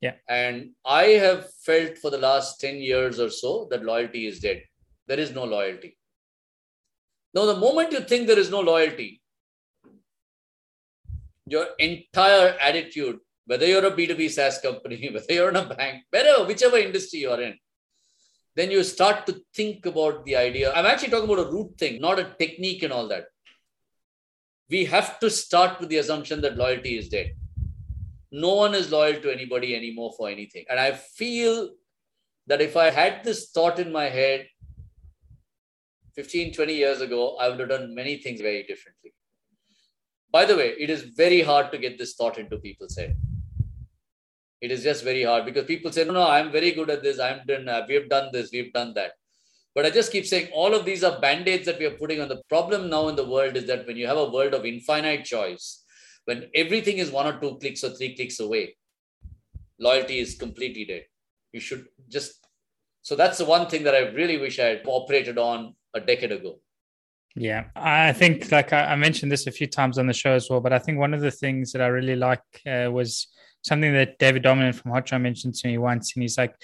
Yeah. 0.02 0.14
And 0.28 0.72
I 0.86 1.04
have 1.04 1.52
felt 1.66 1.98
for 1.98 2.10
the 2.10 2.18
last 2.18 2.60
10 2.62 2.78
years 2.78 3.20
or 3.20 3.30
so 3.30 3.68
that 3.72 3.84
loyalty 3.84 4.28
is 4.28 4.40
dead. 4.40 4.64
There 5.08 5.20
is 5.20 5.34
no 5.34 5.44
loyalty. 5.44 5.98
Now, 7.34 7.46
the 7.46 7.56
moment 7.56 7.92
you 7.92 8.00
think 8.00 8.28
there 8.28 8.40
is 8.40 8.50
no 8.50 8.62
loyalty, 8.62 9.22
your 11.46 11.68
entire 11.80 12.56
attitude 12.60 13.20
whether 13.50 13.66
you're 13.66 13.86
a 13.86 13.92
B2B 13.92 14.30
SaaS 14.30 14.60
company, 14.60 15.10
whether 15.14 15.34
you're 15.34 15.50
in 15.50 15.56
a 15.56 15.66
bank, 15.66 16.04
wherever, 16.12 16.46
whichever 16.46 16.78
industry 16.78 17.22
you're 17.22 17.42
in, 17.42 17.56
then 18.56 18.70
you 18.70 18.84
start 18.84 19.26
to 19.26 19.42
think 19.56 19.88
about 19.88 20.24
the 20.24 20.36
idea. 20.36 20.72
I'm 20.72 20.86
actually 20.86 21.10
talking 21.10 21.30
about 21.32 21.48
a 21.48 21.52
root 21.52 21.76
thing, 21.80 22.00
not 22.00 22.20
a 22.20 22.36
technique 22.38 22.84
and 22.84 22.94
all 22.94 23.08
that. 23.08 23.26
We 24.70 24.86
have 24.86 25.20
to 25.22 25.32
start 25.32 25.80
with 25.80 25.90
the 25.90 25.98
assumption 25.98 26.42
that 26.42 26.58
loyalty 26.58 26.96
is 27.00 27.10
dead. 27.10 27.32
No 28.32 28.56
one 28.56 28.76
is 28.76 28.92
loyal 28.92 29.22
to 29.22 29.32
anybody 29.32 29.76
anymore 29.76 30.14
for 30.18 30.30
anything. 30.30 30.66
And 30.70 30.80
I 30.80 30.92
feel 30.92 31.70
that 32.48 32.62
if 32.62 32.78
I 32.78 32.90
had 32.90 33.24
this 33.24 33.50
thought 33.52 33.80
in 33.80 33.92
my 33.92 34.06
head 34.06 34.48
15, 36.16 36.54
20 36.54 36.74
years 36.74 37.02
ago, 37.02 37.38
I 37.38 37.50
would 37.50 37.60
have 37.60 37.70
done 37.70 37.96
many 37.96 38.18
things 38.18 38.42
very 38.42 38.64
differently. 38.64 39.14
By 40.32 40.46
the 40.46 40.56
way, 40.56 40.76
it 40.78 40.90
is 40.90 41.02
very 41.02 41.42
hard 41.42 41.72
to 41.72 41.78
get 41.78 41.98
this 41.98 42.14
thought 42.14 42.38
into 42.38 42.58
people's 42.58 42.96
head 42.96 43.16
it 44.62 44.72
is 44.72 44.84
just 44.84 45.04
very 45.04 45.24
hard 45.24 45.46
because 45.46 45.66
people 45.66 45.92
say, 45.92 46.04
no, 46.04 46.14
no, 46.14 46.28
I'm 46.28 46.52
very 46.52 46.72
good 46.72 46.90
at 46.90 47.02
this. 47.02 47.20
I'm 47.20 47.42
done. 47.48 47.68
Uh, 47.68 47.86
we've 47.88 48.10
done 48.10 48.30
this. 48.34 48.50
We've 48.52 48.74
done 48.74 48.94
that. 48.96 49.12
But 49.74 49.86
I 49.86 49.90
just 49.90 50.12
keep 50.12 50.26
saying 50.26 50.50
all 50.54 50.74
of 50.74 50.84
these 50.84 51.04
are 51.04 51.20
band-aids 51.20 51.66
that 51.66 51.80
we 51.80 51.86
are 51.86 51.92
putting 51.92 52.20
on. 52.20 52.28
The 52.28 52.42
problem 52.50 52.90
now 52.90 53.08
in 53.08 53.16
the 53.16 53.30
world 53.30 53.56
is 53.56 53.66
that 53.68 53.88
when 53.88 53.96
you 53.96 54.08
have 54.08 54.18
a 54.18 54.30
world 54.30 54.54
of 54.54 54.66
infinite 54.66 55.24
choice, 55.24 55.86
when 56.26 56.50
everything 56.56 56.98
is 56.98 57.12
one 57.12 57.28
or 57.28 57.40
two 57.40 57.58
clicks 57.58 57.84
or 57.84 57.90
three 57.90 58.16
clicks 58.16 58.40
away, 58.40 58.76
loyalty 59.80 60.20
is 60.20 60.36
completely 60.36 60.86
dead. 60.86 61.06
You 61.54 61.60
should 61.60 61.88
just 62.08 62.46
so 63.02 63.16
that's 63.16 63.38
the 63.38 63.46
one 63.46 63.68
thing 63.68 63.84
that 63.84 63.96
I 63.96 64.10
really 64.10 64.38
wish 64.38 64.60
I 64.60 64.66
had 64.66 64.82
operated 64.86 65.38
on 65.38 65.74
a 65.96 66.00
decade 66.00 66.32
ago. 66.32 66.60
Yeah, 67.36 67.66
I 67.76 68.12
think 68.14 68.52
like 68.52 68.74
I 68.74 68.96
mentioned 68.96 69.32
this 69.32 69.48
a 69.48 69.52
few 69.52 69.68
times 69.68 69.98
on 69.98 70.08
the 70.08 70.14
show 70.14 70.32
as 70.32 70.50
well, 70.50 70.60
but 70.60 70.74
I 70.74 70.80
think 70.80 70.98
one 70.98 71.14
of 71.14 71.22
the 71.22 71.32
things 71.32 71.72
that 71.72 71.82
I 71.82 71.88
really 71.88 72.16
like 72.16 72.44
uh, 72.68 72.90
was 72.92 73.28
something 73.64 73.94
that 73.94 74.18
David 74.20 74.44
Darmanin 74.44 74.76
from 74.76 74.92
Hotjar 74.92 75.22
mentioned 75.22 75.56
to 75.56 75.68
me 75.68 75.78
once. 75.78 76.14
And 76.16 76.24
he's 76.24 76.38
like, 76.38 76.56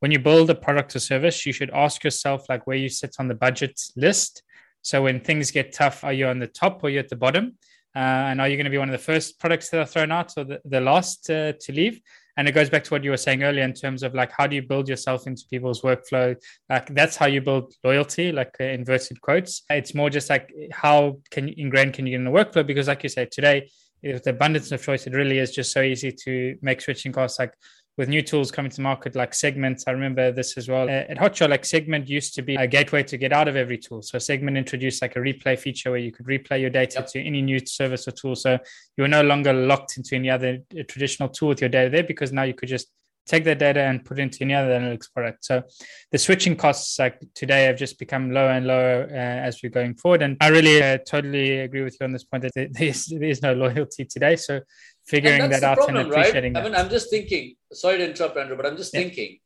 when 0.00 0.10
you 0.10 0.18
build 0.18 0.50
a 0.50 0.54
product 0.54 0.96
or 0.96 0.98
service, 0.98 1.46
you 1.46 1.52
should 1.52 1.70
ask 1.70 2.02
yourself 2.04 2.48
like 2.48 2.66
where 2.66 2.76
you 2.76 2.88
sit 2.88 3.16
on 3.18 3.28
the 3.28 3.34
budget 3.34 3.80
list. 3.96 4.42
So 4.82 5.02
when 5.02 5.20
things 5.20 5.50
get 5.50 5.72
tough, 5.72 6.04
are 6.04 6.12
you 6.12 6.26
on 6.26 6.38
the 6.38 6.46
top 6.46 6.82
or 6.82 6.90
you 6.90 6.98
at 6.98 7.08
the 7.08 7.16
bottom? 7.16 7.56
Uh, 7.96 8.28
and 8.30 8.40
are 8.40 8.48
you 8.48 8.56
going 8.56 8.64
to 8.64 8.70
be 8.70 8.78
one 8.78 8.88
of 8.88 8.92
the 8.92 8.98
first 8.98 9.38
products 9.38 9.70
that 9.70 9.80
are 9.80 9.86
thrown 9.86 10.10
out 10.10 10.32
or 10.36 10.44
the, 10.44 10.60
the 10.64 10.80
last 10.80 11.24
to 11.26 11.54
leave? 11.68 12.00
And 12.36 12.48
it 12.48 12.52
goes 12.52 12.68
back 12.68 12.82
to 12.84 12.90
what 12.90 13.04
you 13.04 13.10
were 13.10 13.16
saying 13.16 13.44
earlier 13.44 13.62
in 13.62 13.72
terms 13.72 14.02
of 14.02 14.14
like 14.14 14.32
how 14.32 14.46
do 14.46 14.56
you 14.56 14.62
build 14.62 14.88
yourself 14.88 15.26
into 15.26 15.44
people's 15.48 15.82
workflow? 15.82 16.36
Like 16.68 16.92
that's 16.92 17.16
how 17.16 17.26
you 17.26 17.40
build 17.40 17.72
loyalty, 17.84 18.32
like 18.32 18.56
uh, 18.60 18.64
inverted 18.64 19.20
quotes. 19.20 19.62
It's 19.70 19.94
more 19.94 20.10
just 20.10 20.30
like 20.30 20.52
how 20.72 21.20
can 21.30 21.48
you 21.48 21.54
ingrain 21.56 21.92
can 21.92 22.06
you 22.06 22.10
get 22.10 22.16
in 22.16 22.24
the 22.24 22.30
workflow? 22.32 22.66
Because 22.66 22.88
like 22.88 23.04
you 23.04 23.08
said 23.08 23.30
today, 23.30 23.70
with 24.02 24.24
the 24.24 24.30
abundance 24.30 24.72
of 24.72 24.82
choice, 24.82 25.06
it 25.06 25.14
really 25.14 25.38
is 25.38 25.52
just 25.52 25.72
so 25.72 25.80
easy 25.80 26.12
to 26.24 26.58
make 26.60 26.80
switching 26.80 27.12
costs. 27.12 27.38
Like 27.38 27.54
with 27.96 28.08
new 28.08 28.22
tools 28.22 28.50
coming 28.50 28.70
to 28.72 28.80
market, 28.80 29.14
like 29.14 29.34
Segment, 29.34 29.84
I 29.86 29.92
remember 29.92 30.32
this 30.32 30.56
as 30.56 30.68
well. 30.68 30.88
At 30.88 31.16
Hotjar, 31.16 31.48
like 31.48 31.64
Segment 31.64 32.08
used 32.08 32.34
to 32.34 32.42
be 32.42 32.56
a 32.56 32.66
gateway 32.66 33.04
to 33.04 33.16
get 33.16 33.32
out 33.32 33.46
of 33.46 33.54
every 33.54 33.78
tool. 33.78 34.02
So 34.02 34.18
Segment 34.18 34.56
introduced 34.56 35.00
like 35.00 35.14
a 35.14 35.20
replay 35.20 35.56
feature 35.58 35.90
where 35.90 36.00
you 36.00 36.10
could 36.10 36.26
replay 36.26 36.60
your 36.60 36.70
data 36.70 37.00
yep. 37.00 37.08
to 37.08 37.20
any 37.20 37.40
new 37.40 37.60
service 37.64 38.08
or 38.08 38.10
tool. 38.10 38.34
So 38.34 38.58
you 38.96 39.02
were 39.02 39.08
no 39.08 39.22
longer 39.22 39.52
locked 39.52 39.96
into 39.96 40.16
any 40.16 40.28
other 40.28 40.58
traditional 40.88 41.28
tool 41.28 41.50
with 41.50 41.60
your 41.60 41.70
data 41.70 41.88
there 41.88 42.02
because 42.02 42.32
now 42.32 42.42
you 42.42 42.54
could 42.54 42.68
just 42.68 42.88
take 43.26 43.44
that 43.44 43.58
data 43.58 43.80
and 43.80 44.04
put 44.04 44.18
it 44.18 44.22
into 44.22 44.42
any 44.42 44.54
other 44.54 44.70
analytics 44.70 45.12
product. 45.12 45.44
So 45.44 45.62
the 46.10 46.18
switching 46.18 46.56
costs 46.56 46.98
like 46.98 47.20
today 47.34 47.64
have 47.64 47.76
just 47.76 47.98
become 47.98 48.30
lower 48.30 48.50
and 48.50 48.66
lower 48.66 49.04
uh, 49.10 49.14
as 49.14 49.62
we're 49.62 49.70
going 49.70 49.94
forward. 49.94 50.22
And 50.22 50.36
I 50.40 50.48
really 50.48 50.82
uh, 50.82 50.98
totally 50.98 51.60
agree 51.60 51.82
with 51.82 51.96
you 52.00 52.04
on 52.04 52.12
this 52.12 52.24
point 52.24 52.42
that 52.42 52.52
there 52.54 52.68
is, 52.88 53.06
there 53.06 53.28
is 53.28 53.42
no 53.42 53.54
loyalty 53.54 54.04
today. 54.04 54.36
So 54.36 54.60
figuring 55.06 55.50
that 55.50 55.62
out 55.62 55.76
problem, 55.76 55.96
and 55.96 56.10
appreciating 56.10 56.54
right? 56.54 56.62
I 56.62 56.64
mean, 56.64 56.74
I'm 56.74 56.90
just 56.90 57.10
thinking, 57.10 57.56
sorry 57.72 57.98
to 57.98 58.08
interrupt, 58.10 58.36
Andrew, 58.36 58.56
but 58.56 58.66
I'm 58.66 58.76
just 58.76 58.94
yeah. 58.94 59.00
thinking, 59.00 59.38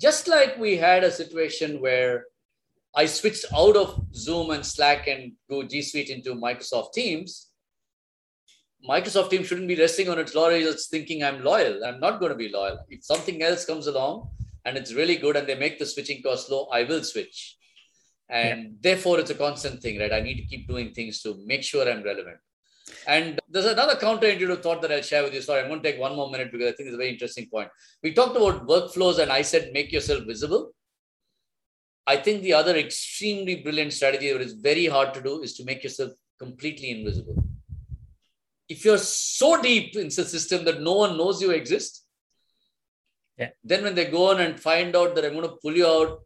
just 0.00 0.28
like 0.28 0.58
we 0.58 0.76
had 0.76 1.04
a 1.04 1.10
situation 1.10 1.80
where 1.80 2.24
I 2.94 3.06
switched 3.06 3.46
out 3.54 3.76
of 3.76 4.06
Zoom 4.14 4.50
and 4.50 4.64
Slack 4.64 5.06
and 5.06 5.32
go 5.50 5.62
G 5.62 5.82
Suite 5.82 6.10
into 6.10 6.34
Microsoft 6.34 6.92
Teams, 6.92 7.48
Microsoft 8.88 9.30
team 9.30 9.42
shouldn't 9.42 9.68
be 9.68 9.74
resting 9.74 10.08
on 10.08 10.18
its 10.18 10.34
laurels 10.34 10.86
thinking 10.86 11.24
I'm 11.24 11.42
loyal. 11.42 11.84
I'm 11.84 11.98
not 11.98 12.20
going 12.20 12.30
to 12.30 12.36
be 12.38 12.48
loyal. 12.48 12.78
If 12.88 13.04
something 13.04 13.42
else 13.42 13.64
comes 13.64 13.86
along 13.86 14.30
and 14.64 14.76
it's 14.76 14.92
really 14.92 15.16
good 15.16 15.36
and 15.36 15.46
they 15.46 15.56
make 15.56 15.78
the 15.78 15.86
switching 15.86 16.22
cost 16.22 16.50
low, 16.50 16.66
I 16.66 16.84
will 16.84 17.02
switch. 17.02 17.56
And 18.28 18.60
yeah. 18.60 18.70
therefore, 18.80 19.18
it's 19.20 19.30
a 19.30 19.34
constant 19.34 19.82
thing, 19.82 19.98
right? 19.98 20.12
I 20.12 20.20
need 20.20 20.36
to 20.36 20.46
keep 20.46 20.68
doing 20.68 20.92
things 20.92 21.22
to 21.22 21.36
make 21.46 21.62
sure 21.62 21.88
I'm 21.88 22.02
relevant. 22.02 22.38
And 23.06 23.38
there's 23.48 23.66
another 23.66 23.94
counterintuitive 23.94 24.62
thought 24.62 24.82
that 24.82 24.92
I'll 24.92 25.02
share 25.02 25.22
with 25.22 25.34
you. 25.34 25.40
Sorry, 25.40 25.62
I'm 25.62 25.68
going 25.68 25.82
to 25.82 25.90
take 25.90 26.00
one 26.00 26.16
more 26.16 26.30
minute 26.30 26.50
because 26.50 26.68
I 26.68 26.72
think 26.72 26.88
it's 26.88 26.94
a 26.94 26.98
very 26.98 27.10
interesting 27.10 27.48
point. 27.48 27.68
We 28.02 28.12
talked 28.12 28.36
about 28.36 28.66
workflows, 28.66 29.18
and 29.18 29.30
I 29.30 29.42
said 29.42 29.70
make 29.72 29.92
yourself 29.92 30.24
visible. 30.24 30.72
I 32.06 32.16
think 32.16 32.42
the 32.42 32.52
other 32.52 32.76
extremely 32.76 33.56
brilliant 33.56 33.92
strategy 33.92 34.32
that 34.32 34.40
is 34.40 34.52
very 34.54 34.86
hard 34.86 35.14
to 35.14 35.22
do 35.22 35.42
is 35.42 35.54
to 35.54 35.64
make 35.64 35.82
yourself 35.82 36.12
completely 36.38 36.90
invisible 36.90 37.46
if 38.68 38.84
you're 38.84 38.98
so 38.98 39.60
deep 39.60 39.96
in 39.96 40.06
the 40.06 40.10
system 40.10 40.64
that 40.64 40.80
no 40.80 40.94
one 40.94 41.16
knows 41.16 41.40
you 41.40 41.50
exist, 41.50 42.04
yeah. 43.38 43.50
then 43.62 43.84
when 43.84 43.94
they 43.94 44.06
go 44.06 44.30
on 44.30 44.40
and 44.40 44.58
find 44.58 44.96
out 44.96 45.14
that 45.14 45.24
I'm 45.24 45.34
going 45.34 45.48
to 45.48 45.56
pull 45.62 45.76
you 45.76 45.86
out, 45.86 46.20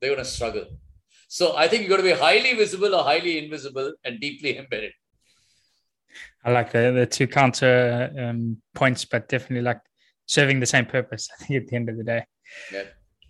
they're 0.00 0.10
going 0.10 0.24
to 0.24 0.30
struggle. 0.30 0.66
So 1.28 1.56
I 1.56 1.68
think 1.68 1.82
you've 1.82 1.90
got 1.90 1.98
to 1.98 2.02
be 2.02 2.12
highly 2.12 2.54
visible 2.54 2.94
or 2.94 3.02
highly 3.02 3.44
invisible 3.44 3.94
and 4.04 4.20
deeply 4.20 4.58
embedded. 4.58 4.92
I 6.48 6.52
like 6.52 6.72
the, 6.72 6.92
the 6.92 7.04
two 7.04 7.26
counter 7.26 8.10
um, 8.18 8.56
points, 8.74 9.04
but 9.04 9.28
definitely 9.28 9.60
like 9.60 9.80
serving 10.24 10.60
the 10.60 10.66
same 10.66 10.86
purpose, 10.86 11.28
I 11.40 11.44
think, 11.44 11.62
at 11.62 11.68
the 11.68 11.76
end 11.76 11.90
of 11.90 11.98
the 11.98 12.04
day. 12.04 12.24
Yeah. 12.72 12.84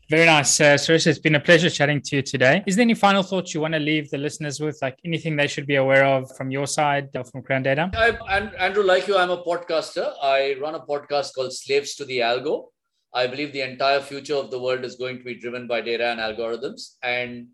Very 0.08 0.24
nice. 0.24 0.60
Uh, 0.60 0.74
Suresh, 0.74 1.08
it's 1.08 1.18
been 1.18 1.34
a 1.34 1.40
pleasure 1.40 1.68
chatting 1.68 2.00
to 2.00 2.16
you 2.16 2.22
today. 2.22 2.62
Is 2.64 2.76
there 2.76 2.84
any 2.84 2.94
final 2.94 3.24
thoughts 3.24 3.52
you 3.54 3.60
want 3.60 3.74
to 3.74 3.80
leave 3.80 4.08
the 4.10 4.18
listeners 4.18 4.60
with, 4.60 4.78
like 4.80 4.96
anything 5.04 5.34
they 5.34 5.48
should 5.48 5.66
be 5.66 5.74
aware 5.74 6.04
of 6.06 6.30
from 6.36 6.52
your 6.52 6.68
side 6.68 7.08
or 7.16 7.24
from 7.24 7.42
Crayon 7.42 7.64
Data? 7.64 7.90
I, 7.92 8.38
Andrew, 8.64 8.84
like 8.84 9.08
you, 9.08 9.18
I'm 9.18 9.30
a 9.30 9.42
podcaster. 9.42 10.12
I 10.22 10.56
run 10.60 10.76
a 10.76 10.80
podcast 10.80 11.34
called 11.34 11.52
Slaves 11.52 11.96
to 11.96 12.04
the 12.04 12.20
Algo. 12.20 12.66
I 13.12 13.26
believe 13.26 13.52
the 13.52 13.62
entire 13.62 14.00
future 14.00 14.36
of 14.36 14.52
the 14.52 14.60
world 14.60 14.84
is 14.84 14.94
going 14.94 15.18
to 15.18 15.24
be 15.24 15.34
driven 15.34 15.66
by 15.66 15.80
data 15.80 16.06
and 16.06 16.20
algorithms. 16.20 16.94
And 17.02 17.48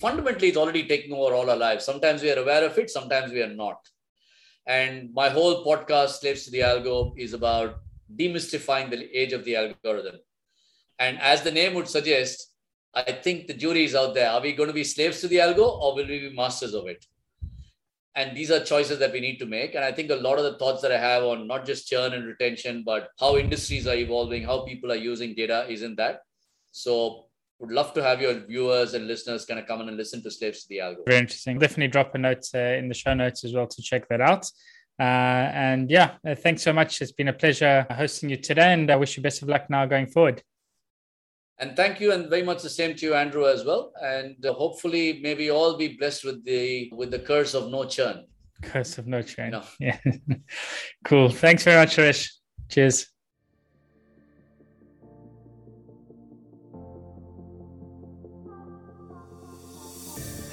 fundamentally, 0.00 0.48
it's 0.48 0.56
already 0.56 0.88
taking 0.88 1.12
over 1.12 1.34
all 1.34 1.48
our 1.48 1.56
lives. 1.56 1.84
Sometimes 1.84 2.20
we 2.20 2.32
are 2.32 2.40
aware 2.40 2.64
of 2.64 2.76
it, 2.78 2.90
sometimes 2.90 3.30
we 3.30 3.42
are 3.42 3.54
not. 3.54 3.78
And 4.66 5.12
my 5.12 5.28
whole 5.28 5.64
podcast, 5.64 6.20
Slaves 6.20 6.44
to 6.44 6.50
the 6.50 6.60
Algo, 6.60 7.12
is 7.16 7.34
about 7.34 7.80
demystifying 8.14 8.90
the 8.90 9.18
age 9.18 9.32
of 9.32 9.44
the 9.44 9.56
algorithm 9.56 10.16
and 10.98 11.20
as 11.20 11.42
the 11.42 11.50
name 11.50 11.74
would 11.74 11.88
suggest, 11.88 12.50
I 12.94 13.10
think 13.12 13.46
the 13.46 13.54
jury 13.54 13.84
is 13.84 13.94
out 13.94 14.14
there. 14.14 14.30
Are 14.30 14.40
we 14.40 14.52
going 14.52 14.68
to 14.68 14.74
be 14.74 14.84
slaves 14.84 15.20
to 15.20 15.28
the 15.28 15.38
algo 15.38 15.66
or 15.80 15.94
will 15.94 16.06
we 16.06 16.28
be 16.28 16.34
masters 16.34 16.74
of 16.74 16.86
it? 16.86 17.04
And 18.14 18.36
these 18.36 18.52
are 18.52 18.62
choices 18.62 19.00
that 19.00 19.12
we 19.12 19.18
need 19.18 19.38
to 19.38 19.46
make. 19.46 19.74
And 19.74 19.84
I 19.84 19.90
think 19.90 20.10
a 20.10 20.14
lot 20.14 20.38
of 20.38 20.44
the 20.44 20.56
thoughts 20.56 20.82
that 20.82 20.92
I 20.92 20.98
have 20.98 21.24
on 21.24 21.48
not 21.48 21.66
just 21.66 21.88
churn 21.88 22.12
and 22.12 22.24
retention, 22.24 22.84
but 22.86 23.08
how 23.18 23.36
industries 23.36 23.88
are 23.88 23.96
evolving, 23.96 24.44
how 24.44 24.64
people 24.64 24.92
are 24.92 24.96
using 24.96 25.34
data 25.34 25.66
is 25.68 25.82
in 25.82 25.96
that. 25.96 26.20
So 26.70 27.26
would 27.58 27.70
love 27.70 27.92
to 27.94 28.02
have 28.02 28.20
your 28.20 28.34
viewers 28.46 28.94
and 28.94 29.06
listeners 29.06 29.44
kind 29.44 29.60
of 29.60 29.66
come 29.66 29.80
in 29.80 29.88
and 29.88 29.96
listen 29.96 30.22
to 30.22 30.30
Slaves 30.30 30.62
to 30.62 30.68
the 30.68 30.78
Algo. 30.78 31.04
Very 31.06 31.20
interesting. 31.20 31.58
Definitely 31.58 31.88
drop 31.88 32.14
a 32.14 32.18
note 32.18 32.44
uh, 32.54 32.58
in 32.58 32.88
the 32.88 32.94
show 32.94 33.14
notes 33.14 33.44
as 33.44 33.54
well 33.54 33.66
to 33.66 33.82
check 33.82 34.08
that 34.08 34.20
out. 34.20 34.46
Uh, 34.98 35.02
and 35.02 35.90
yeah, 35.90 36.16
uh, 36.26 36.34
thanks 36.34 36.62
so 36.62 36.72
much. 36.72 37.00
It's 37.02 37.12
been 37.12 37.28
a 37.28 37.32
pleasure 37.32 37.86
hosting 37.90 38.30
you 38.30 38.36
today, 38.36 38.72
and 38.72 38.90
I 38.90 38.96
wish 38.96 39.16
you 39.16 39.22
best 39.22 39.42
of 39.42 39.48
luck 39.48 39.68
now 39.68 39.86
going 39.86 40.06
forward. 40.06 40.42
And 41.58 41.76
thank 41.76 42.00
you, 42.00 42.12
and 42.12 42.28
very 42.28 42.42
much 42.42 42.62
the 42.62 42.70
same 42.70 42.94
to 42.96 43.06
you, 43.06 43.14
Andrew, 43.14 43.46
as 43.46 43.64
well. 43.64 43.92
And 44.00 44.44
uh, 44.44 44.52
hopefully, 44.52 45.20
maybe 45.22 45.50
all 45.50 45.76
be 45.76 45.96
blessed 45.96 46.24
with 46.24 46.44
the 46.44 46.90
with 46.92 47.10
the 47.10 47.18
curse 47.18 47.54
of 47.54 47.70
no 47.70 47.84
churn. 47.84 48.24
Curse 48.62 48.98
of 48.98 49.06
no 49.06 49.22
churn. 49.22 49.50
No. 49.50 49.62
Yeah. 49.80 49.98
cool. 51.04 51.28
Thanks 51.28 51.64
very 51.64 51.76
much, 51.76 51.96
Suresh. 51.96 52.30
Cheers. 52.70 53.13